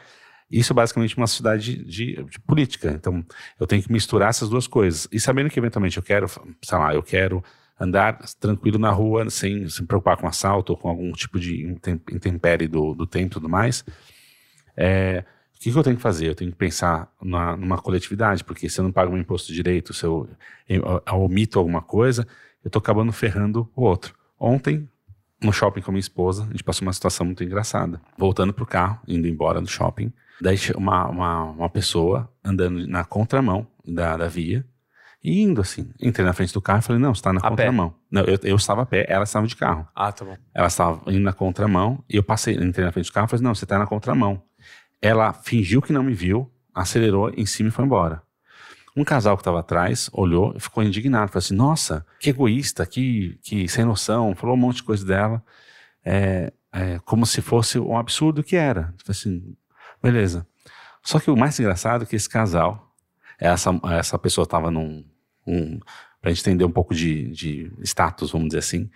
Isso 0.49 0.73
é 0.73 0.75
basicamente 0.75 1.15
uma 1.15 1.27
sociedade 1.27 1.83
de, 1.85 2.23
de, 2.23 2.39
política. 2.39 2.91
Então, 2.91 3.23
eu 3.59 3.65
tenho 3.65 3.81
que 3.81 3.91
misturar 3.91 4.29
essas 4.29 4.49
duas 4.49 4.67
coisas. 4.67 5.07
E 5.11 5.19
sabendo 5.19 5.49
que 5.49 5.57
eventualmente 5.57 5.97
eu 5.97 6.03
quero, 6.03 6.27
sei 6.27 6.77
lá, 6.77 6.93
eu 6.93 7.01
quero 7.01 7.43
andar 7.81 8.19
tranquilo 8.39 8.77
na 8.77 8.91
rua, 8.91 9.27
sem 9.31 9.67
se 9.67 9.83
preocupar 9.83 10.15
com 10.15 10.27
assalto 10.27 10.73
ou 10.73 10.77
com 10.77 10.87
algum 10.87 11.11
tipo 11.13 11.39
de 11.39 11.65
intempérie 12.11 12.67
do, 12.67 12.93
do 12.93 13.07
tempo 13.07 13.25
e 13.25 13.29
tudo 13.29 13.49
mais. 13.49 13.83
É, 14.77 15.25
o 15.55 15.59
que, 15.59 15.71
que, 15.71 15.77
eu 15.77 15.83
tenho 15.83 15.95
que 15.95 16.01
fazer? 16.01 16.27
Eu 16.27 16.35
tenho 16.35 16.51
que 16.51 16.57
pensar 16.57 17.11
na, 17.21 17.57
numa 17.57 17.79
coletividade, 17.79 18.43
porque 18.43 18.69
se 18.69 18.79
eu 18.79 18.83
não 18.83 18.91
pago 18.91 19.11
meu 19.11 19.19
imposto 19.19 19.51
direito, 19.51 19.93
se 19.93 20.03
eu, 20.03 20.29
eu, 20.69 21.03
eu 21.05 21.19
omito 21.19 21.57
alguma 21.57 21.81
coisa, 21.81 22.27
eu 22.63 22.69
estou 22.69 22.79
acabando 22.79 23.11
ferrando 23.11 23.67
o 23.75 23.83
outro. 23.83 24.15
Ontem, 24.39 24.87
no 25.41 25.51
shopping 25.51 25.81
com 25.81 25.89
a 25.89 25.93
minha 25.93 25.99
esposa, 25.99 26.43
a 26.43 26.51
gente 26.51 26.63
passou 26.63 26.85
uma 26.85 26.93
situação 26.93 27.25
muito 27.25 27.43
engraçada. 27.43 27.99
Voltando 28.15 28.53
pro 28.53 28.65
carro, 28.65 28.99
indo 29.07 29.27
embora 29.27 29.59
do 29.59 29.67
shopping, 29.67 30.13
daí 30.39 30.57
uma, 30.75 31.07
uma, 31.09 31.43
uma 31.45 31.69
pessoa 31.69 32.31
andando 32.43 32.87
na 32.87 33.03
contramão 33.03 33.65
da, 33.83 34.17
da 34.17 34.27
via, 34.27 34.63
e 35.23 35.41
indo 35.41 35.61
assim, 35.61 35.91
entrei 36.01 36.25
na 36.25 36.33
frente 36.33 36.53
do 36.53 36.61
carro 36.61 36.79
e 36.79 36.81
falei, 36.81 37.01
não, 37.01 37.13
você 37.13 37.21
tá 37.21 37.31
na 37.31 37.39
a 37.39 37.49
contramão. 37.49 37.89
Pé. 37.89 37.95
Não, 38.09 38.21
eu, 38.23 38.39
eu 38.43 38.55
estava 38.55 38.81
a 38.81 38.85
pé, 38.85 39.05
ela 39.07 39.23
estava 39.23 39.45
de 39.45 39.55
carro. 39.55 39.87
Ah, 39.95 40.11
tá 40.11 40.25
bom. 40.25 40.35
Ela 40.53 40.67
estava 40.67 41.01
indo 41.11 41.21
na 41.21 41.33
contramão 41.33 42.03
e 42.09 42.15
eu 42.17 42.23
passei, 42.23 42.55
entrei 42.55 42.85
na 42.85 42.91
frente 42.91 43.05
do 43.05 43.13
carro 43.13 43.25
e 43.25 43.29
falei, 43.29 43.43
não, 43.43 43.53
você 43.53 43.65
tá 43.65 43.77
na 43.77 43.85
contramão. 43.85 44.41
Ela 45.01 45.33
fingiu 45.33 45.81
que 45.81 45.93
não 45.93 46.03
me 46.03 46.13
viu, 46.13 46.51
acelerou 46.73 47.31
em 47.35 47.45
cima 47.45 47.69
e 47.69 47.71
foi 47.71 47.85
embora. 47.85 48.21
Um 48.95 49.03
casal 49.03 49.37
que 49.37 49.41
estava 49.41 49.59
atrás 49.59 50.09
olhou 50.11 50.53
e 50.55 50.59
ficou 50.59 50.83
indignado. 50.83 51.31
Falou 51.31 51.39
assim: 51.39 51.55
Nossa, 51.55 52.05
que 52.19 52.29
egoísta, 52.29 52.85
que, 52.85 53.39
que 53.41 53.67
sem 53.67 53.85
noção. 53.85 54.35
Falou 54.35 54.55
um 54.55 54.59
monte 54.59 54.77
de 54.77 54.83
coisa 54.83 55.05
dela, 55.05 55.43
é, 56.03 56.51
é, 56.73 56.99
como 57.05 57.25
se 57.25 57.41
fosse 57.41 57.79
um 57.79 57.97
absurdo 57.97 58.43
que 58.43 58.55
era. 58.55 58.93
Falei 59.03 59.09
assim: 59.09 59.55
Beleza. 60.03 60.45
Só 61.01 61.19
que 61.19 61.31
o 61.31 61.37
mais 61.37 61.59
engraçado 61.59 62.03
é 62.03 62.05
que 62.05 62.15
esse 62.15 62.29
casal, 62.29 62.93
essa, 63.39 63.71
essa 63.97 64.19
pessoa 64.19 64.43
estava 64.43 64.69
num, 64.69 65.03
um, 65.45 65.79
para 66.21 66.29
a 66.29 66.33
gente 66.33 66.41
entender 66.41 66.65
um 66.65 66.71
pouco 66.71 66.93
de, 66.93 67.31
de 67.31 67.71
status, 67.83 68.31
vamos 68.31 68.49
dizer 68.49 68.59
assim. 68.59 68.89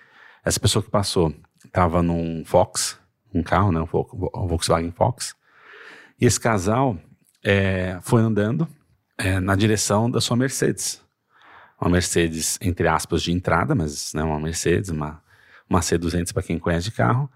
Essa 0.43 0.59
pessoa 0.59 0.83
que 0.83 0.91
passou 0.91 1.33
estava 1.65 2.03
num 2.03 2.43
Fox, 2.45 2.99
um 3.33 3.41
carro, 3.41 3.71
né, 3.71 3.81
um 3.81 4.47
Volkswagen 4.47 4.91
Fox, 4.91 5.35
e 6.19 6.25
esse 6.25 6.39
casal 6.39 6.97
é, 7.43 7.99
foi 8.01 8.21
andando 8.21 8.67
é, 9.17 9.39
na 9.39 9.55
direção 9.55 10.09
da 10.09 10.21
sua 10.21 10.37
Mercedes. 10.37 11.01
Uma 11.81 11.89
Mercedes, 11.89 12.57
entre 12.61 12.87
aspas, 12.87 13.21
de 13.21 13.31
entrada, 13.31 13.75
mas 13.75 14.13
né, 14.13 14.23
uma 14.23 14.39
Mercedes, 14.39 14.89
uma, 14.89 15.21
uma 15.69 15.79
C200 15.79 16.31
para 16.31 16.43
quem 16.43 16.57
conhece 16.57 16.85
de 16.85 16.95
carro, 16.95 17.29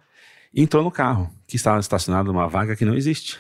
e 0.54 0.62
entrou 0.62 0.84
no 0.84 0.92
carro, 0.92 1.30
que 1.48 1.56
estava 1.56 1.80
estacionado 1.80 2.32
numa 2.32 2.48
vaga 2.48 2.76
que 2.76 2.86
não 2.86 2.96
existe. 2.96 3.40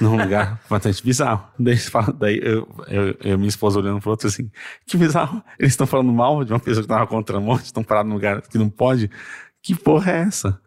Num 0.00 0.16
lugar 0.16 0.60
bastante 0.68 1.02
bizarro. 1.02 1.48
Daí, 1.58 1.76
daí 2.18 2.40
eu, 2.42 2.68
eu, 2.88 3.16
eu 3.20 3.38
minha 3.38 3.48
esposa 3.48 3.78
olhando 3.78 4.00
pro 4.00 4.10
outro 4.10 4.28
assim, 4.28 4.50
que 4.86 4.96
bizarro, 4.96 5.42
eles 5.58 5.72
estão 5.72 5.86
falando 5.86 6.12
mal 6.12 6.44
de 6.44 6.52
uma 6.52 6.60
pessoa 6.60 6.82
que 6.82 6.88
tava 6.88 7.06
contra 7.06 7.38
a 7.38 7.40
morte, 7.40 7.66
estão 7.66 7.82
parados 7.82 8.08
num 8.08 8.14
lugar 8.14 8.42
que 8.42 8.58
não 8.58 8.70
pode. 8.70 9.10
Que 9.62 9.74
porra 9.74 10.12
é 10.12 10.18
essa? 10.20 10.60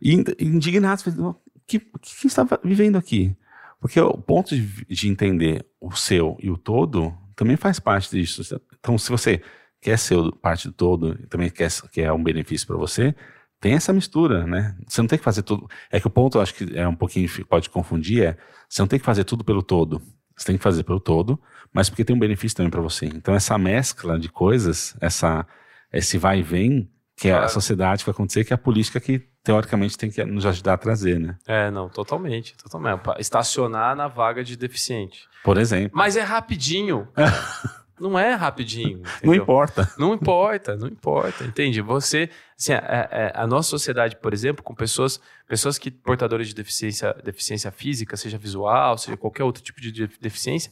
E 0.00 0.14
indignados, 0.40 1.06
o 1.06 1.34
que, 1.66 1.80
que 1.80 2.26
está 2.26 2.46
vivendo 2.62 2.96
aqui? 2.96 3.36
Porque 3.80 4.00
o 4.00 4.14
ponto 4.14 4.54
de, 4.54 4.84
de 4.86 5.08
entender 5.08 5.64
o 5.80 5.92
seu 5.92 6.36
e 6.40 6.50
o 6.50 6.56
todo 6.56 7.14
também 7.34 7.56
faz 7.56 7.78
parte 7.78 8.10
disso. 8.10 8.42
Então, 8.78 8.96
se 8.96 9.10
você 9.10 9.42
quer 9.80 9.98
ser 9.98 10.16
parte 10.40 10.68
do 10.68 10.74
todo 10.74 11.14
também 11.28 11.50
quer, 11.50 11.70
quer 11.92 12.12
um 12.12 12.22
benefício 12.22 12.66
para 12.66 12.76
você, 12.76 13.14
tem 13.60 13.74
essa 13.74 13.92
mistura, 13.92 14.46
né? 14.46 14.76
Você 14.86 15.00
não 15.00 15.08
tem 15.08 15.18
que 15.18 15.24
fazer 15.24 15.42
tudo. 15.42 15.68
É 15.90 15.98
que 15.98 16.06
o 16.06 16.10
ponto, 16.10 16.38
eu 16.38 16.42
acho 16.42 16.54
que 16.54 16.76
é 16.76 16.86
um 16.86 16.94
pouquinho, 16.94 17.28
pode 17.46 17.70
confundir, 17.70 18.22
é 18.22 18.36
você 18.68 18.82
não 18.82 18.86
tem 18.86 18.98
que 18.98 19.04
fazer 19.04 19.24
tudo 19.24 19.44
pelo 19.44 19.62
todo. 19.62 20.00
Você 20.36 20.46
tem 20.46 20.58
que 20.58 20.62
fazer 20.62 20.82
pelo 20.82 21.00
todo, 21.00 21.40
mas 21.72 21.88
porque 21.88 22.04
tem 22.04 22.14
um 22.14 22.18
benefício 22.18 22.56
também 22.56 22.70
para 22.70 22.82
você. 22.82 23.06
Então, 23.06 23.34
essa 23.34 23.56
mescla 23.56 24.18
de 24.18 24.28
coisas, 24.28 24.94
essa, 25.00 25.46
esse 25.90 26.18
vai 26.18 26.40
e 26.40 26.42
vem, 26.42 26.90
que 27.16 27.28
é 27.28 27.34
a 27.34 27.48
sociedade 27.48 28.02
que 28.02 28.10
vai 28.10 28.12
acontecer, 28.12 28.44
que 28.44 28.52
é 28.52 28.56
a 28.56 28.58
política 28.58 29.00
que, 29.00 29.18
teoricamente, 29.42 29.96
tem 29.96 30.10
que 30.10 30.22
nos 30.24 30.44
ajudar 30.44 30.74
a 30.74 30.78
trazer, 30.78 31.18
né? 31.18 31.38
É, 31.46 31.70
não, 31.70 31.88
totalmente. 31.88 32.54
totalmente. 32.58 33.00
Estacionar 33.18 33.96
na 33.96 34.08
vaga 34.08 34.44
de 34.44 34.56
deficiente. 34.56 35.26
Por 35.42 35.56
exemplo. 35.56 35.96
Mas 35.96 36.16
é 36.16 36.22
rapidinho. 36.22 37.08
Não 37.98 38.18
é 38.18 38.34
rapidinho. 38.34 38.98
Entendeu? 38.98 39.16
Não 39.24 39.34
importa. 39.34 39.92
Não 39.98 40.14
importa, 40.14 40.76
não 40.76 40.88
importa. 40.88 41.44
Entende? 41.44 41.80
Você, 41.80 42.28
assim, 42.58 42.72
a, 42.72 42.78
a, 42.78 43.42
a, 43.42 43.46
nossa 43.46 43.70
sociedade, 43.70 44.16
por 44.16 44.34
exemplo, 44.34 44.62
com 44.62 44.74
pessoas, 44.74 45.20
pessoas 45.48 45.78
que 45.78 45.90
portadoras 45.90 46.48
de 46.48 46.54
deficiência, 46.54 47.14
deficiência 47.24 47.70
física, 47.70 48.16
seja 48.16 48.36
visual, 48.36 48.98
seja 48.98 49.16
qualquer 49.16 49.44
outro 49.44 49.62
tipo 49.62 49.80
de 49.80 50.08
deficiência, 50.20 50.70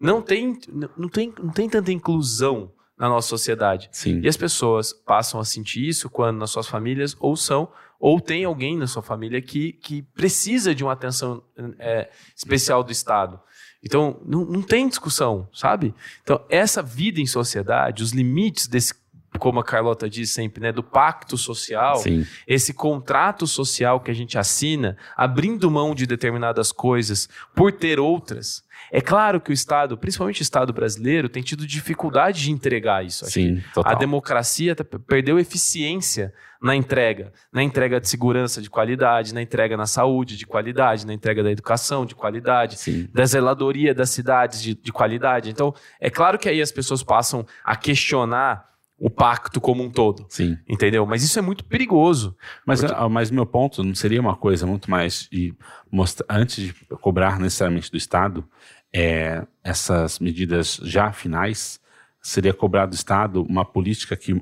não 0.00 0.20
tem, 0.20 0.58
não 0.96 1.08
tem, 1.08 1.32
não 1.38 1.52
tem 1.52 1.68
tanta 1.68 1.92
inclusão 1.92 2.72
na 2.98 3.08
nossa 3.08 3.28
sociedade. 3.28 3.88
Sim. 3.92 4.20
E 4.22 4.28
as 4.28 4.36
pessoas 4.36 4.92
passam 4.92 5.40
a 5.40 5.44
sentir 5.44 5.88
isso 5.88 6.08
quando 6.08 6.38
nas 6.38 6.50
suas 6.50 6.66
famílias 6.66 7.16
ou 7.18 7.36
são 7.36 7.68
ou 7.98 8.20
tem 8.20 8.44
alguém 8.44 8.76
na 8.76 8.86
sua 8.86 9.02
família 9.02 9.40
que, 9.40 9.72
que 9.72 10.02
precisa 10.02 10.74
de 10.74 10.84
uma 10.84 10.92
atenção 10.92 11.42
é, 11.78 12.10
especial 12.36 12.84
do 12.84 12.92
Estado. 12.92 13.40
Então, 13.82 14.20
não, 14.24 14.44
não 14.44 14.62
tem 14.62 14.88
discussão, 14.88 15.48
sabe? 15.52 15.94
Então, 16.22 16.44
essa 16.48 16.82
vida 16.82 17.20
em 17.20 17.26
sociedade, 17.26 18.02
os 18.02 18.12
limites 18.12 18.66
desse 18.66 18.94
como 19.38 19.60
a 19.60 19.64
Carlota 19.64 20.08
diz 20.08 20.30
sempre, 20.30 20.62
né, 20.62 20.72
do 20.72 20.82
pacto 20.82 21.36
social, 21.36 21.96
Sim. 21.96 22.26
esse 22.46 22.72
contrato 22.72 23.46
social 23.46 24.00
que 24.00 24.10
a 24.10 24.14
gente 24.14 24.38
assina, 24.38 24.96
abrindo 25.16 25.70
mão 25.70 25.94
de 25.94 26.06
determinadas 26.06 26.70
coisas 26.70 27.28
por 27.54 27.72
ter 27.72 27.98
outras. 27.98 28.62
É 28.94 29.00
claro 29.00 29.40
que 29.40 29.50
o 29.50 29.52
Estado, 29.52 29.98
principalmente 29.98 30.40
o 30.40 30.44
Estado 30.44 30.72
brasileiro, 30.72 31.28
tem 31.28 31.42
tido 31.42 31.66
dificuldade 31.66 32.40
de 32.40 32.52
entregar 32.52 33.04
isso. 33.04 33.24
Sim, 33.24 33.60
total. 33.74 33.92
A 33.92 33.96
democracia 33.96 34.72
tá, 34.72 34.84
perdeu 34.84 35.36
eficiência 35.36 36.32
na 36.62 36.76
entrega, 36.76 37.32
na 37.52 37.60
entrega 37.60 38.00
de 38.00 38.08
segurança 38.08 38.62
de 38.62 38.70
qualidade, 38.70 39.34
na 39.34 39.42
entrega 39.42 39.76
na 39.76 39.86
saúde 39.86 40.36
de 40.36 40.46
qualidade, 40.46 41.04
na 41.04 41.12
entrega 41.12 41.42
da 41.42 41.50
educação 41.50 42.06
de 42.06 42.14
qualidade, 42.14 42.78
Sim. 42.78 43.08
da 43.12 43.26
zeladoria 43.26 43.92
das 43.92 44.10
cidades 44.10 44.62
de, 44.62 44.76
de 44.76 44.92
qualidade. 44.92 45.50
Então, 45.50 45.74
é 46.00 46.08
claro 46.08 46.38
que 46.38 46.48
aí 46.48 46.62
as 46.62 46.70
pessoas 46.70 47.02
passam 47.02 47.44
a 47.64 47.74
questionar 47.74 48.74
o 48.96 49.10
pacto 49.10 49.60
como 49.60 49.82
um 49.82 49.90
todo. 49.90 50.24
Sim. 50.28 50.56
Entendeu? 50.68 51.04
Mas 51.04 51.22
isso 51.22 51.38
é 51.38 51.42
muito 51.42 51.64
perigoso. 51.64 52.36
Mas, 52.64 52.80
porque... 52.80 52.94
Ah, 52.96 53.08
mas 53.08 53.30
meu 53.30 53.44
ponto 53.44 53.82
não 53.82 53.94
seria 53.94 54.20
uma 54.20 54.36
coisa 54.36 54.66
muito 54.66 54.90
mais 54.90 55.28
de 55.30 55.52
mostrar, 55.90 56.26
antes 56.30 56.64
de 56.64 56.72
cobrar 57.00 57.38
necessariamente 57.38 57.90
do 57.90 57.96
Estado, 57.96 58.48
é, 58.94 59.44
essas 59.64 60.20
medidas 60.20 60.78
já 60.84 61.12
finais, 61.12 61.80
seria 62.22 62.54
cobrar 62.54 62.86
do 62.86 62.94
Estado 62.94 63.42
uma 63.42 63.64
política 63.64 64.16
que 64.16 64.32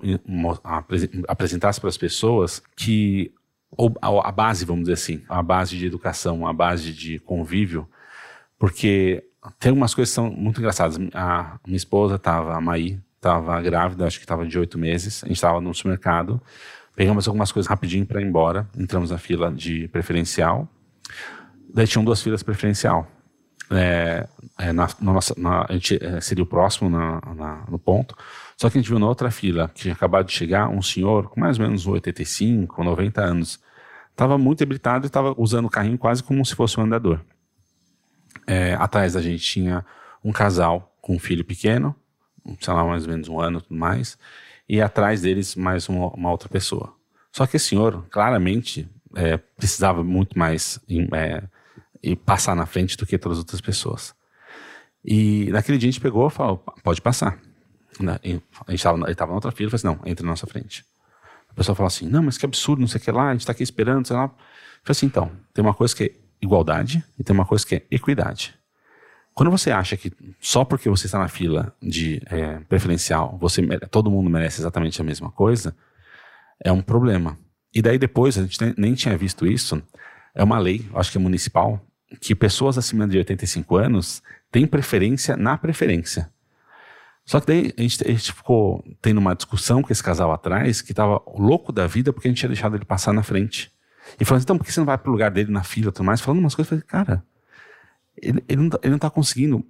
apresentasse 1.26 1.80
para 1.80 1.88
as 1.88 1.96
pessoas 1.96 2.62
que 2.76 3.32
a 4.02 4.30
base, 4.30 4.66
vamos 4.66 4.82
dizer 4.82 4.92
assim, 4.92 5.24
a 5.26 5.42
base 5.42 5.78
de 5.78 5.86
educação, 5.86 6.46
a 6.46 6.52
base 6.52 6.92
de 6.92 7.18
convívio, 7.20 7.88
porque 8.58 9.24
tem 9.58 9.70
algumas 9.70 9.94
coisas 9.94 10.10
que 10.10 10.14
são 10.14 10.30
muito 10.30 10.60
engraçadas. 10.60 10.98
A 11.14 11.58
minha 11.66 11.76
esposa 11.76 12.18
tava, 12.18 12.54
a 12.54 12.60
Maí, 12.60 13.00
tava 13.20 13.60
grávida, 13.62 14.06
acho 14.06 14.20
que 14.20 14.26
tava 14.26 14.46
de 14.46 14.58
oito 14.58 14.78
meses. 14.78 15.24
A 15.24 15.28
gente 15.28 15.40
tava 15.40 15.60
no 15.60 15.74
supermercado. 15.74 16.40
Pegamos 16.94 17.26
algumas 17.26 17.50
coisas 17.50 17.68
rapidinho 17.68 18.04
para 18.04 18.20
ir 18.20 18.26
embora. 18.26 18.68
Entramos 18.76 19.10
na 19.10 19.18
fila 19.18 19.50
de 19.50 19.88
preferencial. 19.88 20.68
Daí 21.72 21.86
tinham 21.86 22.04
duas 22.04 22.22
filas 22.22 22.42
preferencial. 22.42 23.10
É, 23.72 24.28
é, 24.58 24.72
na, 24.72 24.88
na 25.00 25.12
nossa, 25.12 25.34
na, 25.36 25.66
a 25.68 25.72
gente 25.72 25.98
é, 26.04 26.20
seria 26.20 26.44
o 26.44 26.46
próximo 26.46 26.90
no 26.90 27.78
ponto. 27.78 28.16
Só 28.56 28.68
que 28.68 28.78
a 28.78 28.80
gente 28.80 28.88
viu 28.88 28.98
na 28.98 29.06
outra 29.06 29.30
fila, 29.30 29.68
que 29.68 29.82
tinha 29.82 29.94
acabado 29.94 30.26
de 30.26 30.32
chegar, 30.32 30.68
um 30.68 30.82
senhor 30.82 31.28
com 31.28 31.40
mais 31.40 31.58
ou 31.58 31.64
menos 31.64 31.86
85, 31.86 32.84
90 32.84 33.20
anos. 33.20 33.60
Estava 34.10 34.36
muito 34.36 34.58
debilitado 34.58 35.06
e 35.06 35.08
estava 35.08 35.34
usando 35.38 35.66
o 35.66 35.70
carrinho 35.70 35.96
quase 35.96 36.22
como 36.22 36.44
se 36.44 36.54
fosse 36.54 36.78
um 36.78 36.84
andador. 36.84 37.20
É, 38.46 38.74
atrás 38.74 39.14
da 39.14 39.22
gente 39.22 39.42
tinha 39.42 39.84
um 40.22 40.32
casal 40.32 40.94
com 41.00 41.16
um 41.16 41.18
filho 41.18 41.44
pequeno, 41.44 41.94
sei 42.60 42.74
lá, 42.74 42.84
mais 42.84 43.04
ou 43.04 43.10
menos 43.10 43.28
um 43.28 43.40
ano 43.40 43.60
tudo 43.60 43.78
mais, 43.78 44.18
e 44.68 44.80
atrás 44.80 45.22
deles 45.22 45.56
mais 45.56 45.88
uma, 45.88 46.08
uma 46.08 46.30
outra 46.30 46.48
pessoa. 46.48 46.94
Só 47.32 47.46
que 47.46 47.56
esse 47.56 47.68
senhor, 47.68 48.04
claramente, 48.10 48.88
é, 49.16 49.36
precisava 49.36 50.04
muito 50.04 50.38
mais 50.38 50.78
é, 51.12 51.42
e 52.02 52.16
passar 52.16 52.56
na 52.56 52.66
frente 52.66 52.96
do 52.96 53.06
que 53.06 53.16
todas 53.18 53.38
as 53.38 53.44
outras 53.44 53.60
pessoas. 53.60 54.14
E 55.04 55.50
naquele 55.50 55.78
dia 55.78 55.88
a 55.88 55.92
gente 55.92 56.00
pegou 56.00 56.26
e 56.26 56.30
falou, 56.30 56.58
pode 56.82 57.00
passar. 57.00 57.38
Né? 58.00 58.18
A 58.22 58.70
gente 58.70 58.74
estava 58.74 58.96
na 58.98 59.34
outra 59.34 59.50
fila 59.52 59.68
e 59.68 59.70
falou 59.70 59.92
assim, 59.92 60.02
não, 60.02 60.10
entra 60.10 60.24
na 60.24 60.32
nossa 60.32 60.46
frente. 60.46 60.84
A 61.48 61.54
pessoa 61.54 61.76
falou 61.76 61.88
assim, 61.88 62.08
não, 62.08 62.22
mas 62.22 62.38
que 62.38 62.46
absurdo, 62.46 62.80
não 62.80 62.88
sei 62.88 63.00
o 63.00 63.04
que 63.04 63.10
lá, 63.10 63.28
a 63.28 63.32
gente 63.32 63.40
está 63.40 63.52
aqui 63.52 63.62
esperando, 63.62 64.06
sei 64.06 64.16
lá. 64.16 64.28
Falei 64.28 64.38
assim, 64.88 65.06
então, 65.06 65.30
tem 65.52 65.62
uma 65.62 65.74
coisa 65.74 65.94
que 65.94 66.04
é 66.04 66.12
igualdade 66.40 67.04
e 67.18 67.22
tem 67.22 67.34
uma 67.34 67.44
coisa 67.44 67.66
que 67.66 67.76
é 67.76 67.86
equidade. 67.90 68.54
Quando 69.34 69.50
você 69.50 69.70
acha 69.70 69.96
que 69.96 70.12
só 70.40 70.64
porque 70.64 70.88
você 70.88 71.06
está 71.06 71.18
na 71.18 71.28
fila 71.28 71.74
de 71.82 72.22
é, 72.26 72.58
preferencial, 72.60 73.38
você 73.40 73.62
todo 73.90 74.10
mundo 74.10 74.28
merece 74.28 74.60
exatamente 74.60 75.00
a 75.00 75.04
mesma 75.04 75.30
coisa, 75.30 75.74
é 76.62 76.70
um 76.70 76.82
problema. 76.82 77.38
E 77.74 77.80
daí 77.80 77.98
depois, 77.98 78.36
a 78.36 78.42
gente 78.42 78.58
nem 78.76 78.94
tinha 78.94 79.16
visto 79.16 79.46
isso, 79.46 79.82
é 80.34 80.44
uma 80.44 80.58
lei, 80.58 80.86
acho 80.94 81.10
que 81.10 81.18
é 81.18 81.20
municipal, 81.20 81.80
que 82.20 82.34
pessoas 82.34 82.78
acima 82.78 83.06
de 83.06 83.18
85 83.18 83.76
anos 83.76 84.22
têm 84.50 84.66
preferência 84.66 85.36
na 85.36 85.56
preferência. 85.56 86.30
Só 87.24 87.40
que 87.40 87.46
daí 87.46 87.72
a 87.78 87.82
gente, 87.82 88.04
a 88.06 88.10
gente 88.10 88.32
ficou 88.32 88.84
tendo 89.00 89.18
uma 89.18 89.34
discussão 89.34 89.82
com 89.82 89.92
esse 89.92 90.02
casal 90.02 90.32
atrás 90.32 90.82
que 90.82 90.92
estava 90.92 91.22
louco 91.36 91.72
da 91.72 91.86
vida 91.86 92.12
porque 92.12 92.28
a 92.28 92.30
gente 92.30 92.38
tinha 92.38 92.48
deixado 92.48 92.76
ele 92.76 92.84
passar 92.84 93.12
na 93.12 93.22
frente. 93.22 93.72
E 94.20 94.24
falando, 94.24 94.42
então 94.42 94.58
por 94.58 94.64
que 94.64 94.72
você 94.72 94.80
não 94.80 94.86
vai 94.86 94.98
pro 94.98 95.12
lugar 95.12 95.30
dele 95.30 95.50
na 95.50 95.62
fila 95.62 95.90
e 95.90 95.92
tudo 95.92 96.04
mais? 96.04 96.20
Falando 96.20 96.40
umas 96.40 96.54
coisas, 96.54 96.72
eu 96.72 96.78
falei, 96.78 96.84
cara, 96.84 97.24
ele, 98.20 98.44
ele, 98.48 98.62
não, 98.62 98.70
tá, 98.70 98.78
ele 98.82 98.90
não 98.90 98.98
tá 98.98 99.08
conseguindo 99.08 99.64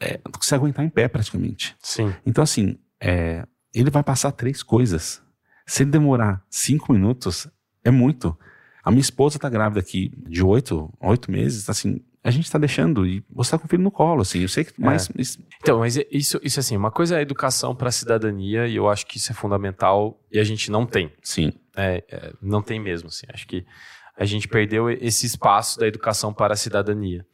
é, 0.00 0.20
se 0.40 0.54
aguentar 0.54 0.84
em 0.84 0.88
pé 0.88 1.06
praticamente. 1.06 1.76
Sim. 1.80 2.12
Então 2.24 2.42
assim, 2.42 2.78
é, 2.98 3.46
ele 3.72 3.90
vai 3.90 4.02
passar 4.02 4.32
três 4.32 4.62
coisas. 4.62 5.22
Se 5.66 5.82
ele 5.82 5.90
demorar 5.90 6.42
cinco 6.48 6.92
minutos, 6.92 7.46
é 7.82 7.90
muito. 7.90 8.36
A 8.84 8.90
minha 8.90 9.00
esposa 9.00 9.38
tá 9.38 9.48
grávida 9.48 9.80
aqui 9.80 10.12
de 10.28 10.44
oito, 10.44 10.92
oito 11.00 11.30
meses, 11.30 11.70
assim, 11.70 12.00
a 12.22 12.30
gente 12.30 12.44
está 12.44 12.58
deixando 12.58 13.06
e 13.06 13.22
você 13.30 13.48
está 13.48 13.58
com 13.58 13.66
o 13.66 13.68
filho 13.68 13.82
no 13.82 13.90
colo, 13.90 14.22
assim. 14.22 14.40
Eu 14.40 14.48
sei 14.48 14.64
que 14.64 14.80
mais. 14.80 15.10
É. 15.10 15.12
Então, 15.60 15.80
mas 15.80 15.98
isso, 16.10 16.40
isso 16.42 16.58
assim, 16.58 16.76
uma 16.76 16.90
coisa 16.90 17.16
é 17.16 17.18
a 17.18 17.22
educação 17.22 17.74
para 17.74 17.88
a 17.88 17.92
cidadania 17.92 18.66
e 18.66 18.76
eu 18.76 18.88
acho 18.88 19.06
que 19.06 19.18
isso 19.18 19.30
é 19.30 19.34
fundamental 19.34 20.18
e 20.32 20.38
a 20.38 20.44
gente 20.44 20.70
não 20.70 20.86
tem. 20.86 21.12
Sim. 21.22 21.52
É, 21.76 22.02
é, 22.10 22.32
não 22.40 22.62
tem 22.62 22.80
mesmo, 22.80 23.08
assim. 23.08 23.26
Acho 23.32 23.46
que 23.46 23.66
a 24.16 24.24
gente 24.24 24.48
perdeu 24.48 24.88
esse 24.90 25.26
espaço 25.26 25.78
da 25.78 25.86
educação 25.86 26.32
para 26.32 26.54
a 26.54 26.56
cidadania. 26.56 27.26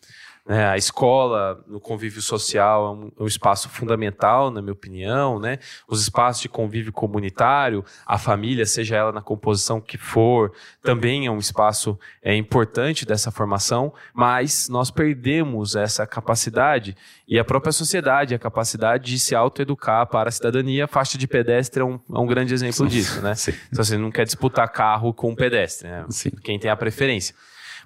Né? 0.50 0.66
A 0.66 0.76
escola, 0.76 1.64
no 1.68 1.78
convívio 1.78 2.20
social, 2.20 2.84
é 2.84 2.90
um, 2.90 3.12
é 3.20 3.22
um, 3.22 3.26
espaço 3.26 3.68
fundamental, 3.68 4.50
na 4.50 4.60
minha 4.60 4.72
opinião. 4.72 5.38
Né? 5.38 5.60
Os 5.86 6.02
espaços 6.02 6.42
de 6.42 6.48
convívio 6.48 6.92
comunitário, 6.92 7.84
a 8.04 8.18
família, 8.18 8.66
seja 8.66 8.96
ela 8.96 9.12
na 9.12 9.22
composição 9.22 9.80
que 9.80 9.96
for, 9.96 10.52
também 10.82 11.24
é 11.24 11.30
um 11.30 11.38
espaço 11.38 11.96
é, 12.20 12.34
importante 12.34 13.06
dessa 13.06 13.30
formação, 13.30 13.94
mas 14.12 14.68
nós 14.68 14.90
perdemos 14.90 15.76
essa 15.76 16.04
capacidade 16.04 16.96
e 17.28 17.38
a 17.38 17.44
própria 17.44 17.70
sociedade, 17.70 18.34
a 18.34 18.38
capacidade 18.38 19.04
de 19.04 19.20
se 19.20 19.36
autoeducar 19.36 20.08
para 20.08 20.30
a 20.30 20.32
cidadania. 20.32 20.86
A 20.86 20.88
faixa 20.88 21.16
de 21.16 21.28
pedestre 21.28 21.80
é 21.80 21.84
um, 21.84 21.94
é 22.12 22.18
um 22.18 22.26
grande 22.26 22.52
exemplo 22.52 22.88
disso. 22.88 23.22
Né? 23.22 23.36
Sim. 23.38 23.52
Então, 23.70 23.84
você 23.84 23.96
não 23.96 24.10
quer 24.10 24.24
disputar 24.24 24.68
carro 24.72 25.14
com 25.14 25.32
pedestre, 25.32 25.86
né? 25.86 26.04
quem 26.42 26.58
tem 26.58 26.68
a 26.68 26.76
preferência. 26.76 27.36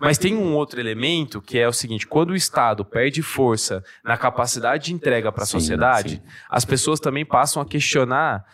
Mas 0.01 0.18
tem 0.18 0.34
um 0.34 0.55
outro 0.55 0.80
elemento 0.80 1.40
que 1.40 1.59
é 1.59 1.68
o 1.68 1.72
seguinte: 1.72 2.07
quando 2.07 2.30
o 2.30 2.36
Estado 2.36 2.84
perde 2.84 3.22
força 3.22 3.82
na 4.05 4.16
capacidade 4.16 4.86
de 4.86 4.95
entrega 4.95 5.30
para 5.32 5.45
a 5.45 5.47
sociedade, 5.47 6.16
sim. 6.16 6.22
as 6.49 6.64
pessoas 6.64 7.01
também 7.01 7.24
passam 7.24 7.62
a 7.62 7.66
questionar 7.66 8.45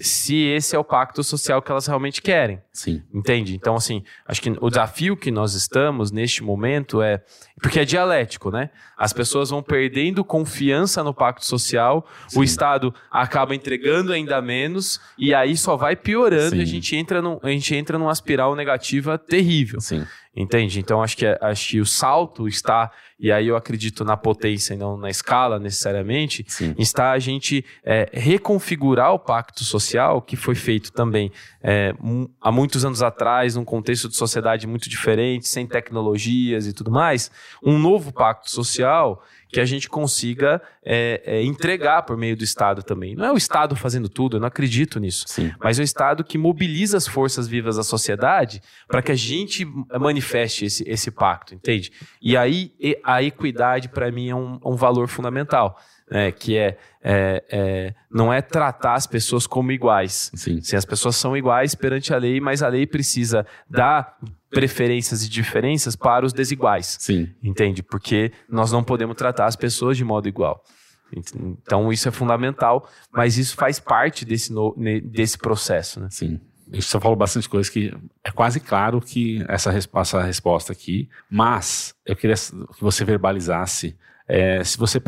se 0.00 0.36
esse 0.36 0.76
é 0.76 0.78
o 0.78 0.84
pacto 0.84 1.24
social 1.24 1.60
que 1.60 1.70
elas 1.70 1.86
realmente 1.86 2.22
querem. 2.22 2.60
Sim. 2.72 3.02
Entende? 3.12 3.54
Então, 3.54 3.74
assim, 3.74 4.04
acho 4.26 4.40
que 4.40 4.56
o 4.60 4.70
desafio 4.70 5.16
que 5.16 5.30
nós 5.30 5.54
estamos 5.54 6.10
neste 6.10 6.42
momento 6.42 7.02
é. 7.02 7.22
Porque 7.60 7.80
é 7.80 7.84
dialético, 7.84 8.50
né? 8.50 8.70
As 8.96 9.12
pessoas 9.12 9.50
vão 9.50 9.62
perdendo 9.62 10.24
confiança 10.24 11.02
no 11.02 11.12
pacto 11.12 11.44
social, 11.44 12.06
Sim. 12.28 12.40
o 12.40 12.44
Estado 12.44 12.94
acaba 13.10 13.54
entregando 13.54 14.12
ainda 14.12 14.40
menos, 14.40 15.00
e 15.16 15.34
aí 15.34 15.56
só 15.56 15.76
vai 15.76 15.96
piorando 15.96 16.50
Sim. 16.50 16.58
e 16.58 16.62
a 16.62 16.66
gente 16.66 16.96
entra 16.96 17.22
num, 17.22 17.38
a 17.42 17.50
gente 17.50 17.74
entra 17.74 17.98
numa 17.98 18.12
espiral 18.12 18.54
negativa 18.54 19.18
terrível. 19.18 19.80
Sim. 19.80 20.06
Entende? 20.36 20.78
Então 20.78 21.02
acho 21.02 21.16
que, 21.16 21.26
acho 21.26 21.68
que 21.68 21.80
o 21.80 21.86
salto 21.86 22.46
está, 22.46 22.92
e 23.18 23.32
aí 23.32 23.48
eu 23.48 23.56
acredito 23.56 24.04
na 24.04 24.16
potência 24.16 24.72
e 24.72 24.76
não 24.76 24.96
na 24.96 25.10
escala 25.10 25.58
necessariamente, 25.58 26.44
Sim. 26.46 26.76
está 26.78 27.10
a 27.10 27.18
gente 27.18 27.64
é, 27.82 28.08
reconfigurar 28.12 29.12
o 29.12 29.18
pacto 29.18 29.64
social 29.64 30.22
que 30.22 30.36
foi 30.36 30.54
feito 30.54 30.92
também 30.92 31.32
é, 31.60 31.92
há 32.40 32.52
muitos 32.52 32.84
anos 32.84 33.02
atrás, 33.02 33.56
num 33.56 33.64
contexto 33.64 34.08
de 34.08 34.14
sociedade 34.14 34.64
muito 34.64 34.88
diferente, 34.88 35.48
sem 35.48 35.66
tecnologias 35.66 36.68
e 36.68 36.72
tudo 36.72 36.90
mais, 36.90 37.32
um 37.62 37.78
novo 37.78 38.12
pacto 38.12 38.50
social 38.50 39.22
que 39.48 39.60
a 39.60 39.64
gente 39.64 39.88
consiga 39.88 40.60
é, 40.84 41.22
é, 41.24 41.42
entregar 41.42 42.02
por 42.02 42.16
meio 42.16 42.36
do 42.36 42.44
Estado 42.44 42.82
também. 42.82 43.16
Não 43.16 43.24
é 43.24 43.32
o 43.32 43.36
Estado 43.36 43.74
fazendo 43.74 44.08
tudo, 44.08 44.36
eu 44.36 44.40
não 44.40 44.48
acredito 44.48 45.00
nisso. 45.00 45.24
Sim. 45.26 45.52
Mas 45.58 45.78
é 45.78 45.82
o 45.82 45.84
Estado 45.84 46.22
que 46.22 46.36
mobiliza 46.36 46.96
as 46.96 47.06
forças 47.06 47.48
vivas 47.48 47.76
da 47.76 47.82
sociedade 47.82 48.60
para 48.86 49.00
que 49.00 49.10
a 49.10 49.16
gente 49.16 49.64
manifeste 49.98 50.66
esse, 50.66 50.84
esse 50.88 51.10
pacto, 51.10 51.54
entende? 51.54 51.90
E 52.20 52.36
aí 52.36 52.72
a 53.02 53.22
equidade, 53.22 53.88
para 53.88 54.10
mim, 54.12 54.28
é 54.28 54.34
um, 54.34 54.60
um 54.64 54.76
valor 54.76 55.08
fundamental. 55.08 55.78
É, 56.10 56.32
que 56.32 56.56
é, 56.56 56.78
é, 57.02 57.44
é, 57.50 57.94
não 58.10 58.32
é 58.32 58.40
tratar 58.40 58.94
as 58.94 59.06
pessoas 59.06 59.46
como 59.46 59.70
iguais. 59.72 60.30
Sim. 60.34 60.60
Sim, 60.62 60.76
as 60.76 60.84
pessoas 60.84 61.16
são 61.16 61.36
iguais 61.36 61.74
perante 61.74 62.14
a 62.14 62.16
lei, 62.16 62.40
mas 62.40 62.62
a 62.62 62.68
lei 62.68 62.86
precisa 62.86 63.46
dar 63.68 64.18
preferências 64.50 65.22
e 65.22 65.28
diferenças 65.28 65.94
para 65.94 66.24
os 66.24 66.32
desiguais. 66.32 66.96
Sim. 67.00 67.28
Entende? 67.42 67.82
Porque 67.82 68.32
nós 68.48 68.72
não 68.72 68.82
podemos 68.82 69.16
tratar 69.16 69.46
as 69.46 69.56
pessoas 69.56 69.96
de 69.96 70.04
modo 70.04 70.28
igual. 70.28 70.64
Então 71.12 71.92
isso 71.92 72.08
é 72.08 72.10
fundamental, 72.10 72.88
mas 73.12 73.38
isso 73.38 73.56
faz 73.56 73.80
parte 73.80 74.24
desse, 74.24 74.52
no, 74.52 74.74
desse 75.04 75.38
processo, 75.38 76.00
né? 76.00 76.08
Sim. 76.10 76.40
Gente 76.70 76.84
só 76.84 77.00
falou 77.00 77.16
bastante 77.16 77.48
coisa 77.48 77.70
que 77.70 77.94
é 78.22 78.30
quase 78.30 78.60
claro 78.60 79.00
que 79.00 79.42
essa, 79.48 79.72
essa 79.72 80.22
resposta 80.22 80.70
aqui, 80.70 81.08
mas 81.30 81.94
eu 82.04 82.14
queria 82.14 82.36
que 82.36 82.80
você 82.80 83.06
verbalizasse 83.06 83.96
é, 84.28 84.62
se 84.62 84.76
você 84.76 85.00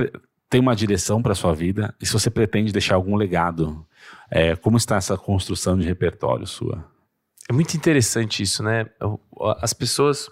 tem 0.50 0.60
uma 0.60 0.74
direção 0.74 1.22
para 1.22 1.34
sua 1.34 1.54
vida 1.54 1.94
e 2.00 2.04
se 2.04 2.12
você 2.12 2.28
pretende 2.28 2.72
deixar 2.72 2.96
algum 2.96 3.14
legado, 3.14 3.86
é, 4.28 4.56
como 4.56 4.76
está 4.76 4.96
essa 4.96 5.16
construção 5.16 5.78
de 5.78 5.86
repertório 5.86 6.44
sua? 6.44 6.84
É 7.48 7.52
muito 7.52 7.76
interessante 7.76 8.42
isso, 8.42 8.62
né? 8.62 8.86
As 9.60 9.72
pessoas 9.72 10.28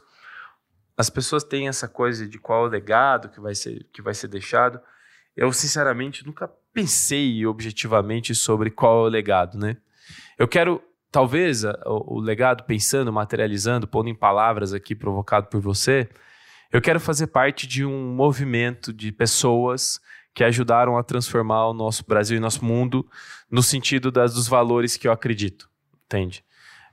as 0.96 1.08
pessoas 1.08 1.44
têm 1.44 1.68
essa 1.68 1.86
coisa 1.86 2.26
de 2.26 2.38
qual 2.38 2.64
o 2.64 2.68
legado 2.68 3.28
que 3.28 3.40
vai 3.40 3.54
ser 3.54 3.86
que 3.92 4.02
vai 4.02 4.12
ser 4.12 4.26
deixado. 4.26 4.80
Eu 5.36 5.52
sinceramente 5.52 6.26
nunca 6.26 6.50
pensei 6.74 7.46
objetivamente 7.46 8.34
sobre 8.34 8.70
qual 8.70 9.04
é 9.04 9.08
o 9.08 9.10
legado, 9.10 9.56
né? 9.56 9.76
Eu 10.36 10.48
quero 10.48 10.82
talvez 11.12 11.62
o 11.86 12.18
legado 12.18 12.64
pensando, 12.64 13.12
materializando, 13.12 13.86
pondo 13.86 14.08
em 14.08 14.14
palavras 14.14 14.72
aqui 14.72 14.94
provocado 14.96 15.46
por 15.46 15.60
você, 15.60 16.08
eu 16.72 16.80
quero 16.80 17.00
fazer 17.00 17.28
parte 17.28 17.66
de 17.66 17.84
um 17.84 18.14
movimento 18.14 18.92
de 18.92 19.10
pessoas 19.10 20.00
que 20.34 20.44
ajudaram 20.44 20.96
a 20.96 21.02
transformar 21.02 21.68
o 21.68 21.74
nosso 21.74 22.04
Brasil 22.06 22.36
e 22.36 22.40
nosso 22.40 22.64
mundo 22.64 23.06
no 23.50 23.62
sentido 23.62 24.10
das, 24.10 24.34
dos 24.34 24.46
valores 24.46 24.96
que 24.96 25.08
eu 25.08 25.12
acredito, 25.12 25.68
entende? 26.06 26.44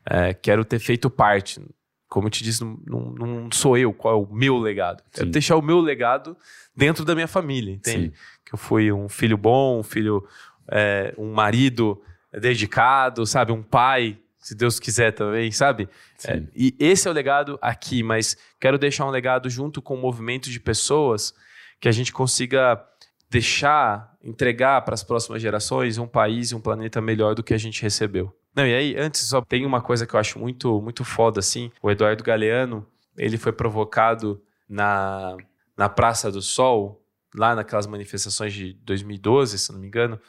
É, 0.06 0.34
quero 0.34 0.64
ter 0.64 0.80
feito 0.80 1.10
parte. 1.10 1.62
Como 2.08 2.28
eu 2.28 2.32
te 2.32 2.44
disse, 2.44 2.64
não, 2.64 3.12
não, 3.12 3.52
sou 3.52 3.78
eu 3.78 3.92
qual 3.92 4.14
é 4.16 4.18
o 4.18 4.34
meu 4.34 4.58
legado. 4.58 5.04
Quero 5.12 5.28
Sim. 5.28 5.32
deixar 5.32 5.58
o 5.58 5.62
meu 5.62 5.80
legado 5.80 6.38
dentro 6.76 7.04
da 7.04 7.14
minha 7.14 7.28
família, 7.28 7.74
entende? 7.74 8.08
Sim. 8.08 8.22
Que 8.46 8.54
eu 8.54 8.58
fui 8.58 8.92
um 8.92 9.10
filho 9.10 9.38
bom, 9.38 9.80
um 9.80 9.84
filho, 9.84 10.26
é, 10.72 11.14
um 11.18 11.34
marido 11.34 12.02
dedicado, 12.32 13.26
sabe? 13.26 13.52
Um 13.52 13.62
pai, 13.64 14.18
se 14.46 14.54
Deus 14.54 14.80
quiser 14.80 15.12
também, 15.12 15.52
sabe? 15.52 15.90
É, 16.24 16.40
e 16.56 16.76
esse 16.80 17.08
é 17.08 17.12
o 17.12 17.14
legado 17.16 17.58
aqui, 17.60 18.04
mas 18.04 18.38
quero 18.62 18.78
deixar 18.78 19.08
um 19.08 19.10
legado 19.10 19.50
junto 19.50 19.82
com 19.82 19.96
um 19.96 20.00
movimento 20.00 20.52
de 20.52 20.60
pessoas 20.60 21.34
que 21.82 21.88
a 21.88 21.92
gente 21.92 22.14
consiga 22.14 22.80
deixar, 23.28 24.16
entregar 24.24 24.84
para 24.84 24.94
as 24.94 25.04
próximas 25.04 25.42
gerações 25.42 25.98
um 25.98 26.06
país 26.06 26.52
e 26.52 26.56
um 26.56 26.62
planeta 26.62 27.02
melhor 27.02 27.34
do 27.34 27.42
que 27.42 27.56
a 27.56 27.58
gente 27.58 27.82
recebeu. 27.82 28.38
Não, 28.56 28.68
e 28.68 28.76
aí, 28.76 28.96
antes, 28.96 29.22
só 29.22 29.42
tem 29.42 29.66
uma 29.66 29.82
coisa 29.82 30.06
que 30.06 30.14
eu 30.14 30.20
acho 30.20 30.38
muito, 30.38 30.80
muito 30.80 31.04
foda, 31.04 31.40
assim. 31.40 31.72
O 31.82 31.90
Eduardo 31.90 32.24
Galeano, 32.24 32.86
ele 33.18 33.40
foi 33.40 33.52
provocado 33.52 34.40
na, 34.70 35.36
na 35.76 35.90
Praça 35.90 36.32
do 36.32 36.40
Sol, 36.44 37.04
lá 37.34 37.56
naquelas 37.56 37.88
manifestações 37.88 38.54
de 38.54 38.74
2012, 38.74 39.58
se 39.58 39.72
não 39.72 39.80
me 39.80 39.88
engano, 39.88 40.20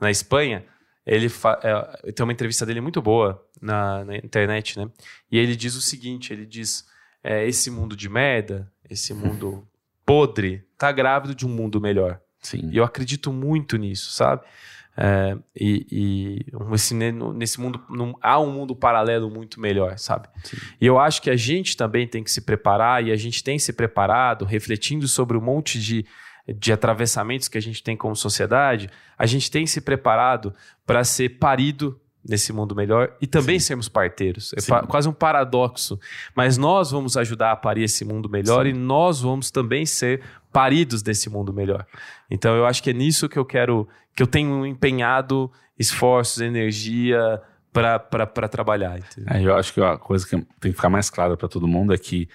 na 0.00 0.10
Espanha. 0.10 0.66
Ele 1.10 1.26
é, 1.26 2.12
tem 2.12 2.22
uma 2.22 2.32
entrevista 2.32 2.64
dele 2.64 2.80
muito 2.80 3.02
boa 3.02 3.44
na, 3.60 4.04
na, 4.04 4.16
internet, 4.16 4.78
né? 4.78 4.88
E 5.28 5.36
ele 5.36 5.56
diz 5.56 5.74
o 5.74 5.82
seguinte: 5.82 6.32
ele 6.32 6.46
diz, 6.46 6.86
é, 7.24 7.44
esse 7.48 7.68
mundo 7.68 7.96
de 7.96 8.08
merda, 8.08 8.70
esse 8.88 9.12
mundo 9.12 9.66
podre, 10.06 10.64
tá 10.78 10.92
grávido 10.92 11.34
de 11.34 11.44
um 11.44 11.48
mundo 11.48 11.80
melhor. 11.80 12.20
Sim. 12.40 12.70
E 12.70 12.76
eu 12.76 12.84
acredito 12.84 13.32
muito 13.32 13.76
nisso, 13.76 14.12
sabe? 14.12 14.42
É, 14.96 15.36
e, 15.58 15.86
e 15.90 16.74
esse, 16.74 16.94
nesse 16.94 17.60
mundo 17.60 17.82
num, 17.88 18.14
há 18.20 18.38
um 18.38 18.52
mundo 18.52 18.76
paralelo 18.76 19.28
muito 19.28 19.60
melhor, 19.60 19.98
sabe? 19.98 20.28
Sim. 20.44 20.56
E 20.80 20.86
eu 20.86 20.96
acho 20.96 21.20
que 21.22 21.30
a 21.30 21.36
gente 21.36 21.76
também 21.76 22.06
tem 22.06 22.22
que 22.22 22.30
se 22.30 22.40
preparar 22.40 23.04
e 23.04 23.10
a 23.10 23.16
gente 23.16 23.42
tem 23.42 23.58
se 23.58 23.72
preparado, 23.72 24.44
refletindo 24.44 25.08
sobre 25.08 25.36
um 25.36 25.40
monte 25.40 25.80
de, 25.80 26.06
de 26.54 26.72
atravessamentos 26.72 27.48
que 27.48 27.58
a 27.58 27.62
gente 27.62 27.82
tem 27.82 27.96
como 27.96 28.16
sociedade, 28.16 28.90
a 29.16 29.26
gente 29.26 29.50
tem 29.50 29.66
se 29.66 29.80
preparado 29.80 30.54
para 30.86 31.04
ser 31.04 31.30
parido 31.38 31.98
nesse 32.26 32.52
mundo 32.52 32.74
melhor 32.74 33.16
e 33.20 33.26
também 33.26 33.58
Sim. 33.58 33.66
sermos 33.66 33.88
parteiros. 33.88 34.52
É 34.54 34.86
quase 34.86 35.08
um 35.08 35.12
paradoxo. 35.12 35.98
Mas 36.34 36.58
nós 36.58 36.90
vamos 36.90 37.16
ajudar 37.16 37.52
a 37.52 37.56
parir 37.56 37.84
esse 37.84 38.04
mundo 38.04 38.28
melhor 38.28 38.66
Sim. 38.66 38.70
e 38.70 38.72
nós 38.74 39.20
vamos 39.20 39.50
também 39.50 39.86
ser 39.86 40.22
paridos 40.52 41.02
desse 41.02 41.30
mundo 41.30 41.52
melhor. 41.52 41.86
Então 42.30 42.54
eu 42.54 42.66
acho 42.66 42.82
que 42.82 42.90
é 42.90 42.92
nisso 42.92 43.28
que 43.28 43.38
eu 43.38 43.44
quero, 43.44 43.88
que 44.14 44.22
eu 44.22 44.26
tenho 44.26 44.66
empenhado 44.66 45.50
esforços, 45.78 46.42
energia 46.42 47.40
para 47.72 48.48
trabalhar. 48.48 49.00
É, 49.26 49.42
eu 49.42 49.54
acho 49.54 49.72
que 49.72 49.80
a 49.80 49.96
coisa 49.96 50.26
que 50.26 50.36
tem 50.60 50.72
que 50.72 50.72
ficar 50.72 50.90
mais 50.90 51.08
clara 51.08 51.36
para 51.36 51.48
todo 51.48 51.66
mundo 51.66 51.94
é 51.94 51.98
que 51.98 52.28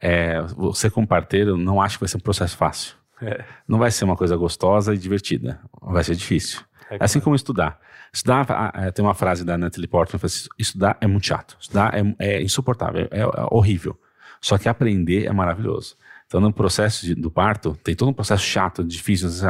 é, 0.00 0.40
você 0.56 0.90
como 0.90 1.06
parteiro 1.06 1.56
não 1.56 1.80
acha 1.80 1.96
que 1.96 2.00
vai 2.00 2.08
ser 2.08 2.18
um 2.18 2.20
processo 2.20 2.56
fácil. 2.56 3.01
É. 3.22 3.44
Não 3.66 3.78
vai 3.78 3.90
ser 3.90 4.04
uma 4.04 4.16
coisa 4.16 4.36
gostosa 4.36 4.94
e 4.94 4.98
divertida. 4.98 5.60
Vai 5.80 6.02
ser 6.02 6.14
difícil. 6.14 6.60
É 6.90 6.98
assim 7.00 7.20
como 7.20 7.36
estudar. 7.36 7.80
Estudar, 8.12 8.46
ah, 8.50 8.72
é, 8.74 8.90
tem 8.90 9.02
uma 9.02 9.14
frase 9.14 9.44
da 9.44 9.56
Natalie 9.56 9.88
Portman, 9.88 10.20
assim, 10.22 10.48
estudar 10.58 10.98
é 11.00 11.06
muito 11.06 11.26
chato. 11.26 11.56
Estudar 11.58 11.94
é, 11.94 12.14
é 12.18 12.42
insuportável, 12.42 13.08
é, 13.10 13.20
é, 13.20 13.26
horrível. 13.50 13.98
Só 14.40 14.58
que 14.58 14.68
aprender 14.68 15.24
é 15.24 15.32
maravilhoso. 15.32 15.96
Então, 16.26 16.40
no 16.40 16.52
processo 16.52 17.06
de, 17.06 17.14
do 17.14 17.30
parto, 17.30 17.78
tem 17.82 17.94
todo 17.94 18.08
um 18.08 18.12
processo 18.12 18.42
chato, 18.42 18.84
difícil. 18.84 19.28
Assim, 19.28 19.46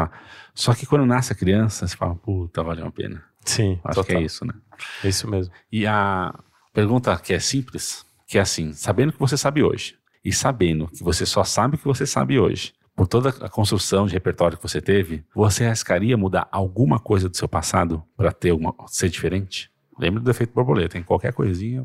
só 0.55 0.75
que 0.75 0.87
quando 0.87 1.07
nasce 1.07 1.33
a 1.33 1.37
criança, 1.37 1.87
você 1.87 1.97
fala, 1.97 2.15
puta, 2.15 2.63
valeu 2.63 2.87
a 2.87 2.91
pena. 2.91 3.25
Sim, 3.45 3.81
Acho 3.85 4.01
total. 4.01 4.05
que 4.05 4.23
é 4.23 4.25
isso, 4.25 4.45
né? 4.45 4.55
É 5.03 5.09
isso 5.09 5.29
mesmo. 5.29 5.53
E 5.71 5.87
a 5.87 6.33
pergunta 6.73 7.17
que 7.19 7.33
é 7.33 7.41
simples, 7.41 8.05
que 8.29 8.39
é 8.39 8.41
assim, 8.41 8.73
sabendo 8.73 9.13
que 9.13 9.19
você 9.19 9.37
sabe 9.37 9.63
hoje, 9.63 9.97
e 10.25 10.33
sabendo 10.33 10.89
que 10.89 11.03
você 11.03 11.27
só 11.27 11.43
sabe 11.43 11.75
o 11.75 11.79
que 11.79 11.85
você 11.85 12.07
sabe 12.07 12.39
hoje, 12.39 12.73
por 13.03 13.09
toda 13.09 13.31
a 13.31 13.49
construção 13.49 14.07
de 14.07 14.13
repertório 14.13 14.57
que 14.57 14.63
você 14.63 14.81
teve, 14.81 15.25
você 15.35 15.65
arriscaria 15.65 16.17
mudar 16.17 16.47
alguma 16.53 17.01
coisa 17.01 17.29
do 17.29 17.37
seu 17.37 17.49
passado 17.49 18.01
para 18.17 18.31
ter 18.31 18.53
uma, 18.53 18.73
ser 18.87 19.09
diferente? 19.09 19.73
Lembra 19.99 20.21
do 20.21 20.31
efeito 20.31 20.55
borboleta, 20.55 20.97
em 20.97 21.03
qualquer 21.03 21.33
coisinha, 21.33 21.85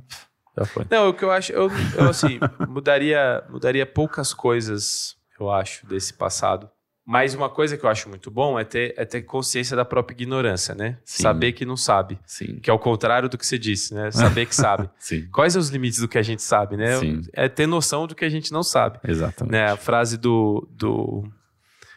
já 0.56 0.64
foi. 0.66 0.86
Não, 0.92 1.10
o 1.10 1.14
que 1.16 1.26
eu 1.26 1.32
acho, 1.32 1.52
eu, 1.52 1.72
eu 1.96 2.08
assim, 2.08 2.40
mudaria, 2.70 3.44
mudaria 3.50 3.84
poucas 3.84 4.32
coisas, 4.32 5.18
eu 5.40 5.50
acho, 5.50 5.88
desse 5.88 6.14
passado. 6.14 6.70
Mas 7.10 7.34
uma 7.34 7.50
coisa 7.50 7.78
que 7.78 7.86
eu 7.86 7.90
acho 7.90 8.10
muito 8.10 8.30
bom 8.30 8.60
é 8.60 8.66
ter, 8.66 8.94
é 8.98 9.06
ter 9.06 9.22
consciência 9.22 9.78
da 9.78 9.86
própria 9.86 10.14
ignorância, 10.14 10.76
né? 10.76 10.98
Sim. 11.06 11.24
Saber 11.24 11.54
que 11.54 11.66
não 11.66 11.78
sabe. 11.78 12.20
Sim. 12.26 12.60
Que 12.60 12.70
é 12.70 12.74
o 12.74 12.78
contrário 12.78 13.30
do 13.30 13.38
que 13.38 13.48
você 13.48 13.58
disse, 13.58 13.94
né? 13.94 14.12
Saber 14.12 14.46
que 14.46 14.54
sabe. 14.54 14.90
Sim. 15.00 15.26
Quais 15.32 15.54
são 15.54 15.62
os 15.62 15.70
limites 15.70 16.02
do 16.02 16.10
que 16.10 16.18
a 16.18 16.22
gente 16.22 16.42
sabe, 16.42 16.76
né? 16.76 16.98
Sim. 16.98 17.22
É 17.32 17.48
ter 17.48 17.66
noção 17.66 18.08
do 18.08 18.14
que 18.14 18.26
a 18.26 18.30
gente 18.30 18.52
não 18.52 18.62
sabe. 18.62 19.00
Exatamente. 19.08 19.54
Né? 19.54 19.72
A 19.72 19.78
frase 19.78 20.18
do, 20.18 20.68
do. 20.70 21.24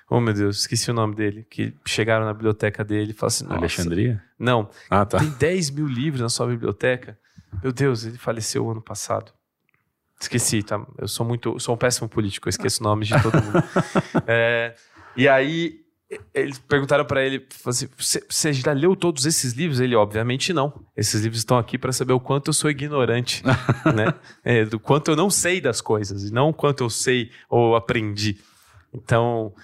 Oh, 0.09 0.21
meu 0.21 0.33
Deus, 0.33 0.61
esqueci 0.61 0.89
o 0.93 0.95
nome 0.95 1.17
dele. 1.17 1.45
Que 1.51 1.75
chegaram 1.85 2.25
na 2.25 2.33
biblioteca 2.33 2.85
dele 2.85 3.11
e 3.11 3.13
falaram 3.13 3.35
assim: 3.35 3.45
Nossa, 3.47 3.57
Alexandria? 3.57 4.23
Não. 4.39 4.71
Ah, 4.89 5.05
tá. 5.05 5.19
Tem 5.19 5.31
10 5.31 5.71
mil 5.71 5.89
livros 5.89 6.23
na 6.23 6.29
sua 6.29 6.47
biblioteca. 6.47 7.19
Meu 7.61 7.73
Deus, 7.73 8.05
ele 8.05 8.17
faleceu 8.17 8.71
ano 8.71 8.81
passado. 8.81 9.33
Esqueci, 10.21 10.63
tá? 10.63 10.87
Eu 10.99 11.09
sou 11.09 11.25
muito. 11.25 11.59
Sou 11.59 11.75
um 11.75 11.79
péssimo 11.79 12.07
político, 12.07 12.47
eu 12.47 12.51
esqueço 12.51 12.83
nomes 12.83 13.09
de 13.09 13.21
todo 13.23 13.43
mundo. 13.43 13.65
é, 14.29 14.75
e 15.17 15.29
aí, 15.29 15.81
eles 16.35 16.59
perguntaram 16.59 17.05
para 17.05 17.25
ele: 17.25 17.47
assim, 17.65 17.89
você 18.29 18.53
já 18.53 18.73
leu 18.73 18.97
todos 18.97 19.27
esses 19.27 19.53
livros? 19.53 19.81
Ele, 19.81 19.95
obviamente, 19.95 20.53
não. 20.53 20.85
Esses 20.97 21.23
livros 21.23 21.39
estão 21.39 21.57
aqui 21.57 21.79
para 21.79 21.93
saber 21.93 22.13
o 22.13 22.21
quanto 22.21 22.49
eu 22.49 22.53
sou 22.53 22.71
ignorante, 22.71 23.43
né? 23.95 24.13
É, 24.45 24.65
do 24.65 24.81
quanto 24.81 25.11
eu 25.11 25.17
não 25.17 25.31
sei 25.31 25.61
das 25.61 25.81
coisas, 25.81 26.25
e 26.25 26.33
não 26.33 26.49
o 26.49 26.55
quanto 26.55 26.83
eu 26.83 26.91
sei 26.91 27.31
ou 27.49 27.77
aprendi. 27.77 28.39
Então, 28.93 29.55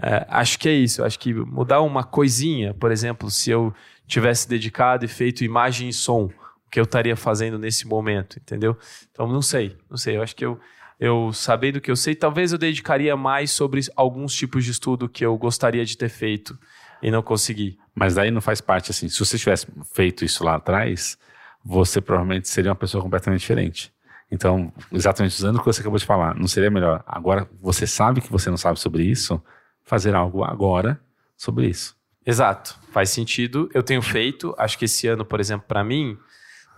é, 0.00 0.24
acho 0.28 0.58
que 0.58 0.68
é 0.68 0.74
isso. 0.74 1.02
Acho 1.02 1.18
que 1.18 1.34
mudar 1.34 1.80
uma 1.80 2.04
coisinha, 2.04 2.72
por 2.74 2.92
exemplo, 2.92 3.30
se 3.30 3.50
eu 3.50 3.74
tivesse 4.06 4.48
dedicado 4.48 5.04
e 5.04 5.08
feito 5.08 5.42
imagem 5.42 5.88
e 5.88 5.92
som, 5.92 6.26
o 6.26 6.70
que 6.70 6.78
eu 6.78 6.84
estaria 6.84 7.16
fazendo 7.16 7.58
nesse 7.58 7.86
momento, 7.86 8.38
entendeu? 8.38 8.76
Então, 9.10 9.26
não 9.26 9.42
sei, 9.42 9.76
não 9.90 9.96
sei. 9.96 10.16
Eu 10.16 10.22
acho 10.22 10.36
que 10.36 10.44
eu 10.44 10.60
eu 10.98 11.32
sabendo 11.32 11.80
que 11.80 11.90
eu 11.90 11.96
sei, 11.96 12.14
talvez 12.14 12.52
eu 12.52 12.58
dedicaria 12.58 13.16
mais 13.16 13.50
sobre 13.50 13.80
alguns 13.94 14.34
tipos 14.34 14.64
de 14.64 14.70
estudo 14.70 15.08
que 15.08 15.24
eu 15.24 15.36
gostaria 15.36 15.84
de 15.84 15.96
ter 15.96 16.08
feito 16.08 16.58
e 17.02 17.10
não 17.10 17.22
consegui. 17.22 17.78
Mas 17.94 18.14
daí 18.14 18.30
não 18.30 18.40
faz 18.40 18.60
parte 18.60 18.90
assim. 18.90 19.08
Se 19.08 19.18
você 19.18 19.38
tivesse 19.38 19.66
feito 19.94 20.24
isso 20.24 20.42
lá 20.42 20.56
atrás, 20.56 21.18
você 21.64 22.00
provavelmente 22.00 22.48
seria 22.48 22.70
uma 22.70 22.76
pessoa 22.76 23.02
completamente 23.02 23.40
diferente. 23.40 23.92
Então, 24.30 24.72
exatamente 24.90 25.36
usando 25.36 25.56
o 25.56 25.58
que 25.60 25.66
você 25.66 25.80
acabou 25.80 25.98
de 25.98 26.04
falar, 26.04 26.34
não 26.34 26.48
seria 26.48 26.70
melhor 26.70 27.04
agora 27.06 27.48
você 27.60 27.86
sabe 27.86 28.20
que 28.20 28.32
você 28.32 28.50
não 28.50 28.56
sabe 28.56 28.80
sobre 28.80 29.04
isso, 29.04 29.40
fazer 29.84 30.14
algo 30.14 30.42
agora 30.42 31.00
sobre 31.36 31.68
isso. 31.68 31.94
Exato, 32.24 32.76
faz 32.90 33.10
sentido. 33.10 33.70
Eu 33.72 33.84
tenho 33.84 34.02
feito, 34.02 34.52
acho 34.58 34.76
que 34.78 34.86
esse 34.86 35.06
ano, 35.06 35.24
por 35.24 35.38
exemplo, 35.38 35.66
para 35.68 35.84
mim, 35.84 36.18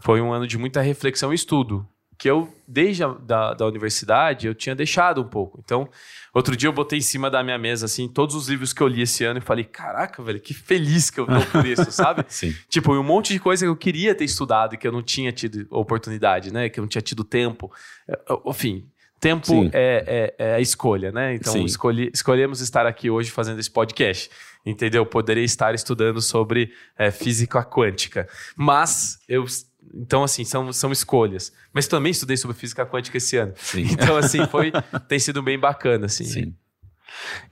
foi 0.01 0.21
um 0.21 0.31
ano 0.31 0.47
de 0.47 0.59
muita 0.59 0.83
reflexão 0.83 1.33
e 1.33 1.37
estudo 1.37 1.89
que 2.19 2.29
eu, 2.29 2.53
desde 2.67 3.05
a 3.05 3.09
da, 3.09 3.55
da 3.55 3.65
universidade, 3.65 4.49
eu 4.49 4.55
tinha 4.55 4.75
deixado 4.75 5.21
um 5.21 5.29
pouco. 5.29 5.61
Então, 5.65 5.89
outro 6.35 6.57
dia 6.57 6.69
eu 6.69 6.73
botei 6.73 6.99
em 6.99 7.03
cima 7.03 7.31
da 7.31 7.45
minha 7.45 7.57
mesa, 7.57 7.87
assim, 7.87 8.09
todos 8.09 8.35
os 8.35 8.49
livros 8.49 8.73
que 8.73 8.83
eu 8.83 8.89
li 8.89 9.03
esse 9.03 9.25
ano 9.25 9.39
e 9.39 9.41
falei, 9.41 9.63
caraca, 9.63 10.21
velho, 10.21 10.41
que 10.41 10.53
feliz 10.53 11.11
que 11.11 11.21
eu 11.21 11.27
tô 11.27 11.41
por 11.53 11.65
isso, 11.65 11.93
sabe? 11.93 12.25
Sim. 12.29 12.53
Tipo, 12.69 12.93
um 12.93 13.05
monte 13.05 13.33
de 13.33 13.39
coisa 13.39 13.65
que 13.65 13.71
eu 13.71 13.77
queria 13.77 14.17
ter 14.17 14.25
estudado 14.25 14.75
e 14.75 14.79
que 14.79 14.87
eu 14.87 14.91
não 14.91 15.03
tinha 15.03 15.31
tido 15.31 15.65
oportunidade, 15.71 16.53
né? 16.53 16.69
Que 16.69 16.81
eu 16.81 16.83
não 16.83 16.89
tinha 16.89 17.03
tido 17.03 17.23
tempo. 17.23 17.71
É, 18.09 18.19
enfim, 18.47 18.85
tempo 19.21 19.71
é, 19.73 20.35
é, 20.39 20.47
é, 20.47 20.55
a 20.57 20.61
escolha, 20.61 21.13
né? 21.13 21.37
Então, 21.37 21.65
escolhi, 21.65 22.11
escolhemos 22.13 22.61
estar 22.61 22.85
aqui 22.85 23.09
hoje 23.09 23.31
fazendo 23.31 23.61
esse 23.61 23.71
podcast. 23.71 24.29
Entendeu? 24.67 25.07
Poderia 25.07 25.45
estar 25.45 25.73
estudando 25.73 26.21
sobre 26.21 26.73
é, 26.99 27.13
física 27.13 27.65
quântica. 27.65 28.29
Mas 28.57 29.21
eu 29.29 29.47
então, 29.95 30.23
assim, 30.23 30.45
são, 30.45 30.73
são 30.73 30.93
escolhas. 30.93 31.53
Mas 31.73 31.87
também 31.87 32.11
estudei 32.11 32.37
sobre 32.37 32.57
física 32.57 32.87
quântica 32.87 33.17
esse 33.17 33.37
ano. 33.37 33.53
Sim. 33.57 33.87
Então, 33.93 34.17
assim, 34.17 34.47
foi, 34.47 34.73
tem 35.09 35.19
sido 35.19 35.43
bem 35.43 35.59
bacana, 35.59 36.07
assim. 36.07 36.25
Sim. 36.25 36.55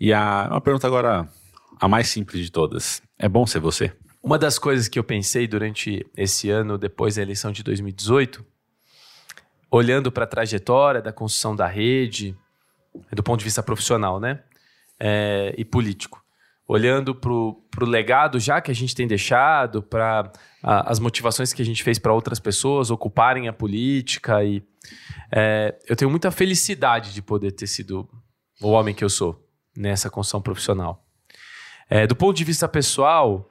E 0.01 0.13
a, 0.13 0.49
uma 0.51 0.61
pergunta 0.61 0.87
agora, 0.87 1.29
a 1.81 1.89
mais 1.89 2.09
simples 2.09 2.45
de 2.45 2.51
todas. 2.51 3.03
É 3.19 3.29
bom 3.29 3.47
ser 3.47 3.61
você? 3.61 3.93
Uma 4.23 4.39
das 4.39 4.59
coisas 4.59 4.89
que 4.89 4.99
eu 4.99 5.05
pensei 5.05 5.47
durante 5.47 6.05
esse 6.17 6.51
ano, 6.51 6.77
depois 6.77 7.15
da 7.15 7.23
eleição 7.23 7.53
de 7.53 7.63
2018, 7.63 8.45
olhando 9.71 10.11
para 10.11 10.25
a 10.25 10.27
trajetória 10.27 11.01
da 11.01 11.13
construção 11.13 11.55
da 11.55 11.67
rede, 11.67 12.37
do 13.13 13.23
ponto 13.23 13.39
de 13.39 13.45
vista 13.45 13.63
profissional, 13.63 14.19
né? 14.19 14.43
É, 14.99 15.55
e 15.57 15.65
político 15.65 16.26
olhando 16.69 17.15
para 17.15 17.31
o 17.33 17.63
legado 17.83 18.41
já 18.41 18.61
que 18.61 18.71
a 18.71 18.75
gente 18.75 18.95
tem 18.95 19.07
deixado, 19.07 19.83
para 19.83 20.33
as 20.63 20.99
motivações 20.99 21.53
que 21.53 21.63
a 21.63 21.65
gente 21.65 21.83
fez 21.83 21.99
para 21.99 22.13
outras 22.13 22.41
pessoas 22.41 22.91
ocuparem 22.91 23.47
a 23.47 23.53
política. 23.53 24.43
E 24.45 24.63
é, 25.33 25.77
eu 25.89 25.95
tenho 25.95 26.11
muita 26.11 26.31
felicidade 26.31 27.15
de 27.15 27.23
poder 27.23 27.53
ter 27.53 27.67
sido 27.67 28.09
o 28.61 28.71
homem 28.71 28.95
que 28.95 29.05
eu 29.05 29.09
sou 29.09 29.47
nessa 29.77 30.11
construção 30.11 30.41
profissional. 30.41 31.05
É, 31.89 32.07
do 32.07 32.17
ponto 32.17 32.37
de 32.37 32.43
vista 32.43 32.67
pessoal, 32.67 33.49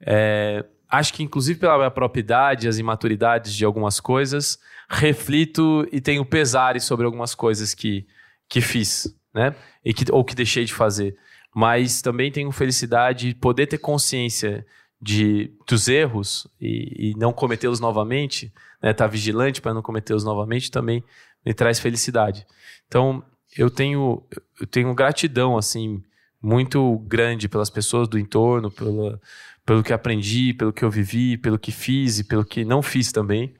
é, 0.00 0.64
acho 0.88 1.12
que 1.12 1.22
inclusive 1.22 1.60
pela 1.60 1.76
minha 1.76 1.90
própria 1.90 2.20
idade, 2.20 2.66
as 2.66 2.78
imaturidades 2.78 3.54
de 3.54 3.64
algumas 3.64 4.00
coisas, 4.00 4.58
reflito 4.88 5.86
e 5.92 6.00
tenho 6.00 6.24
pesares 6.24 6.82
sobre 6.82 7.06
algumas 7.06 7.32
coisas 7.32 7.74
que, 7.74 8.06
que 8.48 8.60
fiz, 8.60 9.14
né? 9.32 9.54
E 9.84 9.94
que, 9.94 10.10
ou 10.10 10.24
que 10.24 10.34
deixei 10.34 10.64
de 10.64 10.74
fazer 10.74 11.16
mas 11.56 12.02
também 12.02 12.30
tenho 12.30 12.52
felicidade 12.52 13.28
de 13.28 13.34
poder 13.34 13.66
ter 13.66 13.78
consciência 13.78 14.66
de, 15.00 15.50
dos 15.66 15.88
erros 15.88 16.46
e, 16.60 17.12
e 17.12 17.14
não 17.16 17.32
cometê-los 17.32 17.80
novamente, 17.80 18.52
né, 18.82 18.90
estar 18.90 19.06
tá 19.06 19.10
vigilante 19.10 19.62
para 19.62 19.72
não 19.72 19.80
cometê-los 19.80 20.22
novamente 20.22 20.70
também 20.70 21.02
me 21.42 21.54
traz 21.54 21.80
felicidade. 21.80 22.46
Então 22.86 23.24
eu 23.56 23.70
tenho 23.70 24.22
eu 24.60 24.66
tenho 24.66 24.94
gratidão 24.94 25.56
assim 25.56 26.04
muito 26.42 26.98
grande 27.06 27.48
pelas 27.48 27.70
pessoas 27.70 28.06
do 28.06 28.18
entorno, 28.18 28.70
pela, 28.70 29.18
pelo 29.64 29.82
que 29.82 29.94
aprendi, 29.94 30.52
pelo 30.52 30.74
que 30.74 30.84
eu 30.84 30.90
vivi, 30.90 31.38
pelo 31.38 31.58
que 31.58 31.72
fiz 31.72 32.18
e 32.18 32.24
pelo 32.24 32.44
que 32.44 32.66
não 32.66 32.82
fiz 32.82 33.10
também. 33.10 33.54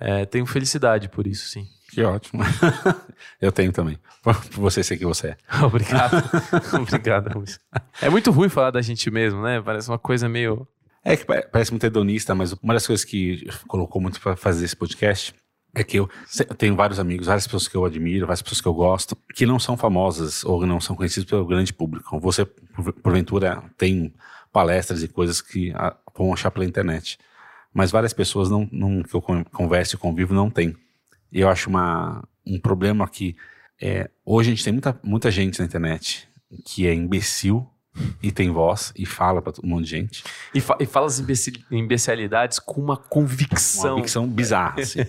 É, 0.00 0.24
tenho 0.24 0.46
felicidade 0.46 1.10
por 1.10 1.26
isso, 1.26 1.46
sim. 1.46 1.66
Que 1.88 2.02
ótimo. 2.02 2.42
eu 3.40 3.50
tenho 3.50 3.72
também. 3.72 3.98
Por 4.22 4.34
você 4.52 4.82
ser 4.82 4.98
que 4.98 5.06
você 5.06 5.28
é. 5.28 5.36
Obrigado. 5.64 6.22
Obrigado, 6.74 7.38
Luiz. 7.38 7.58
É 8.00 8.10
muito 8.10 8.30
ruim 8.30 8.48
falar 8.48 8.70
da 8.70 8.82
gente 8.82 9.10
mesmo, 9.10 9.42
né? 9.42 9.60
Parece 9.60 9.88
uma 9.88 9.98
coisa 9.98 10.28
meio. 10.28 10.68
É 11.04 11.16
que 11.16 11.24
parece 11.24 11.70
muito 11.70 11.84
hedonista, 11.84 12.34
mas 12.34 12.52
uma 12.52 12.74
das 12.74 12.86
coisas 12.86 13.04
que 13.04 13.48
colocou 13.66 14.02
muito 14.02 14.20
para 14.20 14.36
fazer 14.36 14.64
esse 14.64 14.76
podcast 14.76 15.34
é 15.74 15.82
que 15.84 15.98
eu, 15.98 16.10
tenho 16.58 16.74
vários 16.74 16.98
amigos, 16.98 17.26
várias 17.26 17.46
pessoas 17.46 17.68
que 17.68 17.76
eu 17.76 17.84
admiro, 17.84 18.26
várias 18.26 18.42
pessoas 18.42 18.60
que 18.60 18.66
eu 18.66 18.74
gosto, 18.74 19.16
que 19.34 19.46
não 19.46 19.58
são 19.58 19.76
famosas 19.76 20.44
ou 20.44 20.66
não 20.66 20.80
são 20.80 20.96
conhecidas 20.96 21.28
pelo 21.28 21.46
grande 21.46 21.72
público. 21.72 22.18
Você, 22.20 22.44
porventura, 23.02 23.62
tem 23.78 24.12
palestras 24.52 25.02
e 25.02 25.08
coisas 25.08 25.40
que 25.40 25.72
vão 26.16 26.32
achar 26.32 26.50
pela 26.50 26.66
internet. 26.66 27.18
Mas 27.72 27.90
várias 27.90 28.12
pessoas 28.12 28.50
não, 28.50 28.68
não, 28.72 29.02
que 29.02 29.14
eu 29.14 29.22
converso 29.22 29.94
e 29.94 29.98
convivo 29.98 30.34
não 30.34 30.50
têm. 30.50 30.74
Eu 31.32 31.48
acho 31.48 31.68
uma, 31.68 32.26
um 32.46 32.58
problema 32.58 33.06
que 33.08 33.36
é, 33.80 34.10
hoje 34.24 34.50
a 34.50 34.54
gente 34.54 34.64
tem 34.64 34.72
muita, 34.72 34.98
muita 35.02 35.30
gente 35.30 35.58
na 35.58 35.64
internet 35.64 36.28
que 36.64 36.86
é 36.86 36.94
imbecil 36.94 37.68
e 38.22 38.30
tem 38.30 38.50
voz 38.50 38.92
e 38.96 39.04
fala 39.04 39.42
para 39.42 39.52
um 39.62 39.68
monte 39.68 39.84
de 39.84 39.90
gente. 39.90 40.24
E, 40.54 40.60
fa 40.60 40.76
e 40.80 40.86
fala 40.86 41.06
as 41.06 41.22
imbecilidades 41.70 42.58
com 42.58 42.80
uma 42.80 42.96
convicção. 42.96 43.90
Uma 43.90 43.94
convicção 43.96 44.28
bizarra. 44.28 44.80
Assim. 44.80 45.00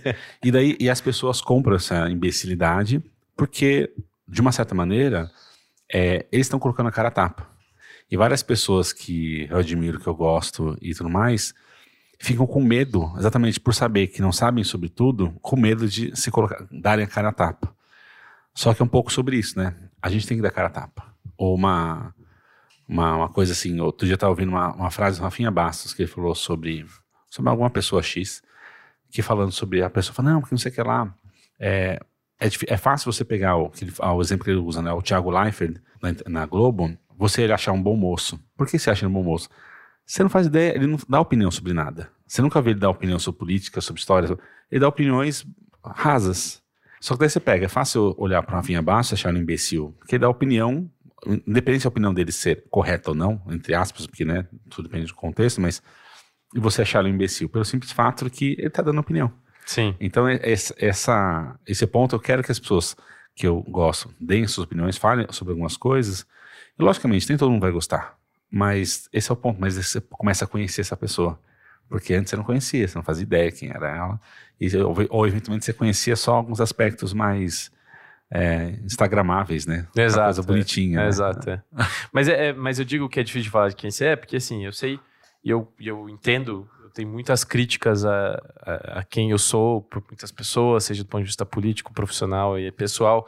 e 0.43 0.51
daí 0.51 0.76
e 0.80 0.89
as 0.89 0.99
pessoas 1.01 1.41
compram 1.41 1.76
essa 1.76 2.09
imbecilidade 2.09 3.01
porque, 3.36 3.93
de 4.28 4.41
uma 4.41 4.51
certa 4.51 4.76
maneira, 4.76 5.32
é, 5.91 6.26
eles 6.32 6.47
estão 6.47 6.59
colocando 6.59 6.88
a 6.88 6.91
cara 6.91 7.07
a 7.07 7.11
tapa. 7.11 7.47
E 8.11 8.17
várias 8.17 8.43
pessoas 8.43 8.91
que 8.91 9.47
eu 9.49 9.57
admiro, 9.57 9.99
que 9.99 10.07
eu 10.07 10.15
gosto 10.15 10.78
e 10.82 10.93
tudo 10.93 11.09
mais, 11.09 11.53
ficam 12.20 12.45
com 12.45 12.61
medo, 12.61 13.11
exatamente 13.17 13.59
por 13.59 13.74
saber 13.74 14.07
que 14.07 14.22
não 14.22 14.32
sabem 14.32 14.63
sobre 14.63 14.89
tudo, 14.89 15.32
com 15.41 15.55
medo 15.55 15.88
de 15.88 16.15
se 16.15 16.30
colocar, 16.30 16.67
darem 16.70 17.05
a 17.05 17.07
cara 17.07 17.30
a 17.30 17.34
tapa. 17.34 17.74
Só 18.53 18.74
que 18.74 18.82
é 18.82 18.86
um 18.86 18.89
pouco 18.89 19.11
sobre 19.11 19.38
isso, 19.38 19.57
né? 19.57 19.74
A 20.01 20.09
gente 20.09 20.28
tem 20.28 20.38
que 20.38 20.43
dar 20.43 20.51
cara 20.51 20.67
a 20.67 20.72
tapa. 20.72 21.05
Ou 21.38 21.55
uma, 21.55 22.13
uma, 22.88 23.15
uma 23.15 23.30
coisa 23.30 23.53
assim, 23.53 23.80
outro 23.80 24.05
dia 24.05 24.13
eu 24.13 24.15
estava 24.15 24.32
ouvindo 24.32 24.49
uma, 24.49 24.74
uma 24.76 24.91
frase 24.91 25.17
do 25.17 25.24
Rafinha 25.24 25.49
Bastos, 25.49 25.93
que 25.93 26.01
ele 26.01 26.11
falou 26.11 26.36
sobre, 26.36 26.86
sobre 27.30 27.49
alguma 27.49 27.70
pessoa 27.70 28.03
X, 28.03 28.43
que 29.09 29.22
falando 29.22 29.53
sobre 29.53 29.82
a 29.82 29.89
pessoa, 29.89 30.13
fala, 30.13 30.32
não, 30.32 30.41
porque 30.41 30.53
não 30.53 30.59
sei 30.59 30.72
o 30.72 30.76
que 30.76 30.84
lá, 30.84 31.13
é, 31.57 31.99
é, 32.38 32.49
é 32.67 32.78
fácil 32.78 33.11
você 33.11 33.24
pegar 33.24 33.55
o, 33.55 33.72
o 33.72 34.22
exemplo 34.22 34.43
que 34.43 34.51
ele 34.51 34.59
usa, 34.59 34.82
né? 34.82 34.91
O 34.91 35.01
Thiago 35.01 35.32
Leifert, 35.32 35.78
na, 36.01 36.15
na 36.28 36.45
Globo, 36.45 36.97
você 37.17 37.43
ele 37.43 37.53
achar 37.53 37.72
um 37.72 37.82
bom 37.82 37.95
moço. 37.95 38.38
Por 38.57 38.67
que 38.67 38.78
você 38.78 38.89
acha 38.89 39.05
ele 39.05 39.11
um 39.11 39.13
bom 39.13 39.24
moço? 39.24 39.49
Você 40.10 40.24
não 40.24 40.30
faz 40.30 40.47
ideia, 40.47 40.76
ele 40.76 40.88
não 40.88 40.97
dá 41.07 41.22
opinião 41.22 41.51
sobre 41.51 41.72
nada. 41.72 42.10
Você 42.26 42.41
nunca 42.41 42.60
vê 42.60 42.72
ele 42.72 42.80
dar 42.80 42.89
opinião 42.89 43.20
sobre 43.20 43.38
política, 43.38 43.80
sobre 43.80 43.99
história. 43.99 44.36
Ele 44.72 44.80
dá 44.80 44.88
opiniões 44.88 45.45
rasas. 45.86 46.64
Só 46.99 47.14
que 47.14 47.20
daí 47.20 47.30
você 47.30 47.39
pega, 47.39 47.66
é 47.66 47.70
fácil 47.70 48.16
olhar 48.18 48.41
para 48.41 48.55
uma 48.55 48.62
vinha 48.64 48.82
baixa 48.82 49.14
e 49.14 49.16
achar 49.16 49.30
ele 49.30 49.38
um 49.38 49.41
imbecil. 49.43 49.95
Porque 49.99 50.16
ele 50.16 50.22
dá 50.22 50.28
opinião, 50.28 50.89
independente 51.45 51.84
da 51.84 51.89
opinião 51.89 52.12
dele 52.12 52.32
ser 52.32 52.66
correta 52.72 53.12
ou 53.12 53.16
não, 53.16 53.39
entre 53.51 53.76
aspas, 53.76 54.07
porque 54.07 54.26
né, 54.26 54.47
tudo 54.68 54.89
depende 54.89 55.05
do 55.05 55.14
contexto, 55.14 55.62
mas 55.62 55.80
e 56.55 56.60
você 56.60 56.82
achar 56.82 57.01
ele 57.01 57.12
um 57.12 57.14
imbecil, 57.14 57.47
pelo 57.47 57.64
simples 57.64 57.91
fato 57.91 58.26
de 58.26 58.32
que 58.32 58.53
ele 58.53 58.66
está 58.66 58.82
dando 58.82 58.99
opinião. 58.99 59.32
Sim. 59.64 59.95
Então, 59.99 60.28
essa, 60.28 61.55
esse 61.68 61.86
ponto 61.86 62.16
eu 62.16 62.20
quero 62.20 62.41
que 62.41 62.51
as 62.51 62.57
pessoas 62.57 62.97
que 63.36 63.45
eu 63.45 63.62
gosto 63.62 64.12
deem 64.20 64.47
suas 64.47 64.66
opiniões, 64.66 64.97
falem 64.97 65.28
sobre 65.30 65.51
algumas 65.51 65.78
coisas, 65.78 66.26
e, 66.80 66.82
logicamente, 66.82 67.30
nem 67.30 67.38
todo 67.38 67.51
mundo 67.51 67.62
vai 67.62 67.72
gostar. 67.72 68.18
Mas 68.52 69.10
esse 69.14 69.30
é 69.30 69.34
o 69.34 69.36
ponto. 69.36 69.60
Mas 69.60 69.76
você 69.76 70.02
começa 70.02 70.45
a 70.45 70.47
conhecer 70.47 70.82
essa 70.82 70.97
pessoa. 70.97 71.39
Porque 71.88 72.14
antes 72.14 72.30
você 72.30 72.36
não 72.36 72.43
conhecia, 72.43 72.88
você 72.88 72.97
não 72.97 73.04
fazia 73.04 73.24
ideia 73.24 73.52
quem 73.52 73.70
era 73.70 73.95
ela. 73.95 74.22
E, 74.60 74.76
ou, 74.78 74.95
ou 75.10 75.28
eventualmente 75.28 75.66
você 75.66 75.74
conhecia 75.74 76.16
só 76.16 76.36
alguns 76.36 76.62
aspectos 76.62 77.14
mais 77.14 77.72
é, 78.32 78.76
instagramáveis, 78.84 79.66
né? 79.66 79.88
Exato. 79.95 80.20
Uma 80.20 80.26
coisa 80.26 80.43
bonitinha. 80.43 81.00
É, 81.00 81.04
né? 81.04 81.08
Exato. 81.08 81.50
É. 81.50 81.62
mas, 82.14 82.28
é, 82.28 82.47
é, 82.47 82.54
mas 82.54 82.80
eu 82.80 82.86
digo 82.86 83.10
que 83.10 83.20
é 83.20 83.24
difícil 83.24 83.45
de 83.45 83.50
falar 83.50 83.70
de 83.70 83.76
quem 83.76 83.89
você 83.89 84.06
é, 84.06 84.16
porque 84.16 84.36
assim, 84.36 84.66
eu 84.66 84.72
sei, 84.72 85.00
e 85.43 85.50
eu, 85.50 85.72
eu 85.80 86.08
entendo, 86.10 86.70
eu 86.84 86.89
tenho 86.89 87.10
muitas 87.10 87.43
críticas 87.43 88.06
a, 88.06 88.41
a, 88.62 89.00
a, 89.00 89.04
quem 89.04 89.32
eu 89.32 89.39
sou 89.39 89.82
por 89.82 90.04
muitas 90.08 90.32
pessoas, 90.32 90.84
seja 90.84 91.04
do 91.04 91.08
ponto 91.08 91.22
de 91.22 91.28
vista 91.28 91.45
político, 91.45 91.93
profissional 91.93 92.60
e 92.60 92.72
pessoal. 92.72 93.28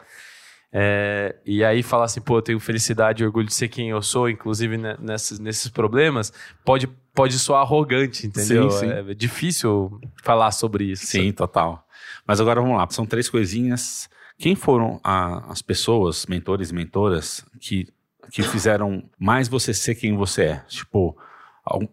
É, 0.73 1.35
e 1.45 1.63
aí 1.65 1.83
falar 1.83 2.05
assim, 2.05 2.21
pô, 2.21 2.37
eu 2.37 2.41
tenho 2.41 2.59
felicidade 2.59 3.21
e 3.21 3.25
orgulho 3.25 3.47
de 3.47 3.53
ser 3.53 3.67
quem 3.67 3.89
eu 3.89 4.01
sou, 4.01 4.29
inclusive 4.29 4.77
nesses, 4.99 5.37
nesses 5.37 5.69
problemas, 5.69 6.31
pode, 6.63 6.87
pode 7.13 7.37
soar 7.37 7.61
arrogante, 7.61 8.25
entendeu? 8.25 8.71
Sim, 8.71 8.87
sim. 8.87 8.91
É, 8.91 9.13
difícil 9.13 9.99
falar 10.23 10.51
sobre 10.51 10.85
isso. 10.85 11.05
Sim, 11.05 11.31
total. 11.33 11.85
Mas 12.25 12.39
agora 12.39 12.61
vamos 12.61 12.77
lá, 12.77 12.87
são 12.89 13.05
três 13.05 13.29
coisinhas. 13.29 14.09
Quem 14.37 14.55
foram 14.55 14.99
a, 15.03 15.51
as 15.51 15.61
pessoas, 15.61 16.25
mentores 16.25 16.69
e 16.69 16.73
mentoras, 16.73 17.45
que, 17.59 17.87
que 18.31 18.41
fizeram 18.41 19.03
mais 19.19 19.49
você 19.49 19.73
ser 19.73 19.95
quem 19.95 20.15
você 20.15 20.43
é? 20.43 20.55
Tipo, 20.67 21.17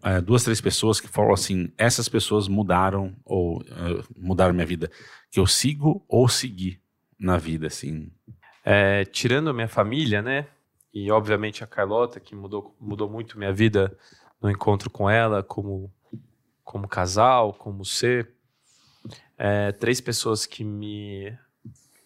é, 0.02 0.20
duas, 0.20 0.44
três 0.44 0.60
pessoas 0.60 1.00
que 1.00 1.08
falam 1.08 1.32
assim, 1.32 1.70
essas 1.76 2.08
pessoas 2.08 2.46
mudaram 2.46 3.14
ou 3.24 3.60
uh, 3.60 4.04
mudaram 4.16 4.54
minha 4.54 4.64
vida, 4.64 4.90
que 5.30 5.38
eu 5.40 5.46
sigo 5.46 6.04
ou 6.08 6.28
segui 6.28 6.80
na 7.18 7.36
vida, 7.36 7.66
assim. 7.66 8.10
É, 8.70 9.06
tirando 9.06 9.48
a 9.48 9.52
minha 9.54 9.66
família, 9.66 10.20
né? 10.20 10.46
E 10.92 11.10
obviamente 11.10 11.64
a 11.64 11.66
Carlota, 11.66 12.20
que 12.20 12.34
mudou, 12.34 12.76
mudou 12.78 13.08
muito 13.08 13.38
minha 13.38 13.50
vida 13.50 13.96
no 14.42 14.50
encontro 14.50 14.90
com 14.90 15.08
ela, 15.08 15.42
como, 15.42 15.90
como 16.62 16.86
casal, 16.86 17.54
como 17.54 17.82
ser. 17.82 18.28
É, 19.38 19.72
três 19.72 20.02
pessoas 20.02 20.44
que 20.44 20.62
me 20.62 21.34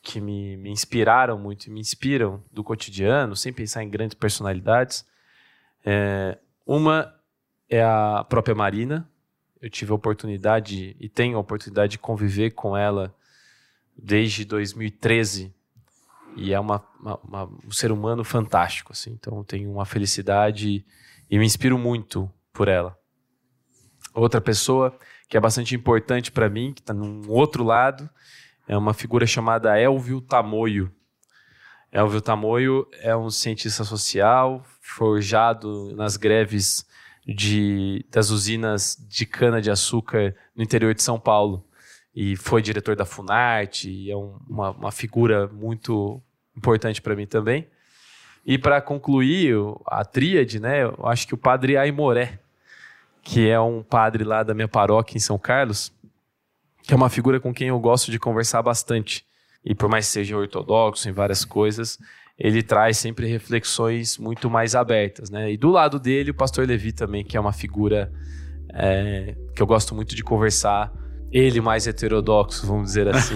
que 0.00 0.20
me, 0.20 0.56
me 0.56 0.70
inspiraram 0.70 1.36
muito 1.36 1.66
e 1.66 1.70
me 1.70 1.80
inspiram 1.80 2.44
do 2.52 2.62
cotidiano, 2.62 3.34
sem 3.34 3.52
pensar 3.52 3.82
em 3.82 3.90
grandes 3.90 4.14
personalidades. 4.14 5.04
É, 5.84 6.38
uma 6.64 7.12
é 7.68 7.82
a 7.82 8.24
própria 8.28 8.54
Marina. 8.54 9.10
Eu 9.60 9.68
tive 9.68 9.90
a 9.90 9.96
oportunidade 9.96 10.96
e 11.00 11.08
tenho 11.08 11.36
a 11.36 11.40
oportunidade 11.40 11.92
de 11.92 11.98
conviver 11.98 12.52
com 12.52 12.76
ela 12.76 13.12
desde 13.96 14.44
2013 14.44 15.52
e 16.36 16.52
é 16.52 16.60
uma, 16.60 16.82
uma, 17.00 17.20
uma, 17.22 17.44
um 17.66 17.70
ser 17.70 17.92
humano 17.92 18.24
fantástico, 18.24 18.92
assim. 18.92 19.12
Então 19.12 19.38
eu 19.38 19.44
tenho 19.44 19.70
uma 19.70 19.84
felicidade 19.84 20.84
e 21.30 21.38
me 21.38 21.44
inspiro 21.44 21.78
muito 21.78 22.30
por 22.52 22.68
ela. 22.68 22.96
Outra 24.14 24.40
pessoa 24.40 24.96
que 25.28 25.36
é 25.36 25.40
bastante 25.40 25.74
importante 25.74 26.30
para 26.30 26.50
mim, 26.50 26.72
que 26.74 26.80
está 26.82 26.92
num 26.92 27.22
outro 27.30 27.64
lado, 27.64 28.08
é 28.68 28.76
uma 28.76 28.92
figura 28.92 29.26
chamada 29.26 29.78
Elvio 29.78 30.20
Tamoio. 30.20 30.92
Elvio 31.90 32.20
Tamoio 32.20 32.86
é 33.00 33.16
um 33.16 33.30
cientista 33.30 33.84
social 33.84 34.62
forjado 34.80 35.94
nas 35.96 36.16
greves 36.16 36.86
de, 37.26 38.04
das 38.10 38.30
usinas 38.30 38.96
de 39.08 39.24
cana-de-açúcar 39.24 40.34
no 40.54 40.62
interior 40.62 40.94
de 40.94 41.02
São 41.02 41.18
Paulo 41.18 41.66
e 42.14 42.36
foi 42.36 42.60
diretor 42.60 42.94
da 42.94 43.04
Funarte, 43.04 43.90
e 43.90 44.10
é 44.10 44.16
um, 44.16 44.36
uma, 44.48 44.70
uma 44.70 44.92
figura 44.92 45.46
muito 45.48 46.20
importante 46.56 47.00
para 47.00 47.16
mim 47.16 47.26
também. 47.26 47.66
E 48.44 48.58
para 48.58 48.80
concluir 48.80 49.54
a 49.86 50.04
tríade, 50.04 50.60
né, 50.60 50.82
eu 50.82 51.06
acho 51.06 51.26
que 51.26 51.34
o 51.34 51.38
padre 51.38 51.76
Aimoré, 51.76 52.38
que 53.22 53.48
é 53.48 53.58
um 53.60 53.82
padre 53.82 54.24
lá 54.24 54.42
da 54.42 54.52
minha 54.52 54.68
paróquia 54.68 55.16
em 55.16 55.20
São 55.20 55.38
Carlos, 55.38 55.92
que 56.82 56.92
é 56.92 56.96
uma 56.96 57.08
figura 57.08 57.38
com 57.38 57.54
quem 57.54 57.68
eu 57.68 57.78
gosto 57.78 58.10
de 58.10 58.18
conversar 58.18 58.60
bastante. 58.62 59.24
E 59.64 59.74
por 59.74 59.88
mais 59.88 60.06
que 60.06 60.12
seja 60.12 60.36
ortodoxo 60.36 61.08
em 61.08 61.12
várias 61.12 61.44
coisas, 61.44 61.98
ele 62.36 62.62
traz 62.62 62.98
sempre 62.98 63.26
reflexões 63.28 64.18
muito 64.18 64.50
mais 64.50 64.74
abertas, 64.74 65.30
né? 65.30 65.52
E 65.52 65.56
do 65.56 65.70
lado 65.70 66.00
dele, 66.00 66.32
o 66.32 66.34
pastor 66.34 66.66
Levi 66.66 66.90
também, 66.90 67.24
que 67.24 67.36
é 67.36 67.40
uma 67.40 67.52
figura 67.52 68.12
é, 68.74 69.36
que 69.54 69.62
eu 69.62 69.66
gosto 69.66 69.94
muito 69.94 70.16
de 70.16 70.24
conversar 70.24 70.92
ele 71.32 71.60
mais 71.60 71.86
heterodoxo, 71.86 72.66
vamos 72.66 72.88
dizer 72.88 73.08
assim. 73.08 73.34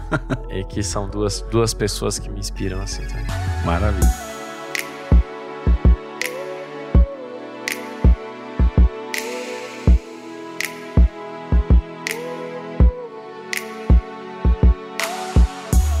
e 0.50 0.64
que 0.64 0.82
são 0.82 1.08
duas, 1.08 1.42
duas 1.50 1.74
pessoas 1.74 2.18
que 2.18 2.30
me 2.30 2.40
inspiram 2.40 2.80
assim 2.80 3.02
também. 3.06 3.26
Maravilha. 3.64 4.34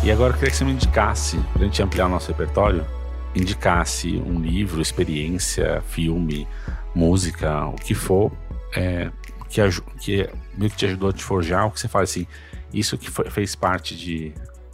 E 0.02 0.10
agora 0.10 0.32
eu 0.32 0.34
queria 0.34 0.50
que 0.50 0.56
você 0.56 0.64
me 0.64 0.72
indicasse, 0.72 1.38
para 1.52 1.62
a 1.62 1.64
gente 1.64 1.82
ampliar 1.82 2.06
o 2.06 2.08
nosso 2.10 2.28
repertório, 2.28 2.84
indicasse 3.34 4.16
um 4.18 4.38
livro, 4.38 4.80
experiência, 4.80 5.82
filme, 5.88 6.46
música, 6.94 7.66
o 7.66 7.74
que 7.74 7.94
for, 7.94 8.30
é, 8.76 9.10
que, 9.54 9.80
que 10.00 10.30
meio 10.56 10.70
que 10.70 10.76
te 10.76 10.86
ajudou 10.86 11.10
a 11.10 11.12
te 11.12 11.22
forjar, 11.22 11.66
o 11.66 11.70
que 11.70 11.80
você 11.80 11.88
fala 11.88 12.04
assim, 12.04 12.26
isso 12.72 12.98
que 12.98 13.10
foi, 13.10 13.30
fez 13.30 13.54
parte 13.54 13.96
de, 13.96 14.32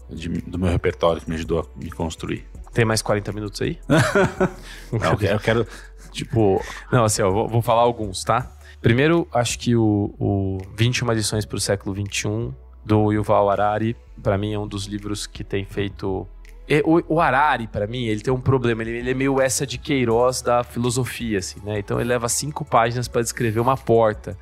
de, 0.09 0.29
do 0.43 0.59
meu 0.59 0.71
repertório, 0.71 1.21
que 1.21 1.29
me 1.29 1.37
ajudou 1.37 1.61
a 1.61 1.79
me 1.79 1.91
construir? 1.91 2.47
Tem 2.73 2.85
mais 2.85 3.03
40 3.03 3.33
minutos 3.33 3.61
aí? 3.63 3.79
Não, 4.93 5.11
eu 5.13 5.17
quero- 5.19 5.35
eu 5.35 5.41
quero, 5.41 5.67
tipo, 6.13 6.63
Não, 6.91 7.05
assim, 7.05 7.21
ó, 7.23 7.31
vou, 7.31 7.49
vou 7.49 7.63
falar 7.63 7.83
alguns, 7.83 8.23
tá? 8.25 8.51
Primeiro, 8.81 9.29
acho 9.35 9.59
que 9.59 9.77
o, 9.77 10.15
o 10.19 10.59
21 10.77 11.13
lições 11.13 11.45
para 11.45 11.57
o 11.57 11.61
século 11.61 11.95
XXI, 11.95 12.51
do 12.85 13.13
Yuval 13.13 13.51
Harari, 13.51 13.95
pra 14.23 14.39
mim 14.39 14.55
é 14.55 14.59
um 14.59 14.67
dos 14.67 14.87
livros 14.87 15.27
que 15.27 15.45
tem 15.45 15.65
feito... 15.65 16.27
E 16.73 16.81
O, 16.87 17.03
o 17.17 17.21
Harari, 17.21 17.67
pra 17.67 17.87
mim, 17.89 18.05
ele 18.07 18.21
tem 18.21 18.33
um 18.33 18.41
problema. 18.41 18.83
Ele, 18.83 18.99
ele 18.99 19.11
é 19.11 19.15
meio 19.15 19.41
essa 19.41 19.67
de 19.67 19.77
Queiroz 19.77 20.41
da 20.41 20.63
filosofia, 20.63 21.39
assim, 21.41 21.59
né? 21.65 21.81
Então 21.81 21.99
ele 22.01 22.09
leva 22.09 22.29
cinco 22.29 22.65
páginas 22.65 23.09
pra 23.09 23.21
descrever 23.23 23.59
uma 23.59 23.77
porta. 23.77 24.39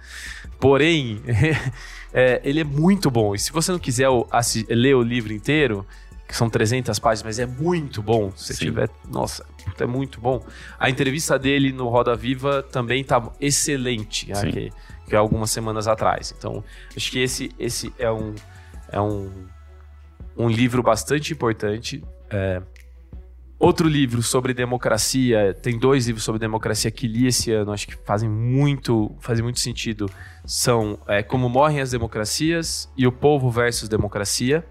Porém, 0.60 1.22
é, 2.12 2.40
ele 2.44 2.60
é 2.60 2.64
muito 2.64 3.10
bom. 3.10 3.34
E 3.34 3.38
se 3.38 3.50
você 3.50 3.72
não 3.72 3.78
quiser 3.78 4.08
o- 4.10 4.26
assi- 4.30 4.66
ler 4.68 4.94
o 4.94 5.02
livro 5.02 5.32
inteiro, 5.32 5.86
que 6.26 6.36
são 6.36 6.50
300 6.50 6.98
páginas, 6.98 7.22
mas 7.24 7.38
é 7.38 7.46
muito 7.46 8.02
bom. 8.02 8.30
Se 8.36 8.52
Sim. 8.54 8.66
tiver... 8.66 8.90
Nossa, 9.10 9.46
é 9.80 9.86
muito 9.86 10.20
bom. 10.20 10.44
A 10.78 10.90
entrevista 10.90 11.38
dele 11.38 11.72
no 11.72 11.88
Roda 11.88 12.14
Viva 12.14 12.62
também 12.62 13.02
tá 13.02 13.22
excelente, 13.40 14.28
né, 14.28 14.52
que, 14.52 14.70
que 15.06 15.14
é 15.14 15.18
algumas 15.18 15.50
semanas 15.50 15.88
atrás. 15.88 16.34
Então, 16.36 16.62
acho 16.94 17.10
que 17.10 17.20
esse, 17.20 17.50
esse 17.58 17.90
é 17.98 18.10
um 18.12 18.34
é 18.92 19.00
um, 19.00 19.30
um 20.36 20.48
livro 20.50 20.82
bastante 20.82 21.32
importante. 21.32 22.02
É, 22.30 22.62
Outro 23.60 23.88
livro 23.88 24.22
sobre 24.22 24.54
democracia, 24.54 25.52
tem 25.52 25.76
dois 25.76 26.06
livros 26.06 26.22
sobre 26.22 26.38
democracia 26.38 26.92
que 26.92 27.08
li 27.08 27.26
esse 27.26 27.50
ano, 27.50 27.72
acho 27.72 27.88
que 27.88 27.96
fazem 28.06 28.28
muito, 28.28 29.10
fazem 29.18 29.42
muito 29.42 29.58
sentido. 29.58 30.08
São 30.44 30.96
é, 31.08 31.24
Como 31.24 31.48
Morrem 31.48 31.80
as 31.80 31.90
Democracias 31.90 32.88
e 32.96 33.04
O 33.04 33.10
Povo 33.10 33.50
versus 33.50 33.88
Democracia, 33.88 34.64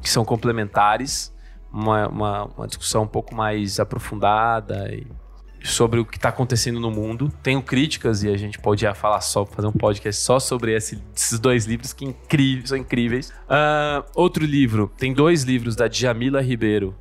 que 0.00 0.08
são 0.08 0.24
complementares. 0.24 1.30
Uma, 1.70 2.08
uma, 2.08 2.44
uma 2.46 2.66
discussão 2.66 3.02
um 3.02 3.06
pouco 3.06 3.34
mais 3.34 3.78
aprofundada 3.78 4.92
e 4.94 5.06
sobre 5.62 6.00
o 6.00 6.04
que 6.04 6.16
está 6.16 6.28
acontecendo 6.30 6.80
no 6.80 6.90
mundo. 6.90 7.30
Tenho 7.42 7.62
críticas 7.62 8.22
e 8.22 8.28
a 8.28 8.36
gente 8.36 8.58
pode 8.58 8.84
falar 8.94 9.20
só, 9.20 9.44
fazer 9.44 9.66
um 9.68 9.72
podcast 9.72 10.22
só 10.22 10.38
sobre 10.40 10.74
esse- 10.74 11.02
esses 11.14 11.38
dois 11.38 11.66
livros 11.66 11.92
que 11.92 12.04
incri- 12.04 12.66
são 12.66 12.76
incríveis. 12.78 13.32
Ah, 13.48 14.04
outro 14.14 14.44
livro, 14.44 14.90
tem 14.96 15.12
dois 15.12 15.42
livros 15.42 15.76
da 15.76 15.86
Djamila 15.88 16.40
Ribeiro 16.40 16.94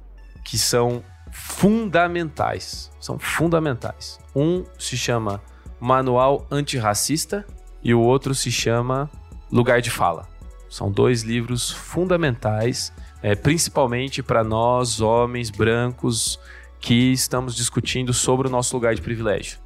que 0.43 0.57
são 0.57 1.03
fundamentais. 1.31 2.91
São 2.99 3.17
fundamentais. 3.19 4.19
Um 4.35 4.65
se 4.77 4.97
chama 4.97 5.41
Manual 5.79 6.47
Antirracista 6.51 7.45
e 7.83 7.93
o 7.93 7.99
outro 8.01 8.33
se 8.35 8.51
chama 8.51 9.09
Lugar 9.51 9.81
de 9.81 9.89
Fala. 9.89 10.27
São 10.69 10.91
dois 10.91 11.23
livros 11.23 11.71
fundamentais, 11.71 12.93
é, 13.23 13.35
principalmente 13.35 14.21
para 14.21 14.43
nós, 14.43 15.01
homens 15.01 15.49
brancos, 15.49 16.39
que 16.79 17.11
estamos 17.11 17.55
discutindo 17.55 18.13
sobre 18.13 18.47
o 18.47 18.49
nosso 18.49 18.75
lugar 18.75 18.95
de 18.95 19.01
privilégio, 19.01 19.59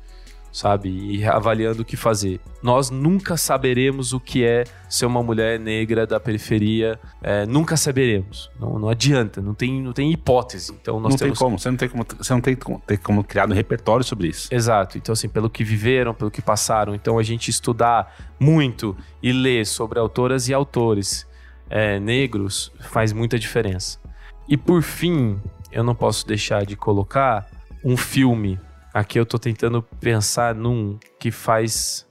sabe? 0.51 0.89
E 0.89 1.25
avaliando 1.25 1.83
o 1.83 1.85
que 1.85 1.95
fazer. 1.95 2.39
Nós 2.61 2.89
nunca 2.89 3.37
saberemos 3.37 4.13
o 4.13 4.19
que 4.19 4.43
é 4.43 4.63
ser 4.89 5.05
uma 5.05 5.21
mulher 5.21 5.59
negra 5.59 6.07
da 6.07 6.19
periferia, 6.19 6.99
é, 7.21 7.45
nunca 7.45 7.77
saberemos. 7.77 8.49
Não, 8.59 8.79
não 8.79 8.89
adianta, 8.89 9.41
não 9.41 9.53
tem, 9.53 9.81
não 9.81 9.93
tem 9.93 10.11
hipótese. 10.11 10.71
Então 10.81 10.99
nós 10.99 11.11
não 11.11 11.17
temos 11.17 11.37
tem 11.37 11.45
como, 11.45 11.59
você 11.59 11.69
não 11.69 11.77
tem 11.77 11.89
como, 11.89 12.05
você 12.17 12.33
não 12.33 12.41
tem 12.41 12.55
como, 12.55 12.81
tem 12.85 12.97
como 12.97 13.23
criar 13.23 13.49
um 13.49 13.53
repertório 13.53 14.03
sobre 14.03 14.27
isso. 14.27 14.49
Exato. 14.51 14.97
Então, 14.97 15.13
assim, 15.13 15.29
pelo 15.29 15.49
que 15.49 15.63
viveram, 15.63 16.13
pelo 16.13 16.31
que 16.31 16.41
passaram. 16.41 16.95
Então, 16.95 17.19
a 17.19 17.23
gente 17.23 17.49
estudar 17.49 18.33
muito 18.39 18.97
e 19.21 19.31
ler 19.31 19.65
sobre 19.65 19.99
autoras 19.99 20.49
e 20.49 20.53
autores 20.53 21.27
é, 21.69 21.99
negros 21.99 22.71
faz 22.79 23.13
muita 23.13 23.37
diferença. 23.39 23.99
E 24.47 24.57
por 24.57 24.81
fim, 24.81 25.39
eu 25.73 25.83
não 25.83 25.95
posso 25.95 26.25
deixar 26.25 26.65
de 26.65 26.75
colocar 26.75 27.49
um 27.83 27.97
filme. 27.97 28.59
Aqui 28.93 29.19
eu 29.19 29.25
tô 29.25 29.39
tentando 29.39 29.81
pensar 29.99 30.53
num 30.53 30.99
que 31.19 31.31
faz. 31.31 32.07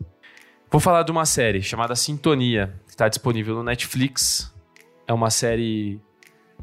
Vou 0.70 0.80
falar 0.80 1.04
de 1.04 1.12
uma 1.12 1.24
série 1.24 1.62
chamada 1.62 1.94
Sintonia, 1.94 2.74
que 2.86 2.92
está 2.92 3.08
disponível 3.08 3.54
no 3.54 3.62
Netflix. 3.62 4.52
É 5.06 5.12
uma 5.12 5.30
série 5.30 6.00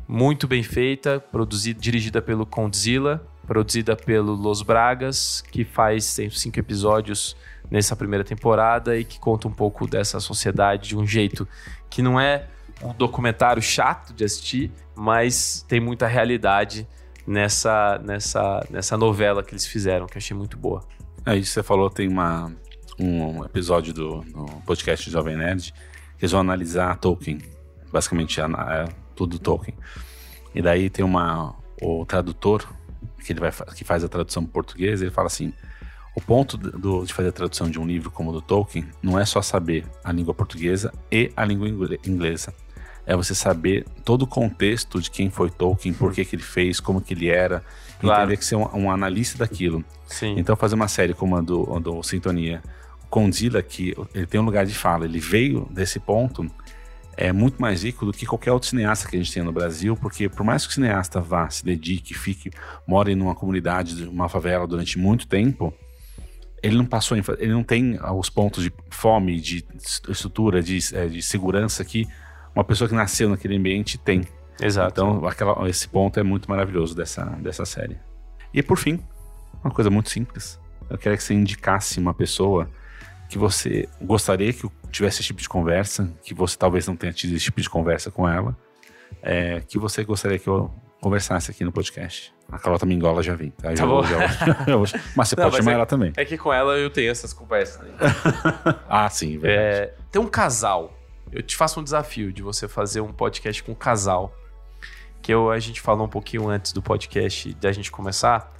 muito 0.07 0.47
bem 0.47 0.61
feita, 0.61 1.19
produzida, 1.19 1.79
dirigida 1.79 2.21
pelo 2.21 2.45
Condzilla, 2.45 3.25
produzida 3.47 3.95
pelo 3.95 4.33
Los 4.33 4.61
Bragas, 4.61 5.41
que 5.51 5.63
faz 5.63 6.17
cinco 6.31 6.59
episódios 6.59 7.35
nessa 7.71 7.95
primeira 7.95 8.23
temporada 8.23 8.97
e 8.97 9.05
que 9.05 9.19
conta 9.19 9.47
um 9.47 9.51
pouco 9.51 9.87
dessa 9.87 10.19
sociedade 10.19 10.89
de 10.89 10.97
um 10.97 11.05
jeito 11.05 11.47
que 11.89 12.01
não 12.01 12.19
é 12.19 12.47
um 12.81 12.93
documentário 12.93 13.61
chato 13.61 14.13
de 14.13 14.23
assistir, 14.23 14.71
mas 14.95 15.65
tem 15.67 15.79
muita 15.79 16.07
realidade 16.07 16.87
nessa, 17.27 17.99
nessa, 18.03 18.65
nessa 18.69 18.97
novela 18.97 19.43
que 19.43 19.51
eles 19.53 19.65
fizeram, 19.65 20.05
que 20.07 20.15
eu 20.15 20.19
achei 20.19 20.35
muito 20.35 20.57
boa. 20.57 20.83
É 21.25 21.35
isso 21.35 21.51
você 21.51 21.63
falou, 21.63 21.89
tem 21.89 22.07
uma, 22.07 22.51
um 22.99 23.43
episódio 23.45 23.93
do, 23.93 24.21
do 24.21 24.45
podcast 24.65 25.09
Jovem 25.09 25.35
Nerd 25.37 25.73
que 26.17 26.25
eles 26.25 26.31
vão 26.31 26.41
analisar 26.41 26.97
Tolkien, 26.97 27.39
basicamente 27.91 28.41
ana- 28.41 28.67
é, 28.73 28.85
tudo 29.15 29.39
Tolkien. 29.39 29.77
E 30.53 30.61
daí 30.61 30.89
tem 30.89 31.03
uma 31.05 31.55
o 31.81 32.05
tradutor 32.05 32.65
que 33.23 33.31
ele 33.31 33.39
vai 33.39 33.51
que 33.75 33.83
faz 33.85 34.03
a 34.03 34.09
tradução 34.09 34.43
para 34.43 34.51
português, 34.51 35.01
ele 35.01 35.11
fala 35.11 35.27
assim: 35.27 35.53
o 36.15 36.19
ponto 36.19 36.57
do- 36.57 37.05
de 37.05 37.13
fazer 37.13 37.29
a 37.29 37.31
tradução 37.31 37.69
de 37.69 37.79
um 37.79 37.85
livro 37.85 38.11
como 38.11 38.31
o 38.31 38.33
do 38.33 38.41
Tolkien 38.41 38.85
não 39.01 39.17
é 39.17 39.23
só 39.25 39.41
saber 39.41 39.85
a 40.03 40.11
língua 40.11 40.33
portuguesa 40.33 40.91
e 41.11 41.31
a 41.37 41.45
língua 41.45 41.69
ingle- 41.69 41.99
inglesa. 42.05 42.53
É 43.05 43.15
você 43.15 43.33
saber 43.33 43.85
todo 44.05 44.23
o 44.23 44.27
contexto 44.27 45.01
de 45.01 45.09
quem 45.09 45.29
foi 45.29 45.49
Tolkien, 45.49 45.93
por 45.93 46.13
que, 46.13 46.23
que 46.23 46.35
ele 46.35 46.43
fez, 46.43 46.79
como 46.79 47.01
que 47.01 47.13
ele 47.13 47.27
era, 47.29 47.63
Claro. 47.99 48.21
entender 48.21 48.37
que 48.37 48.45
você 48.45 48.55
é 48.55 48.57
um, 48.57 48.85
um 48.85 48.91
analista 48.91 49.39
daquilo. 49.39 49.83
Sim. 50.07 50.35
Então 50.37 50.55
fazer 50.55 50.75
uma 50.75 50.87
série 50.87 51.13
como 51.13 51.35
a 51.35 51.41
do, 51.41 51.75
a 51.75 51.79
do 51.79 52.01
Sintonia, 52.01 52.61
o 53.03 53.07
Condzilla, 53.07 53.61
que 53.61 53.95
ele 54.13 54.25
tem 54.25 54.39
um 54.39 54.45
lugar 54.45 54.65
de 54.65 54.73
fala, 54.73 55.05
ele 55.05 55.19
veio 55.19 55.67
desse 55.69 55.99
ponto, 55.99 56.49
é 57.17 57.33
muito 57.33 57.61
mais 57.61 57.83
rico 57.83 58.05
do 58.05 58.13
que 58.13 58.25
qualquer 58.25 58.53
outro 58.53 58.69
cineasta 58.69 59.09
que 59.09 59.17
a 59.17 59.19
gente 59.19 59.33
tem 59.33 59.43
no 59.43 59.51
Brasil, 59.51 59.97
porque 59.97 60.29
por 60.29 60.45
mais 60.45 60.65
que 60.65 60.71
o 60.71 60.73
cineasta 60.73 61.19
vá, 61.19 61.49
se 61.49 61.65
dedique, 61.65 62.13
fique, 62.13 62.49
more 62.87 63.13
numa 63.13 63.35
comunidade, 63.35 64.05
uma 64.05 64.29
favela 64.29 64.65
durante 64.65 64.97
muito 64.97 65.27
tempo, 65.27 65.73
ele 66.63 66.77
não 66.77 66.85
passou, 66.85 67.17
ele 67.17 67.51
não 67.51 67.63
tem 67.63 67.99
os 68.17 68.29
pontos 68.29 68.63
de 68.63 68.71
fome, 68.89 69.39
de 69.39 69.65
estrutura, 70.07 70.63
de, 70.63 70.79
eh, 70.93 71.07
de 71.07 71.21
segurança 71.21 71.83
que 71.83 72.07
uma 72.59 72.63
pessoa 72.65 72.87
que 72.87 72.95
nasceu 72.95 73.29
naquele 73.29 73.55
ambiente 73.57 73.97
tem. 73.97 74.21
Exato. 74.61 74.91
Então, 74.91 75.25
aquela- 75.25 75.67
esse 75.69 75.87
ponto 75.87 76.19
é 76.19 76.23
muito 76.23 76.49
maravilhoso 76.49 76.95
dessa, 76.95 77.23
dessa 77.25 77.65
série. 77.65 77.97
E 78.53 78.61
por 78.61 78.77
fim, 78.77 78.99
uma 79.63 79.71
coisa 79.73 79.89
muito 79.89 80.09
simples. 80.09 80.59
Eu 80.89 80.97
queria 80.97 81.17
que 81.17 81.23
você 81.23 81.33
indicasse 81.33 81.99
uma 81.99 82.13
pessoa 82.13 82.69
que 83.29 83.37
você 83.37 83.87
gostaria 84.01 84.51
que 84.51 84.67
tivesse 84.91 85.17
esse 85.19 85.27
tipo 85.27 85.39
de 85.41 85.47
conversa, 85.47 86.11
que 86.23 86.33
você 86.33 86.57
talvez 86.57 86.87
não 86.87 86.95
tenha 86.95 87.13
tido 87.13 87.35
esse 87.35 87.45
tipo 87.45 87.61
de 87.61 87.69
conversa 87.69 88.09
com 88.09 88.27
ela, 88.27 88.57
é, 89.21 89.61
que 89.61 89.77
você 89.77 90.03
gostaria 90.03 90.39
que 90.39 90.47
eu 90.47 90.71
conversasse 90.99 91.49
aqui 91.51 91.63
no 91.63 91.71
podcast. 91.71 92.33
A 92.51 92.57
Carlota 92.57 92.85
Mingola 92.87 93.21
já 93.21 93.35
vem, 93.35 93.51
tá? 93.51 93.69
Já 93.69 93.83
Tá 93.83 93.85
vou- 93.85 94.01
bom. 94.01 94.07
já 94.07 94.17
vou- 94.17 94.27
já 94.67 94.75
vou- 94.75 94.85
mas 95.15 95.29
você 95.29 95.35
Não, 95.35 95.43
pode 95.43 95.55
mas 95.55 95.55
chamar 95.57 95.71
é- 95.71 95.75
ela 95.75 95.85
também. 95.85 96.11
É 96.17 96.25
que 96.25 96.37
com 96.37 96.51
ela 96.51 96.73
eu 96.77 96.89
tenho 96.89 97.11
essas 97.11 97.31
conversas. 97.31 97.81
Né? 97.87 97.93
Ah, 98.89 99.07
sim, 99.09 99.37
verdade. 99.37 99.77
É, 99.91 99.93
tem 100.11 100.19
um 100.21 100.27
casal. 100.27 100.91
Eu 101.31 101.43
te 101.43 101.55
faço 101.55 101.79
um 101.79 101.83
desafio 101.83 102.33
de 102.33 102.41
você 102.41 102.67
fazer 102.67 103.01
um 103.01 103.13
podcast 103.13 103.63
com 103.63 103.73
um 103.73 103.75
casal. 103.75 104.35
Que 105.21 105.33
eu, 105.33 105.51
a 105.51 105.59
gente 105.59 105.79
falou 105.79 106.05
um 106.05 106.09
pouquinho 106.09 106.49
antes 106.49 106.71
do 106.71 106.81
podcast 106.81 107.53
da 107.55 107.71
gente 107.71 107.91
começar. 107.91 108.51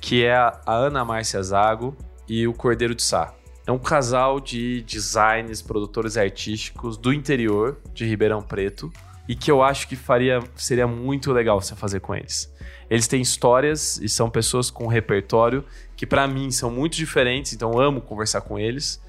Que 0.00 0.24
é 0.24 0.34
a, 0.34 0.60
a 0.64 0.74
Ana 0.74 1.04
Márcia 1.04 1.42
Zago 1.42 1.96
e 2.28 2.46
o 2.46 2.52
Cordeiro 2.52 2.94
de 2.94 3.02
Sá. 3.02 3.34
É 3.66 3.72
um 3.72 3.78
casal 3.78 4.38
de 4.38 4.82
designers, 4.82 5.62
produtores 5.62 6.16
artísticos 6.16 6.96
do 6.96 7.12
interior 7.12 7.80
de 7.92 8.04
Ribeirão 8.04 8.42
Preto. 8.42 8.92
E 9.26 9.34
que 9.34 9.50
eu 9.50 9.62
acho 9.62 9.88
que 9.88 9.96
faria, 9.96 10.40
seria 10.54 10.86
muito 10.86 11.32
legal 11.32 11.60
você 11.60 11.74
fazer 11.74 12.00
com 12.00 12.14
eles. 12.14 12.52
Eles 12.90 13.08
têm 13.08 13.22
histórias 13.22 13.98
e 13.98 14.08
são 14.08 14.28
pessoas 14.28 14.70
com 14.70 14.86
repertório 14.86 15.64
que 15.96 16.06
para 16.06 16.28
mim 16.28 16.50
são 16.50 16.70
muito 16.70 16.96
diferentes, 16.96 17.54
então 17.54 17.78
amo 17.78 18.02
conversar 18.02 18.42
com 18.42 18.58
eles. 18.58 19.00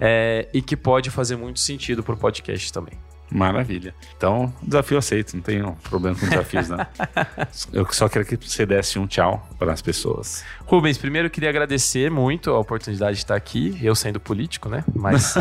É, 0.00 0.48
e 0.52 0.62
que 0.62 0.76
pode 0.76 1.10
fazer 1.10 1.36
muito 1.36 1.60
sentido 1.60 2.02
pro 2.02 2.16
podcast 2.16 2.72
também. 2.72 2.94
Maravilha. 3.30 3.94
Então, 4.16 4.52
desafio 4.62 4.96
aceito, 4.96 5.34
não 5.34 5.42
tenho 5.42 5.76
problema 5.82 6.16
com 6.16 6.26
desafios, 6.26 6.68
não. 6.68 6.78
Eu 7.72 7.86
só 7.92 8.08
queria 8.08 8.24
que 8.24 8.36
você 8.36 8.64
desse 8.64 8.98
um 8.98 9.06
tchau 9.06 9.46
para 9.58 9.72
as 9.72 9.82
pessoas. 9.82 10.44
Rubens, 10.64 10.96
primeiro 10.96 11.26
eu 11.28 11.30
queria 11.30 11.50
agradecer 11.50 12.10
muito 12.10 12.50
a 12.50 12.58
oportunidade 12.58 13.16
de 13.16 13.22
estar 13.24 13.34
aqui, 13.34 13.78
eu 13.82 13.94
sendo 13.94 14.18
político, 14.18 14.68
né? 14.68 14.82
Mas 14.94 15.34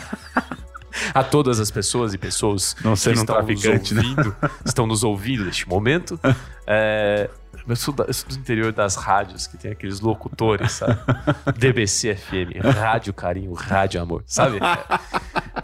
a 1.14 1.22
todas 1.24 1.60
as 1.60 1.70
pessoas 1.70 2.14
e 2.14 2.18
pessoas 2.18 2.76
Não 2.84 2.94
que 2.94 3.08
um 3.08 3.12
estão 3.12 3.42
nos 3.42 3.64
né? 3.64 3.72
ouvindo, 4.02 4.36
estão 4.64 4.86
nos 4.86 5.04
ouvindo 5.04 5.44
neste 5.44 5.68
momento. 5.68 6.18
É, 6.72 7.28
eu, 7.66 7.74
sou 7.74 7.92
da- 7.92 8.04
eu 8.04 8.12
sou 8.14 8.28
do 8.28 8.36
interior 8.36 8.70
das 8.72 8.94
rádios, 8.94 9.48
que 9.48 9.56
tem 9.58 9.72
aqueles 9.72 9.98
locutores, 9.98 10.70
sabe? 10.70 11.00
DBC 11.58 12.14
FM, 12.14 12.64
Rádio 12.76 13.12
Carinho, 13.12 13.52
Rádio 13.54 14.00
Amor, 14.00 14.22
sabe? 14.24 14.60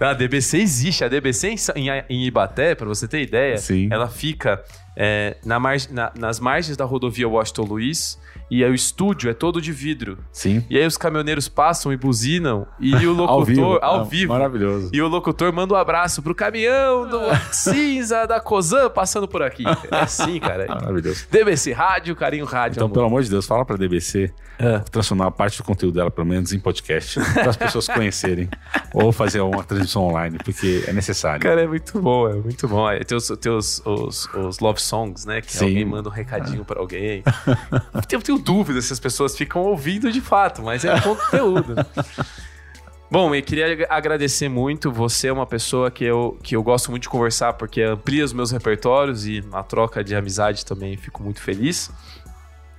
A 0.01 0.13
DBC 0.15 0.59
existe, 0.59 1.05
a 1.05 1.09
DBC 1.09 1.55
em, 1.77 1.89
em, 1.89 2.05
em 2.09 2.25
Ibaté, 2.27 2.75
para 2.75 2.89
você 2.89 3.07
ter 3.07 3.23
ideia, 3.23 3.57
Sim. 3.59 3.89
ela 3.93 4.09
fica 4.09 4.61
é, 4.97 5.37
na 5.45 5.61
mar, 5.61 5.77
na, 5.91 6.11
nas 6.19 6.41
margens 6.41 6.77
da 6.77 6.85
rodovia 6.85 7.29
Washington 7.29 7.63
Luiz, 7.63 8.19
e 8.51 8.63
aí 8.65 8.71
o 8.71 8.75
estúdio 8.75 9.31
é 9.31 9.35
todo 9.35 9.61
de 9.61 9.73
vidro. 9.73 10.19
Sim. 10.33 10.65
E 10.71 10.79
aí 10.79 10.87
os 10.87 10.97
caminhoneiros 10.97 11.49
passam 11.49 11.93
e 11.93 11.97
buzinam, 11.97 12.67
e 12.79 12.95
o 13.07 13.13
locutor, 13.13 13.27
Ao 13.37 13.45
vivo. 13.45 13.79
ao 13.83 14.01
Ah, 14.01 14.05
vivo, 14.05 14.33
Maravilhoso. 14.33 14.91
e 14.93 15.01
o 15.03 15.09
locutor 15.09 15.53
manda 15.53 15.75
um 15.75 15.77
abraço 15.77 16.23
pro 16.23 16.35
caminhão 16.35 17.09
do 17.09 17.21
cinza 17.53 18.27
da 18.27 18.41
Cozan 18.41 18.89
passando 18.91 19.27
por 19.29 19.43
aqui. 19.43 19.65
É 19.91 19.97
assim, 20.01 20.39
cara. 20.41 20.67
Maravilhoso. 20.69 21.27
DBC 21.31 21.73
Rádio, 21.73 22.15
carinho 22.17 22.45
rádio. 22.45 22.77
Então, 22.77 22.87
amor. 22.87 22.95
pelo 22.95 23.07
amor 23.07 23.23
de 23.23 23.31
Deus, 23.31 23.47
fala 23.47 23.65
pra 23.65 23.77
DBC 23.77 24.33
É. 24.59 24.79
transformar 24.91 25.31
parte 25.33 25.59
do 25.59 25.65
conteúdo 25.65 25.95
dela, 25.95 26.11
pelo 26.11 26.27
menos, 26.27 26.53
em 26.53 26.59
podcast, 26.59 27.21
para 27.35 27.51
as 27.51 27.57
pessoas 27.57 27.87
conhecerem. 27.89 28.49
ou 28.95 29.13
fazer 29.13 29.41
uma 29.41 29.63
transmissão 29.65 30.05
online, 30.05 30.39
porque 30.45 30.85
é 30.87 30.93
necessário. 30.93 31.41
Cara, 31.41 31.63
é 31.63 31.67
muito 31.67 32.01
bom, 32.01 32.29
é 32.29 32.35
muito 32.35 32.67
bom. 32.69 32.87
Aí 32.87 33.05
Tem 33.05 33.17
os, 33.17 33.29
tem 33.41 33.53
os, 33.53 33.83
os, 33.85 34.27
os 34.35 34.59
love 34.61 34.81
songs, 34.81 35.27
né? 35.27 35.41
Que 35.41 35.53
Sim. 35.53 35.65
alguém 35.67 35.85
manda 35.85 36.09
um 36.09 36.13
recadinho 36.13 36.65
pra 36.65 36.81
alguém. 36.81 37.23
eu 38.11 38.21
tenho 38.37 38.45
dúvida 38.45 38.81
se 38.83 38.93
as 38.93 39.01
pessoas 39.01 39.37
ficam 39.37 39.63
ouvindo 39.63 40.11
de 40.13 40.21
fato, 40.21 40.63
mas 40.63 40.85
é 40.85 40.99
conteúdo. 41.01 41.75
né? 41.75 41.85
Bom, 43.11 43.33
eu 43.35 43.43
queria 43.43 43.73
ag- 43.73 43.87
agradecer 43.89 44.49
muito. 44.49 44.91
Você 44.91 45.29
é 45.29 45.33
uma 45.33 45.47
pessoa 45.47 45.91
que 45.91 46.05
eu, 46.05 46.37
que 46.43 46.57
eu 46.57 46.63
gosto 46.63 46.91
muito 46.91 47.05
de 47.05 47.09
conversar, 47.09 47.53
porque 47.53 47.81
amplia 47.83 48.25
os 48.25 48.33
meus 48.33 48.51
repertórios 48.51 49.27
e 49.27 49.41
na 49.43 49.63
troca 49.63 50.03
de 50.03 50.15
amizade 50.15 50.65
também 50.67 50.97
fico 50.97 51.23
muito 51.23 51.41
feliz. 51.41 51.91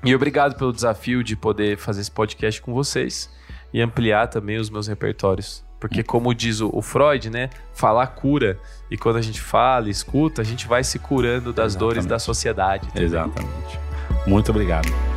E 0.03 0.14
obrigado 0.14 0.55
pelo 0.58 0.74
desafio 0.74 1.24
de 1.24 1.36
poder 1.36 1.78
fazer 1.78 2.01
esse 2.01 2.12
podcast 2.12 2.62
com 2.62 2.74
vocês 2.74 3.30
e 3.74 3.82
ampliar 3.82 4.28
também 4.28 4.58
os 4.58 4.70
meus 4.70 4.88
repertórios. 4.88 5.66
Porque, 5.80 6.01
como 6.03 6.34
diz 6.34 6.60
o, 6.60 6.70
o 6.74 6.82
Freud, 6.82 7.30
né? 7.30 7.49
Falar 7.74 8.08
cura. 8.08 8.60
E 8.89 8.97
quando 8.97 9.18
a 9.18 9.22
gente 9.22 9.39
fala, 9.39 9.89
escuta, 9.89 10.41
a 10.41 10.45
gente 10.45 10.68
vai 10.68 10.84
se 10.84 10.97
curando 10.99 11.53
das 11.53 11.74
Exatamente. 11.74 11.80
dores 11.95 12.05
da 12.05 12.20
sociedade. 12.20 12.88
também. 12.88 13.03
Exatamente. 13.03 13.80
Muito 14.26 14.49
obrigado. 14.51 15.16